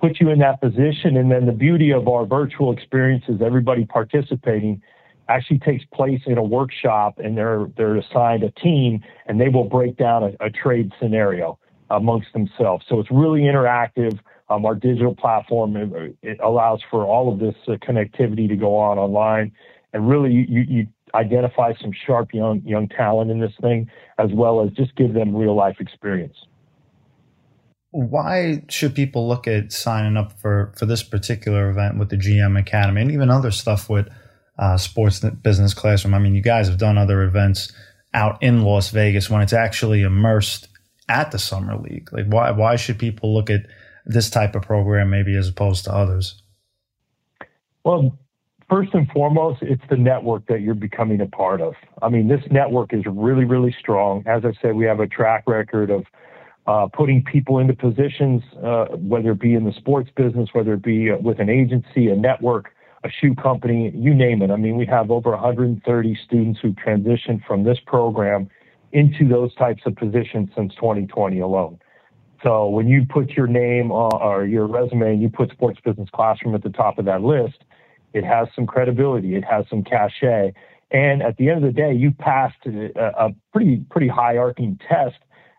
put 0.00 0.18
you 0.18 0.30
in 0.30 0.38
that 0.40 0.60
position. 0.60 1.16
And 1.16 1.30
then 1.30 1.46
the 1.46 1.52
beauty 1.52 1.92
of 1.92 2.08
our 2.08 2.24
virtual 2.24 2.72
experiences, 2.72 3.40
everybody 3.44 3.84
participating 3.84 4.82
actually 5.30 5.58
takes 5.60 5.84
place 5.94 6.20
in 6.26 6.38
a 6.38 6.42
workshop 6.42 7.18
and 7.18 7.36
they're, 7.36 7.66
they're 7.76 7.96
assigned 7.96 8.42
a 8.42 8.50
team 8.50 9.02
and 9.26 9.40
they 9.40 9.48
will 9.48 9.64
break 9.64 9.96
down 9.96 10.22
a, 10.24 10.46
a 10.46 10.50
trade 10.50 10.92
scenario 11.00 11.58
amongst 11.90 12.32
themselves. 12.32 12.84
So 12.88 13.00
it's 13.00 13.10
really 13.10 13.42
interactive. 13.42 14.18
Um, 14.48 14.66
our 14.66 14.74
digital 14.74 15.14
platform 15.14 15.76
it, 15.76 16.16
it, 16.22 16.40
allows 16.42 16.80
for 16.90 17.04
all 17.04 17.32
of 17.32 17.38
this 17.38 17.54
uh, 17.68 17.72
connectivity 17.72 18.48
to 18.48 18.56
go 18.56 18.76
on 18.76 18.98
online, 18.98 19.52
and 19.92 20.08
really 20.08 20.32
you, 20.32 20.64
you 20.68 20.86
identify 21.14 21.72
some 21.80 21.92
sharp 22.04 22.34
young 22.34 22.60
young 22.66 22.88
talent 22.88 23.30
in 23.30 23.38
this 23.38 23.52
thing, 23.60 23.88
as 24.18 24.30
well 24.32 24.60
as 24.60 24.72
just 24.72 24.96
give 24.96 25.14
them 25.14 25.36
real 25.36 25.54
life 25.54 25.76
experience 25.78 26.34
why 27.92 28.62
should 28.68 28.94
people 28.94 29.26
look 29.26 29.48
at 29.48 29.72
signing 29.72 30.16
up 30.16 30.38
for 30.38 30.72
for 30.76 30.86
this 30.86 31.02
particular 31.02 31.70
event 31.70 31.98
with 31.98 32.08
the 32.08 32.16
GM 32.16 32.58
Academy 32.58 33.02
and 33.02 33.10
even 33.10 33.30
other 33.30 33.50
stuff 33.50 33.90
with 33.90 34.08
uh, 34.60 34.76
Sports 34.76 35.20
Business 35.42 35.74
Classroom? 35.74 36.14
I 36.14 36.20
mean, 36.20 36.34
you 36.34 36.42
guys 36.42 36.68
have 36.68 36.78
done 36.78 36.98
other 36.98 37.22
events 37.22 37.72
out 38.14 38.40
in 38.42 38.62
Las 38.62 38.90
Vegas 38.90 39.28
when 39.28 39.40
it's 39.40 39.52
actually 39.52 40.02
immersed 40.02 40.68
at 41.08 41.32
the 41.32 41.38
Summer 41.38 41.76
League. 41.76 42.12
Like, 42.12 42.26
why 42.26 42.52
why 42.52 42.76
should 42.76 42.98
people 42.98 43.34
look 43.34 43.50
at 43.50 43.62
this 44.06 44.30
type 44.30 44.54
of 44.54 44.62
program 44.62 45.10
maybe 45.10 45.34
as 45.36 45.48
opposed 45.48 45.84
to 45.86 45.92
others? 45.92 46.42
Well, 47.84 48.18
first 48.68 48.92
and 48.92 49.08
foremost, 49.10 49.62
it's 49.62 49.82
the 49.88 49.96
network 49.96 50.46
that 50.46 50.60
you're 50.60 50.74
becoming 50.74 51.20
a 51.20 51.26
part 51.26 51.60
of. 51.62 51.74
I 52.02 52.10
mean, 52.10 52.28
this 52.28 52.42
network 52.50 52.92
is 52.92 53.04
really, 53.06 53.44
really 53.44 53.74
strong. 53.80 54.22
As 54.26 54.44
I 54.44 54.52
said, 54.60 54.74
we 54.74 54.84
have 54.84 55.00
a 55.00 55.06
track 55.06 55.44
record 55.46 55.90
of 55.90 56.04
uh, 56.66 56.86
putting 56.92 57.24
people 57.24 57.58
into 57.58 57.74
positions, 57.74 58.42
uh, 58.62 58.86
whether 58.96 59.32
it 59.32 59.40
be 59.40 59.54
in 59.54 59.64
the 59.64 59.72
sports 59.72 60.10
business, 60.14 60.50
whether 60.52 60.74
it 60.74 60.82
be 60.82 61.10
uh, 61.10 61.16
with 61.16 61.40
an 61.40 61.48
agency, 61.48 62.08
a 62.08 62.16
network, 62.16 62.72
a 63.04 63.10
shoe 63.10 63.34
company, 63.34 63.92
you 63.94 64.14
name 64.14 64.42
it. 64.42 64.50
I 64.50 64.56
mean, 64.56 64.76
we 64.76 64.86
have 64.86 65.10
over 65.10 65.30
130 65.30 66.18
students 66.24 66.60
who 66.60 66.72
transitioned 66.72 67.44
from 67.46 67.64
this 67.64 67.78
program 67.86 68.48
into 68.92 69.28
those 69.28 69.54
types 69.54 69.82
of 69.86 69.96
positions 69.96 70.50
since 70.56 70.74
2020 70.74 71.40
alone. 71.40 71.78
So 72.42 72.68
when 72.68 72.88
you 72.88 73.06
put 73.08 73.30
your 73.30 73.46
name 73.46 73.90
or 73.90 74.44
your 74.44 74.66
resume 74.66 75.12
and 75.12 75.22
you 75.22 75.28
put 75.28 75.50
Sports 75.50 75.80
Business 75.84 76.08
Classroom 76.12 76.54
at 76.54 76.62
the 76.62 76.70
top 76.70 76.98
of 76.98 77.04
that 77.04 77.22
list, 77.22 77.64
it 78.12 78.24
has 78.24 78.48
some 78.54 78.66
credibility, 78.66 79.36
it 79.36 79.44
has 79.44 79.66
some 79.68 79.84
cachet, 79.84 80.52
and 80.90 81.22
at 81.22 81.36
the 81.36 81.48
end 81.48 81.64
of 81.64 81.72
the 81.72 81.80
day, 81.80 81.92
you 81.92 82.10
passed 82.10 82.66
a, 82.66 83.30
pretty 83.52 83.84
pretty 83.90 84.08
hierarchy 84.08 84.76
test 84.88 85.18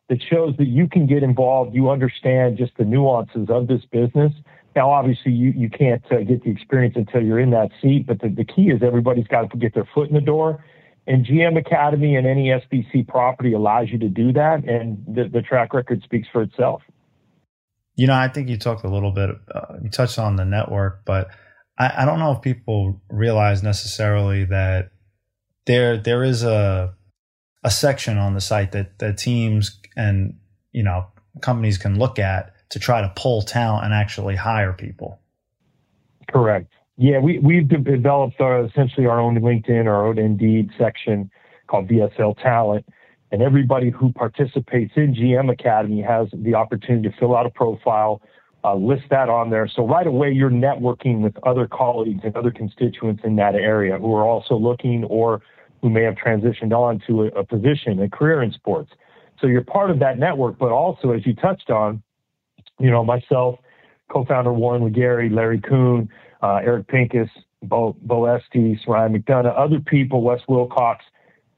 that 0.10 0.22
shows 0.22 0.56
that 0.58 0.68
you 0.68 0.88
can 0.90 1.08
get 1.08 1.24
involved. 1.24 1.74
You 1.74 1.90
understand 1.90 2.58
just 2.58 2.74
the 2.78 2.84
nuances 2.84 3.48
of 3.50 3.68
this 3.68 3.82
business. 3.92 4.34
Now, 4.76 4.92
obviously, 4.92 5.34
you, 5.34 5.54
you 5.56 5.70
can't 5.70 6.04
uh, 6.12 6.20
get 6.20 6.44
the 6.44 6.50
experience 6.50 6.96
until 6.96 7.22
you're 7.22 7.40
in 7.40 7.52
that 7.52 7.70
seat, 7.82 8.08
but 8.08 8.22
the, 8.22 8.30
the 8.30 8.46
key 8.46 8.70
is 8.70 8.82
everybody's 8.82 9.28
got 9.28 9.50
to 9.52 9.58
get 9.58 9.74
their 9.74 9.88
foot 9.94 10.08
in 10.08 10.16
the 10.16 10.22
door. 10.22 10.64
And 11.08 11.26
GM 11.26 11.58
Academy 11.58 12.16
and 12.16 12.26
any 12.26 12.50
SBC 12.50 13.08
property 13.08 13.54
allows 13.54 13.90
you 13.90 13.98
to 14.00 14.08
do 14.08 14.32
that, 14.34 14.64
and 14.64 15.04
the, 15.08 15.28
the 15.28 15.42
track 15.42 15.74
record 15.74 16.02
speaks 16.04 16.28
for 16.32 16.42
itself. 16.44 16.84
You 17.96 18.08
know, 18.08 18.14
I 18.14 18.30
think 18.30 18.50
you 18.50 18.58
talked 18.58 18.86
a 18.86 18.90
little 18.90 19.12
bit, 19.12 19.32
uh, 19.54 19.76
you 19.84 19.90
touched 19.90 20.18
on 20.18 20.38
the 20.38 20.46
network, 20.46 21.04
but 21.06 21.28
I, 21.78 22.04
I 22.04 22.06
don't 22.06 22.20
know 22.20 22.32
if 22.32 22.42
people 22.42 23.02
realize 23.10 23.64
necessarily 23.64 24.46
that 24.46 24.92
there 25.66 25.98
there 25.98 26.24
is 26.24 26.44
a 26.44 26.94
a 27.64 27.72
section 27.72 28.18
on 28.18 28.34
the 28.34 28.42
site 28.42 28.72
that 28.72 29.00
that 29.00 29.18
teams 29.18 29.80
and 29.96 30.38
you 30.72 30.84
know 30.84 31.08
companies 31.42 31.78
can 31.78 31.98
look 31.98 32.20
at 32.20 32.54
to 32.72 32.80
try 32.80 33.02
to 33.02 33.12
pull 33.16 33.42
talent 33.42 33.86
and 33.86 33.94
actually 33.94 34.36
hire 34.36 34.74
people. 34.74 35.20
Correct. 36.30 36.72
Yeah, 36.98 37.20
we 37.20 37.40
we've 37.40 37.68
developed 37.68 38.40
our, 38.40 38.66
essentially 38.66 39.06
our 39.08 39.20
own 39.20 39.40
LinkedIn, 39.40 39.86
our 39.86 40.08
own 40.08 40.18
Indeed 40.18 40.70
section 40.78 41.30
called 41.68 41.88
VSL 41.88 42.42
Talent, 42.42 42.86
and 43.32 43.42
everybody 43.42 43.90
who 43.90 44.12
participates 44.14 44.94
in 44.96 45.16
GM 45.16 45.52
Academy 45.52 46.02
has 46.02 46.28
the 46.34 46.54
opportunity 46.54 47.10
to 47.10 47.16
fill 47.18 47.36
out 47.36 47.46
a 47.46 47.50
profile, 47.50 48.22
uh, 48.64 48.76
list 48.76 49.04
that 49.10 49.30
on 49.30 49.50
there. 49.50 49.68
So 49.68 49.88
right 49.88 50.06
away, 50.06 50.32
you're 50.32 50.52
networking 50.52 51.22
with 51.22 51.36
other 51.44 51.68
colleagues 51.68 52.22
and 52.24 52.36
other 52.36 52.52
constituents 52.52 53.22
in 53.26 53.36
that 53.38 53.56
area 53.56 53.98
who 53.98 54.14
are 54.14 54.24
also 54.28 54.56
looking 54.56 55.04
or 55.06 55.42
who 55.82 55.90
may 55.90 56.04
have 56.04 56.16
transitioned 56.16 56.72
on 56.72 57.02
to 57.08 57.24
a, 57.24 57.28
a 57.40 57.44
position, 57.44 58.00
a 58.02 58.10
career 58.10 58.44
in 58.44 58.52
sports. 58.52 58.92
So 59.40 59.48
you're 59.48 59.64
part 59.64 59.90
of 59.90 60.00
that 60.00 60.20
network, 60.20 60.60
but 60.60 60.72
also, 60.72 61.12
as 61.12 61.26
you 61.26 61.34
touched 61.34 61.72
on, 61.72 62.04
you 62.82 62.92
know, 62.92 63.04
myself, 63.04 63.60
co-founder 64.10 64.54
Warren 64.54 64.82
LeGarie, 64.82 65.34
Larry 65.34 65.62
Coon, 65.62 66.10
uh, 66.42 66.60
Eric 66.64 66.88
Pincus, 66.88 67.30
Bo, 67.64 67.96
Bo 68.02 68.26
Estes, 68.26 68.80
Ryan 68.88 69.14
McDonough, 69.14 69.58
other 69.58 69.80
people, 69.80 70.24
Wes 70.24 70.42
Wilcox, 70.48 71.06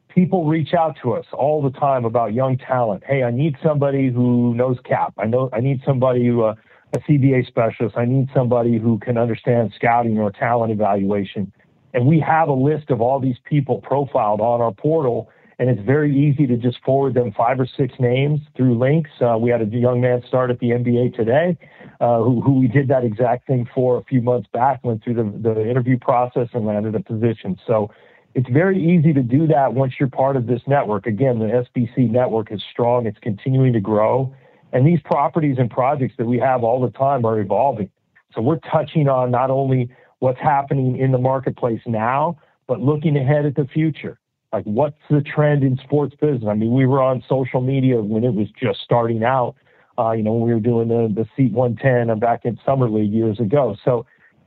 people 0.10 0.46
reach 0.46 0.74
out 0.74 0.98
to 1.02 1.14
us 1.14 1.26
all 1.34 1.62
the 1.62 1.72
time 1.72 2.06
about 2.06 2.34
young 2.34 2.58
talent. 2.58 3.04
Hey, 3.06 3.24
I 3.24 3.32
need 3.32 3.56
somebody 3.64 4.10
who 4.12 4.54
knows 4.54 4.78
cap. 4.84 5.14
I 5.18 5.26
know 5.26 5.50
I 5.54 5.60
need 5.60 5.82
somebody 5.86 6.28
who 6.28 6.44
uh, 6.44 6.56
a 6.94 7.00
CBA 7.00 7.48
specialist. 7.48 7.98
I 7.98 8.06
need 8.06 8.30
somebody 8.34 8.78
who 8.78 9.00
can 9.00 9.18
understand 9.18 9.74
scouting 9.76 10.20
or 10.20 10.32
talent 10.32 10.72
evaluation. 10.72 11.52
And 11.94 12.06
we 12.06 12.20
have 12.20 12.50
a 12.50 12.54
list 12.54 12.90
of 12.90 13.02
all 13.02 13.20
these 13.20 13.38
people 13.46 13.82
profiled 13.82 14.42
on 14.42 14.62
our 14.62 14.72
portal 14.72 15.30
and 15.64 15.72
it's 15.72 15.88
very 15.88 16.14
easy 16.14 16.46
to 16.46 16.58
just 16.58 16.84
forward 16.84 17.14
them 17.14 17.32
five 17.32 17.58
or 17.58 17.66
six 17.66 17.94
names 17.98 18.42
through 18.54 18.78
links. 18.78 19.10
Uh, 19.22 19.38
we 19.38 19.50
had 19.50 19.62
a 19.62 19.66
young 19.66 20.02
man 20.02 20.22
start 20.28 20.52
at 20.52 20.60
the 20.60 20.72
NBA 20.72 21.16
today, 21.16 21.58
uh, 22.02 22.18
who, 22.18 22.42
who, 22.42 22.60
we 22.60 22.68
did 22.68 22.90
that 22.90 23.06
exact 23.06 23.48
thing 23.48 23.66
for 23.74 23.98
a 23.98 24.04
few 24.04 24.22
months 24.22 24.50
back, 24.52 24.84
went 24.84 25.02
through 25.02 25.14
the, 25.14 25.24
the 25.24 25.62
interview 25.62 25.98
process 25.98 26.50
and 26.52 26.66
landed 26.66 26.96
a 26.96 27.00
position. 27.00 27.58
So 27.66 27.90
it's 28.36 28.50
very 28.50 28.78
easy 28.78 29.14
to 29.14 29.22
do 29.22 29.48
that 29.48 29.74
once 29.74 29.94
you're 30.02 30.10
part 30.10 30.36
of 30.36 30.48
this 30.48 30.60
network. 30.68 31.06
Again, 31.06 31.40
the 31.40 31.66
SBC 31.66 32.12
network 32.12 32.52
is 32.52 32.62
strong, 32.70 33.08
it's 33.08 33.20
continuing 33.20 33.72
to 33.72 33.80
grow. 33.80 34.36
And 34.74 34.86
these 34.86 35.00
properties 35.06 35.56
and 35.60 35.72
projects 35.72 36.16
that 36.18 36.26
we 36.26 36.40
have 36.40 36.66
all 36.66 36.82
the 36.82 36.92
time 36.92 37.24
are 37.24 37.40
evolving. 37.40 37.90
So 38.36 38.42
we're 38.42 38.60
touching 38.70 39.08
on 39.08 39.32
not 39.32 39.50
only 39.50 39.90
what's 40.20 40.42
happening 40.42 40.98
in 40.98 41.14
the 41.14 41.20
marketplace 41.20 41.84
now, 41.86 42.38
but 42.68 42.82
looking 42.82 43.16
ahead 43.16 43.46
at 43.46 43.56
the 43.56 43.66
future 43.74 44.20
like 44.54 44.66
what's 44.66 45.00
the 45.10 45.22
trend 45.22 45.64
in 45.64 45.78
sports 45.84 46.16
business? 46.22 46.44
I 46.48 46.54
mean, 46.54 46.74
we 46.74 46.86
were 46.86 47.02
on 47.02 47.24
social 47.28 47.60
media 47.60 48.00
when 48.02 48.24
it 48.24 48.34
was 48.34 48.48
just 48.62 48.80
starting 48.82 49.24
out. 49.24 49.56
Uh, 49.98 50.12
you 50.12 50.24
know, 50.24 50.34
when 50.34 50.48
we 50.48 50.54
were 50.54 50.60
doing 50.60 50.88
the 50.88 51.12
the 51.14 51.28
seat 51.36 51.52
110 51.52 52.20
back 52.20 52.46
in 52.46 52.58
summer 52.66 52.90
league 52.90 53.12
years 53.12 53.40
ago. 53.40 53.76
So 53.84 54.06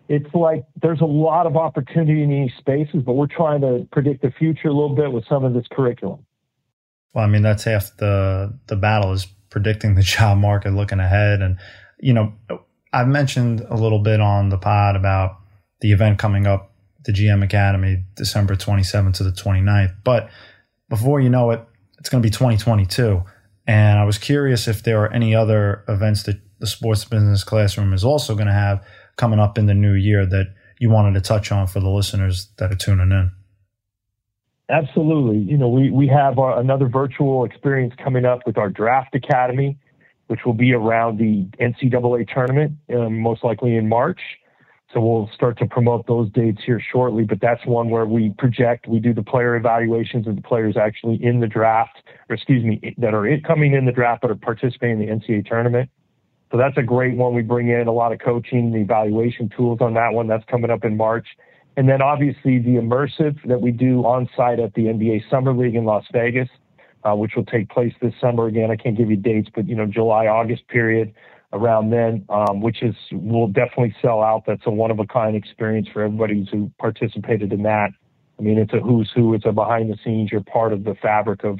it's 0.09 0.33
like 0.35 0.65
there's 0.81 1.01
a 1.01 1.07
lot 1.07 1.47
of 1.47 1.57
opportunity 1.57 2.23
in 2.23 2.31
these 2.31 2.53
spaces, 2.59 3.03
but 3.05 3.15
we're 3.15 3.27
trying 3.27 3.61
to 3.61 3.87
predict 3.91 4.23
the 4.23 4.31
future 4.31 4.69
a 4.69 4.73
little 4.73 4.95
bit 4.95 5.13
with 5.13 5.25
some 5.29 5.45
of 5.45 5.55
this 5.55 5.67
curriculum. 5.71 6.25
Well, 7.13 7.25
I 7.25 7.29
mean, 7.29 7.43
that's 7.43 7.65
half 7.65 7.97
the 7.97 8.57
the 8.69 8.77
battle 8.77 9.13
is 9.13 9.27
predicting 9.51 9.95
the 9.95 10.03
job 10.17 10.39
market, 10.39 10.73
looking 10.73 11.01
ahead, 11.01 11.43
and 11.43 11.59
you 11.99 12.13
know, 12.13 12.33
I've 12.93 13.09
mentioned 13.09 13.61
a 13.69 13.77
little 13.77 14.01
bit 14.01 14.21
on 14.21 14.51
the 14.51 14.59
pod 14.59 14.97
about 14.97 15.39
the 15.81 15.93
event 15.93 16.19
coming 16.19 16.47
up 16.47 16.73
the 17.07 17.13
GM 17.13 17.43
Academy 17.43 18.05
December 18.17 18.57
27th 18.57 19.15
to 19.15 19.25
the 19.25 19.31
29th. 19.31 19.95
But 20.05 20.29
before 20.89 21.21
you 21.21 21.31
know 21.31 21.51
it, 21.53 21.65
it's 21.99 22.09
going 22.09 22.23
to 22.23 22.27
be 22.27 22.31
2022. 22.31 23.23
And 23.67 23.99
I 23.99 24.05
was 24.05 24.19
curious 24.19 24.69
if 24.69 24.83
there 24.83 25.03
are 25.03 25.13
any 25.13 25.35
other 25.35 25.85
events 25.89 26.25
that 26.25 26.41
the 26.59 26.67
sports 26.67 27.05
business 27.05 27.45
classroom 27.45 27.93
is 27.93 28.05
also 28.05 28.35
going 28.35 28.47
to 28.47 28.53
have 28.53 28.85
coming 29.17 29.39
up 29.39 29.57
in 29.57 29.67
the 29.67 29.75
new 29.75 29.95
year 29.95 30.27
that 30.27 30.55
you 30.79 30.91
wanted 30.91 31.15
to 31.15 31.21
touch 31.21 31.51
on 31.51 31.67
for 31.67 31.81
the 31.81 31.89
listeners 31.89 32.49
that 32.59 32.71
are 32.71 32.77
tuning 32.77 33.11
in. 33.11 33.31
Absolutely. 34.69 35.39
You 35.39 35.57
know, 35.57 35.69
we, 35.69 35.91
we 35.91 36.09
have 36.09 36.39
our, 36.39 36.59
another 36.59 36.89
virtual 36.89 37.45
experience 37.45 37.95
coming 38.03 38.25
up 38.25 38.41
with 38.47 38.59
our 38.59 38.69
Draft 38.69 39.15
Academy, 39.15 39.79
which 40.27 40.41
will 40.45 40.55
be 40.55 40.73
around 40.73 41.19
the 41.19 41.49
NCAA 41.61 42.33
tournament, 42.33 42.73
um, 42.93 43.21
most 43.21 43.45
likely 43.45 43.77
in 43.77 43.89
March. 43.89 44.21
So 44.97 45.03
we'll 45.03 45.29
start 45.35 45.59
to 45.59 45.67
promote 45.67 46.07
those 46.07 46.31
dates 46.31 46.63
here 46.65 46.81
shortly, 46.81 47.25
but 47.25 47.39
that's 47.39 47.67
one 47.67 47.91
where 47.91 48.07
we 48.07 48.31
project, 48.39 48.89
we 48.89 48.99
do 48.99 49.13
the 49.13 49.23
player 49.23 49.55
evaluations 49.55 50.27
of 50.27 50.37
the 50.37 50.41
players 50.41 50.75
actually 50.79 51.23
in 51.23 51.41
the 51.41 51.47
draft, 51.47 51.99
or 52.31 52.35
excuse 52.35 52.65
me, 52.65 52.95
that 52.97 53.13
are 53.13 53.39
coming 53.47 53.75
in 53.75 53.85
the 53.85 53.93
draft 53.93 54.23
but 54.23 54.31
are 54.31 54.37
participating 54.37 55.03
in 55.03 55.07
the 55.07 55.15
NCAA 55.15 55.47
tournament. 55.47 55.91
So 56.51 56.57
that's 56.57 56.79
a 56.79 56.83
great 56.83 57.15
one. 57.15 57.35
We 57.35 57.43
bring 57.43 57.69
in 57.69 57.89
a 57.89 57.93
lot 57.93 58.13
of 58.13 58.21
coaching, 58.21 58.73
the 58.73 58.79
evaluation 58.79 59.51
tools 59.55 59.81
on 59.83 59.93
that 59.95 60.15
one. 60.15 60.29
That's 60.29 60.47
coming 60.51 60.71
up 60.71 60.83
in 60.83 60.97
March. 60.97 61.27
And 61.77 61.91
then 61.91 62.01
obviously 62.01 62.59
the 62.59 62.77
immersive 62.77 63.37
that 63.49 63.61
we 63.61 63.73
do 63.73 64.01
on 64.07 64.31
site 64.35 64.61
at 64.61 64.73
the 64.73 64.85
NBA 64.85 65.29
Summer 65.29 65.53
League 65.53 65.75
in 65.75 65.85
Las 65.85 66.07
Vegas, 66.11 66.49
uh, 67.05 67.15
which 67.15 67.33
will 67.37 67.45
take 67.45 67.69
place 67.69 67.93
this 68.01 68.15
summer. 68.19 68.47
Again, 68.47 68.71
I 68.71 68.77
can't 68.77 68.97
give 68.97 69.11
you 69.11 69.17
dates, 69.17 69.51
but 69.55 69.69
you 69.69 69.75
know, 69.75 69.85
July, 69.85 70.27
August 70.27 70.67
period 70.69 71.13
around 71.57 71.91
then, 71.91 72.25
um, 72.29 72.61
which 72.61 72.83
is 72.83 72.95
will 73.13 73.49
definitely 73.49 73.95
sell 74.03 74.23
out. 74.23 74.45
That's 74.47 74.63
a 74.67 74.71
one 74.71 74.91
of 74.91 74.99
a 74.99 75.07
kind 75.07 75.37
experience 75.37 75.89
for 75.93 76.03
everybody 76.03 76.47
who 76.51 76.71
participated 76.79 77.53
in 77.53 77.63
that. 77.63 77.91
I 78.39 78.43
mean, 78.43 78.59
it's 78.59 78.73
a 78.73 78.81
who's 78.81 79.11
who. 79.15 79.35
It's 79.35 79.47
a 79.47 79.53
behind 79.53 79.91
the 79.91 79.97
scenes. 80.05 80.31
You're 80.31 80.43
part 80.43 80.73
of 80.73 80.85
the 80.85 80.95
fabric 80.95 81.45
of 81.45 81.59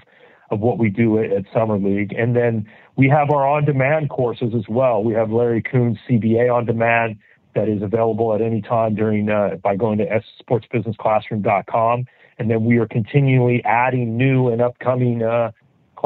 of 0.51 0.61
what 0.61 0.79
we 0.79 0.91
do 0.91 1.19
at, 1.19 1.33
at 1.33 1.45
Summer 1.53 1.79
League, 1.79 2.13
and 2.13 2.37
then 2.37 2.69
we 2.97 3.09
have 3.09 3.31
our 3.31 3.47
on 3.49 3.65
demand 3.65 4.11
courses 4.11 4.53
as 4.55 4.65
well. 4.69 5.03
We 5.03 5.15
have 5.15 5.31
Larry 5.31 5.63
Coon's 5.63 5.99
CBA 6.09 6.55
on 6.55 6.67
demand 6.67 7.19
that 7.57 7.69
is 7.69 7.83
available 7.83 8.35
at 8.35 8.41
any 8.41 8.63
time 8.63 8.95
during 8.95 9.29
uh, 9.29 9.57
by 9.63 9.75
going 9.75 9.99
to 9.99 10.23
sportsbusinessclassroom.com. 10.49 12.05
And 12.39 12.51
then 12.51 12.65
we 12.65 12.77
are 12.77 12.87
continually 12.87 13.65
adding 13.65 14.17
new 14.17 14.49
and 14.49 14.61
upcoming 14.61 15.23
uh, 15.23 15.53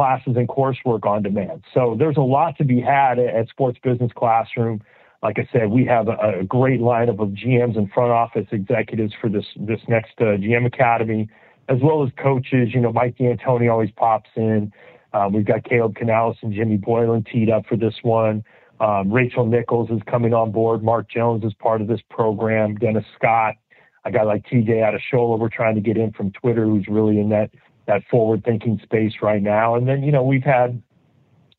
classes 0.00 0.32
and 0.34 0.48
coursework 0.48 1.04
on 1.04 1.22
demand. 1.22 1.62
So 1.74 1.94
there's 1.98 2.16
a 2.16 2.22
lot 2.22 2.56
to 2.56 2.64
be 2.64 2.80
had 2.80 3.18
at 3.18 3.48
Sports 3.50 3.78
Business 3.82 4.10
Classroom. 4.16 4.80
Like 5.22 5.38
I 5.38 5.46
said, 5.52 5.68
we 5.68 5.84
have 5.84 6.08
a, 6.08 6.38
a 6.40 6.44
great 6.44 6.80
lineup 6.80 7.20
of 7.20 7.28
GMs 7.28 7.76
and 7.76 7.92
front 7.92 8.10
office 8.10 8.46
executives 8.50 9.12
for 9.20 9.28
this 9.28 9.44
this 9.58 9.80
next 9.88 10.12
uh, 10.18 10.40
GM 10.40 10.64
Academy, 10.64 11.28
as 11.68 11.80
well 11.82 12.02
as 12.02 12.08
coaches. 12.16 12.70
You 12.72 12.80
know, 12.80 12.94
Mike 12.94 13.18
D'Antoni 13.18 13.70
always 13.70 13.90
pops 13.94 14.30
in. 14.36 14.72
Um, 15.12 15.34
we've 15.34 15.44
got 15.44 15.64
Caleb 15.64 15.96
Canales 15.96 16.38
and 16.40 16.50
Jimmy 16.54 16.78
Boylen 16.78 17.30
teed 17.30 17.50
up 17.50 17.66
for 17.66 17.76
this 17.76 17.96
one. 18.00 18.42
Um, 18.80 19.12
Rachel 19.12 19.44
Nichols 19.44 19.90
is 19.90 20.00
coming 20.10 20.32
on 20.32 20.50
board. 20.50 20.82
Mark 20.82 21.10
Jones 21.10 21.44
is 21.44 21.52
part 21.52 21.82
of 21.82 21.88
this 21.88 22.00
program. 22.08 22.76
Dennis 22.76 23.04
Scott, 23.18 23.56
a 24.06 24.10
guy 24.10 24.22
like 24.22 24.46
TJ 24.46 24.70
Adeshola, 24.70 25.38
we're 25.38 25.50
trying 25.50 25.74
to 25.74 25.82
get 25.82 25.98
in 25.98 26.10
from 26.12 26.30
Twitter, 26.30 26.64
who's 26.64 26.86
really 26.88 27.20
in 27.20 27.28
that 27.28 27.50
that 27.90 28.02
forward 28.08 28.44
thinking 28.44 28.80
space 28.82 29.14
right 29.20 29.42
now. 29.42 29.74
And 29.74 29.88
then, 29.88 30.02
you 30.02 30.12
know, 30.12 30.22
we've 30.22 30.44
had 30.44 30.80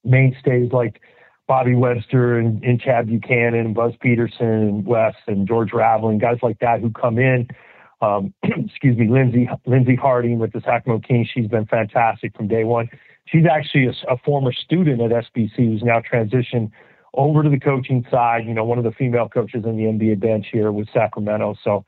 mainstays 0.03 0.71
like 0.71 1.01
Bobby 1.47 1.75
Webster 1.75 2.39
and, 2.39 2.63
and 2.63 2.79
Chad 2.79 3.07
Buchanan 3.07 3.55
and 3.55 3.75
Buzz 3.75 3.93
Peterson 3.99 4.47
and 4.47 4.85
Wes 4.85 5.15
and 5.27 5.45
George 5.45 5.73
Raveling, 5.73 6.17
guys 6.17 6.37
like 6.41 6.59
that 6.59 6.79
who 6.79 6.89
come 6.91 7.19
in. 7.19 7.47
Um, 8.01 8.33
excuse 8.43 8.97
me, 8.97 9.09
Lindsay 9.09 9.49
Lindsay 9.65 9.95
Harding 9.95 10.39
with 10.39 10.53
the 10.53 10.61
Sacramento 10.61 11.05
Kings. 11.05 11.27
She's 11.33 11.47
been 11.47 11.65
fantastic 11.65 12.35
from 12.35 12.47
day 12.47 12.63
one. 12.63 12.89
She's 13.25 13.45
actually 13.45 13.87
a, 13.87 14.13
a 14.13 14.17
former 14.17 14.53
student 14.53 15.01
at 15.01 15.11
SBC 15.11 15.55
who's 15.57 15.83
now 15.83 15.99
transitioned 15.99 16.71
over 17.13 17.43
to 17.43 17.49
the 17.49 17.59
coaching 17.59 18.05
side. 18.09 18.45
You 18.45 18.53
know, 18.53 18.63
one 18.63 18.77
of 18.77 18.85
the 18.85 18.91
female 18.91 19.27
coaches 19.27 19.65
on 19.65 19.75
the 19.75 19.83
NBA 19.83 20.21
bench 20.21 20.47
here 20.51 20.71
with 20.71 20.87
Sacramento. 20.93 21.55
So 21.63 21.85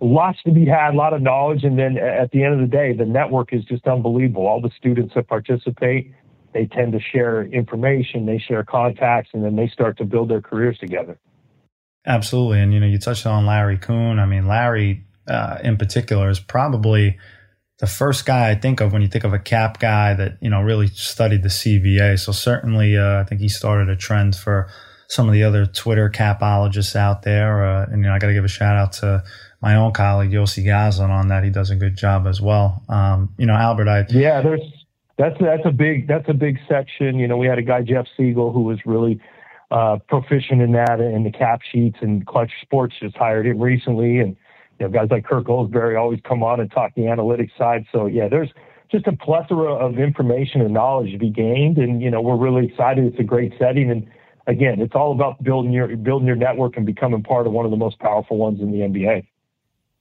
lots 0.00 0.38
to 0.44 0.52
be 0.52 0.66
had, 0.66 0.94
a 0.94 0.96
lot 0.96 1.12
of 1.12 1.22
knowledge. 1.22 1.64
And 1.64 1.78
then 1.78 1.96
at 1.96 2.30
the 2.30 2.44
end 2.44 2.54
of 2.54 2.60
the 2.60 2.66
day, 2.66 2.92
the 2.92 3.04
network 3.04 3.52
is 3.52 3.64
just 3.64 3.86
unbelievable. 3.86 4.46
All 4.46 4.60
the 4.60 4.70
students 4.76 5.14
that 5.14 5.28
participate, 5.28 6.12
they 6.52 6.66
tend 6.66 6.92
to 6.92 7.00
share 7.00 7.44
information, 7.44 8.26
they 8.26 8.38
share 8.38 8.64
contacts, 8.64 9.30
and 9.32 9.44
then 9.44 9.56
they 9.56 9.68
start 9.68 9.98
to 9.98 10.04
build 10.04 10.30
their 10.30 10.40
careers 10.42 10.78
together. 10.78 11.18
Absolutely. 12.06 12.60
And, 12.60 12.72
you 12.72 12.80
know, 12.80 12.86
you 12.86 12.98
touched 12.98 13.26
on 13.26 13.46
Larry 13.46 13.78
Coon. 13.78 14.18
I 14.18 14.26
mean, 14.26 14.46
Larry 14.46 15.04
uh, 15.26 15.58
in 15.64 15.76
particular 15.76 16.30
is 16.30 16.38
probably 16.38 17.18
the 17.78 17.86
first 17.86 18.24
guy 18.24 18.50
I 18.50 18.54
think 18.54 18.80
of 18.80 18.92
when 18.92 19.02
you 19.02 19.08
think 19.08 19.24
of 19.24 19.32
a 19.32 19.38
cap 19.38 19.80
guy 19.80 20.14
that, 20.14 20.38
you 20.40 20.48
know, 20.48 20.62
really 20.62 20.86
studied 20.86 21.42
the 21.42 21.48
CBA. 21.48 22.18
So 22.18 22.32
certainly, 22.32 22.96
uh, 22.96 23.20
I 23.20 23.24
think 23.24 23.40
he 23.40 23.48
started 23.48 23.88
a 23.88 23.96
trend 23.96 24.36
for 24.36 24.68
some 25.08 25.26
of 25.26 25.32
the 25.32 25.42
other 25.42 25.66
Twitter 25.66 26.08
capologists 26.08 26.96
out 26.96 27.22
there. 27.22 27.66
Uh, 27.66 27.86
and, 27.90 28.02
you 28.02 28.08
know, 28.08 28.14
I 28.14 28.18
got 28.18 28.28
to 28.28 28.34
give 28.34 28.44
a 28.44 28.48
shout 28.48 28.76
out 28.76 28.92
to, 28.94 29.24
my 29.60 29.76
own 29.76 29.92
colleague 29.92 30.30
Yossi 30.30 30.64
Gozlan 30.64 31.10
on 31.10 31.28
that. 31.28 31.44
He 31.44 31.50
does 31.50 31.70
a 31.70 31.76
good 31.76 31.96
job 31.96 32.26
as 32.26 32.40
well. 32.40 32.82
Um, 32.88 33.34
you 33.38 33.46
know, 33.46 33.54
Albert, 33.54 33.88
I 33.88 34.06
yeah, 34.10 34.40
there's 34.42 34.60
that's 35.18 35.36
that's 35.40 35.64
a 35.64 35.70
big 35.70 36.08
that's 36.08 36.28
a 36.28 36.34
big 36.34 36.58
section. 36.68 37.18
You 37.18 37.28
know, 37.28 37.36
we 37.36 37.46
had 37.46 37.58
a 37.58 37.62
guy 37.62 37.82
Jeff 37.82 38.06
Siegel 38.16 38.52
who 38.52 38.62
was 38.62 38.78
really 38.84 39.20
uh, 39.70 39.98
proficient 40.08 40.62
in 40.62 40.72
that 40.72 41.00
in 41.00 41.24
the 41.24 41.32
cap 41.32 41.60
sheets, 41.70 41.98
and 42.00 42.26
Clutch 42.26 42.52
Sports 42.62 42.94
just 43.00 43.16
hired 43.16 43.46
him 43.46 43.60
recently, 43.60 44.18
and 44.18 44.36
you 44.78 44.86
know, 44.86 44.88
guys 44.88 45.08
like 45.10 45.24
Kirk 45.24 45.44
Goldsberry 45.44 45.98
always 45.98 46.20
come 46.26 46.42
on 46.42 46.60
and 46.60 46.70
talk 46.70 46.94
the 46.94 47.02
analytics 47.02 47.56
side. 47.56 47.86
So 47.92 48.06
yeah, 48.06 48.28
there's 48.28 48.50
just 48.90 49.06
a 49.06 49.12
plethora 49.12 49.74
of 49.74 49.98
information 49.98 50.60
and 50.60 50.72
knowledge 50.72 51.12
to 51.12 51.18
be 51.18 51.30
gained, 51.30 51.78
and 51.78 52.02
you 52.02 52.10
know, 52.10 52.20
we're 52.20 52.36
really 52.36 52.66
excited. 52.66 53.04
It's 53.04 53.18
a 53.18 53.24
great 53.24 53.52
setting 53.58 53.90
and 53.90 54.06
again, 54.46 54.80
it's 54.80 54.94
all 54.94 55.12
about 55.12 55.42
building 55.42 55.72
your 55.72 55.96
building 55.96 56.26
your 56.26 56.36
network 56.36 56.76
and 56.76 56.86
becoming 56.86 57.22
part 57.22 57.46
of 57.46 57.52
one 57.52 57.64
of 57.64 57.70
the 57.70 57.76
most 57.76 57.98
powerful 57.98 58.36
ones 58.36 58.60
in 58.60 58.70
the 58.70 58.78
NBA. 58.78 59.26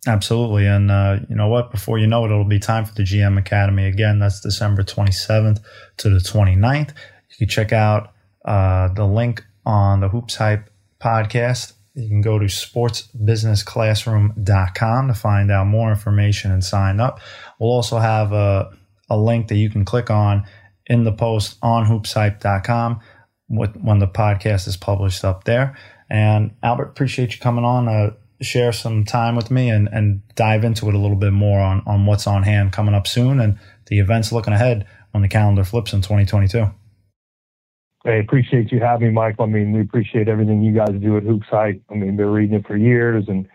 Absolutely. 0.08 0.68
And 0.68 0.92
uh, 0.92 1.18
you 1.28 1.36
know 1.36 1.48
what? 1.48 1.72
Before 1.72 1.98
you 1.98 2.06
know 2.06 2.26
it, 2.26 2.32
it'll 2.32 2.46
be 2.46 2.60
time 2.60 2.86
for 2.86 2.94
the 2.94 3.04
GM 3.04 3.40
Academy 3.40 3.88
again. 3.88 4.20
That's 4.20 4.40
December 4.40 4.84
27th 4.84 5.62
to 5.98 6.10
the 6.10 6.20
29th. 6.20 6.90
You 6.90 7.38
can 7.40 7.48
check 7.48 7.74
out 7.74 8.14
uh, 8.46 8.90
the 8.90 9.06
link 9.06 9.44
on 9.66 10.02
the 10.02 10.10
Hoops 10.10 10.36
Hype 10.36 10.70
podcast. 11.02 11.74
You 11.96 12.08
can 12.08 12.22
go 12.22 12.38
to 12.38 12.46
sportsbusinessclassroom.com 12.46 15.08
to 15.08 15.14
find 15.14 15.52
out 15.52 15.66
more 15.66 15.90
information 15.90 16.52
and 16.52 16.64
sign 16.64 17.00
up. 17.00 17.20
We'll 17.60 17.72
also 17.72 17.98
have 17.98 18.32
a, 18.32 18.70
a 19.10 19.18
link 19.18 19.48
that 19.48 19.56
you 19.56 19.70
can 19.70 19.86
click 19.86 20.12
on 20.12 20.46
in 20.86 21.04
the 21.04 21.14
post 21.14 21.58
on 21.64 21.86
hoopshype.com 21.86 23.00
when 23.48 24.00
the 24.00 24.08
podcast 24.08 24.68
is 24.68 24.78
published 24.78 25.24
up 25.24 25.46
there. 25.46 25.78
And 26.10 26.56
Albert, 26.62 26.90
appreciate 26.90 27.34
you 27.34 27.40
coming 27.40 27.64
on. 27.64 27.88
Uh, 27.88 28.12
share 28.42 28.72
some 28.72 29.04
time 29.06 29.36
with 29.36 29.50
me 29.50 29.70
and, 29.70 29.88
and 29.92 30.22
dive 30.36 30.64
into 30.64 30.88
it 30.88 30.94
a 30.94 30.98
little 30.98 31.16
bit 31.16 31.32
more 31.32 31.60
on, 31.60 31.82
on 31.86 32.06
what's 32.06 32.28
on 32.28 32.44
hand 32.44 32.72
coming 32.72 32.94
up 32.94 33.08
soon 33.08 33.40
and 33.40 33.58
the 33.88 34.00
events 34.00 34.32
looking 34.32 34.54
ahead 34.54 34.86
when 35.12 35.22
the 35.22 35.28
calendar 35.28 35.64
flips 35.64 35.94
in 35.94 36.02
2022. 36.02 36.70
Hey, 38.04 38.20
appreciate 38.20 38.72
you 38.72 38.80
having 38.80 39.08
me, 39.08 39.14
Michael. 39.14 39.46
I 39.46 39.48
mean, 39.48 39.72
we 39.72 39.82
appreciate 39.82 40.28
everything 40.28 40.62
you 40.62 40.74
guys 40.74 40.92
do 41.02 41.18
at 41.18 41.24
Hoops 41.24 41.48
Hype. 41.50 41.82
I 41.90 41.96
mean, 41.96 42.18
been 42.18 42.28
reading 42.28 42.58
it 42.58 42.68
for 42.68 42.78
years 42.78 43.26
and 43.28 43.48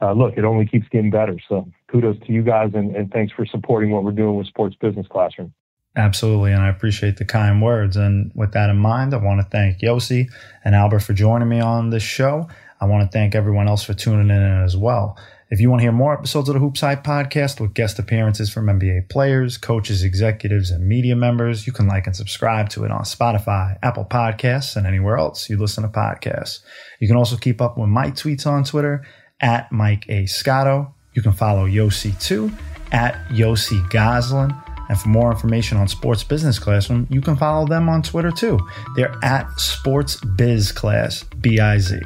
uh, 0.00 0.12
look, 0.12 0.34
it 0.36 0.44
only 0.44 0.66
keeps 0.66 0.88
getting 0.88 1.10
better. 1.10 1.36
So 1.48 1.68
kudos 1.90 2.18
to 2.26 2.32
you 2.32 2.42
guys 2.42 2.70
and, 2.74 2.96
and 2.96 3.10
thanks 3.10 3.32
for 3.32 3.44
supporting 3.46 3.90
what 3.90 4.02
we're 4.02 4.12
doing 4.12 4.36
with 4.36 4.46
Sports 4.46 4.76
Business 4.80 5.06
Classroom. 5.08 5.52
Absolutely, 5.94 6.52
and 6.52 6.62
I 6.62 6.68
appreciate 6.68 7.18
the 7.18 7.24
kind 7.26 7.60
words. 7.60 7.96
And 7.96 8.32
with 8.34 8.52
that 8.52 8.70
in 8.70 8.78
mind, 8.78 9.12
I 9.12 9.18
want 9.18 9.42
to 9.42 9.46
thank 9.46 9.80
Yossi 9.80 10.26
and 10.64 10.74
Albert 10.74 11.00
for 11.00 11.12
joining 11.12 11.48
me 11.48 11.60
on 11.60 11.90
this 11.90 12.02
show. 12.02 12.48
I 12.82 12.84
want 12.84 13.08
to 13.08 13.16
thank 13.16 13.36
everyone 13.36 13.68
else 13.68 13.84
for 13.84 13.94
tuning 13.94 14.28
in 14.28 14.62
as 14.64 14.76
well. 14.76 15.16
If 15.50 15.60
you 15.60 15.70
want 15.70 15.78
to 15.78 15.84
hear 15.84 15.92
more 15.92 16.14
episodes 16.14 16.48
of 16.48 16.54
the 16.54 16.58
Hoops 16.58 16.80
Hype 16.80 17.04
podcast 17.04 17.60
with 17.60 17.74
guest 17.74 18.00
appearances 18.00 18.52
from 18.52 18.66
NBA 18.66 19.08
players, 19.08 19.56
coaches, 19.56 20.02
executives, 20.02 20.72
and 20.72 20.88
media 20.88 21.14
members, 21.14 21.64
you 21.64 21.72
can 21.72 21.86
like 21.86 22.08
and 22.08 22.16
subscribe 22.16 22.70
to 22.70 22.82
it 22.82 22.90
on 22.90 23.02
Spotify, 23.02 23.78
Apple 23.84 24.04
Podcasts, 24.04 24.74
and 24.74 24.84
anywhere 24.84 25.16
else 25.16 25.48
you 25.48 25.56
listen 25.58 25.84
to 25.84 25.88
podcasts. 25.90 26.58
You 26.98 27.06
can 27.06 27.16
also 27.16 27.36
keep 27.36 27.60
up 27.60 27.78
with 27.78 27.88
my 27.88 28.10
tweets 28.10 28.48
on 28.48 28.64
Twitter 28.64 29.06
at 29.40 29.70
Mike 29.70 30.06
A. 30.08 30.26
Scotto. 30.26 30.92
You 31.14 31.22
can 31.22 31.32
follow 31.32 31.68
Yossi 31.68 32.20
too 32.20 32.50
at 32.90 33.14
Yossi 33.28 33.80
Gozlan. 33.90 34.60
And 34.88 34.98
for 34.98 35.08
more 35.08 35.30
information 35.30 35.78
on 35.78 35.86
Sports 35.86 36.24
Business 36.24 36.58
Classroom, 36.58 37.06
you 37.10 37.20
can 37.20 37.36
follow 37.36 37.68
them 37.68 37.88
on 37.88 38.02
Twitter 38.02 38.32
too. 38.32 38.58
They're 38.96 39.14
at 39.22 39.48
Sports 39.60 40.16
Biz 40.16 40.72
Class, 40.72 41.22
B 41.40 41.60
I 41.60 41.78
Z. 41.78 42.00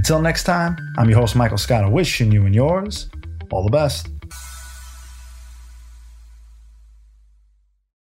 Until 0.00 0.22
next 0.22 0.44
time, 0.44 0.78
I'm 0.96 1.10
your 1.10 1.18
host, 1.18 1.36
Michael 1.36 1.58
Scotto, 1.58 1.90
wishing 1.90 2.32
you 2.32 2.46
and 2.46 2.54
yours 2.54 3.10
all 3.50 3.62
the 3.62 3.70
best. 3.70 4.08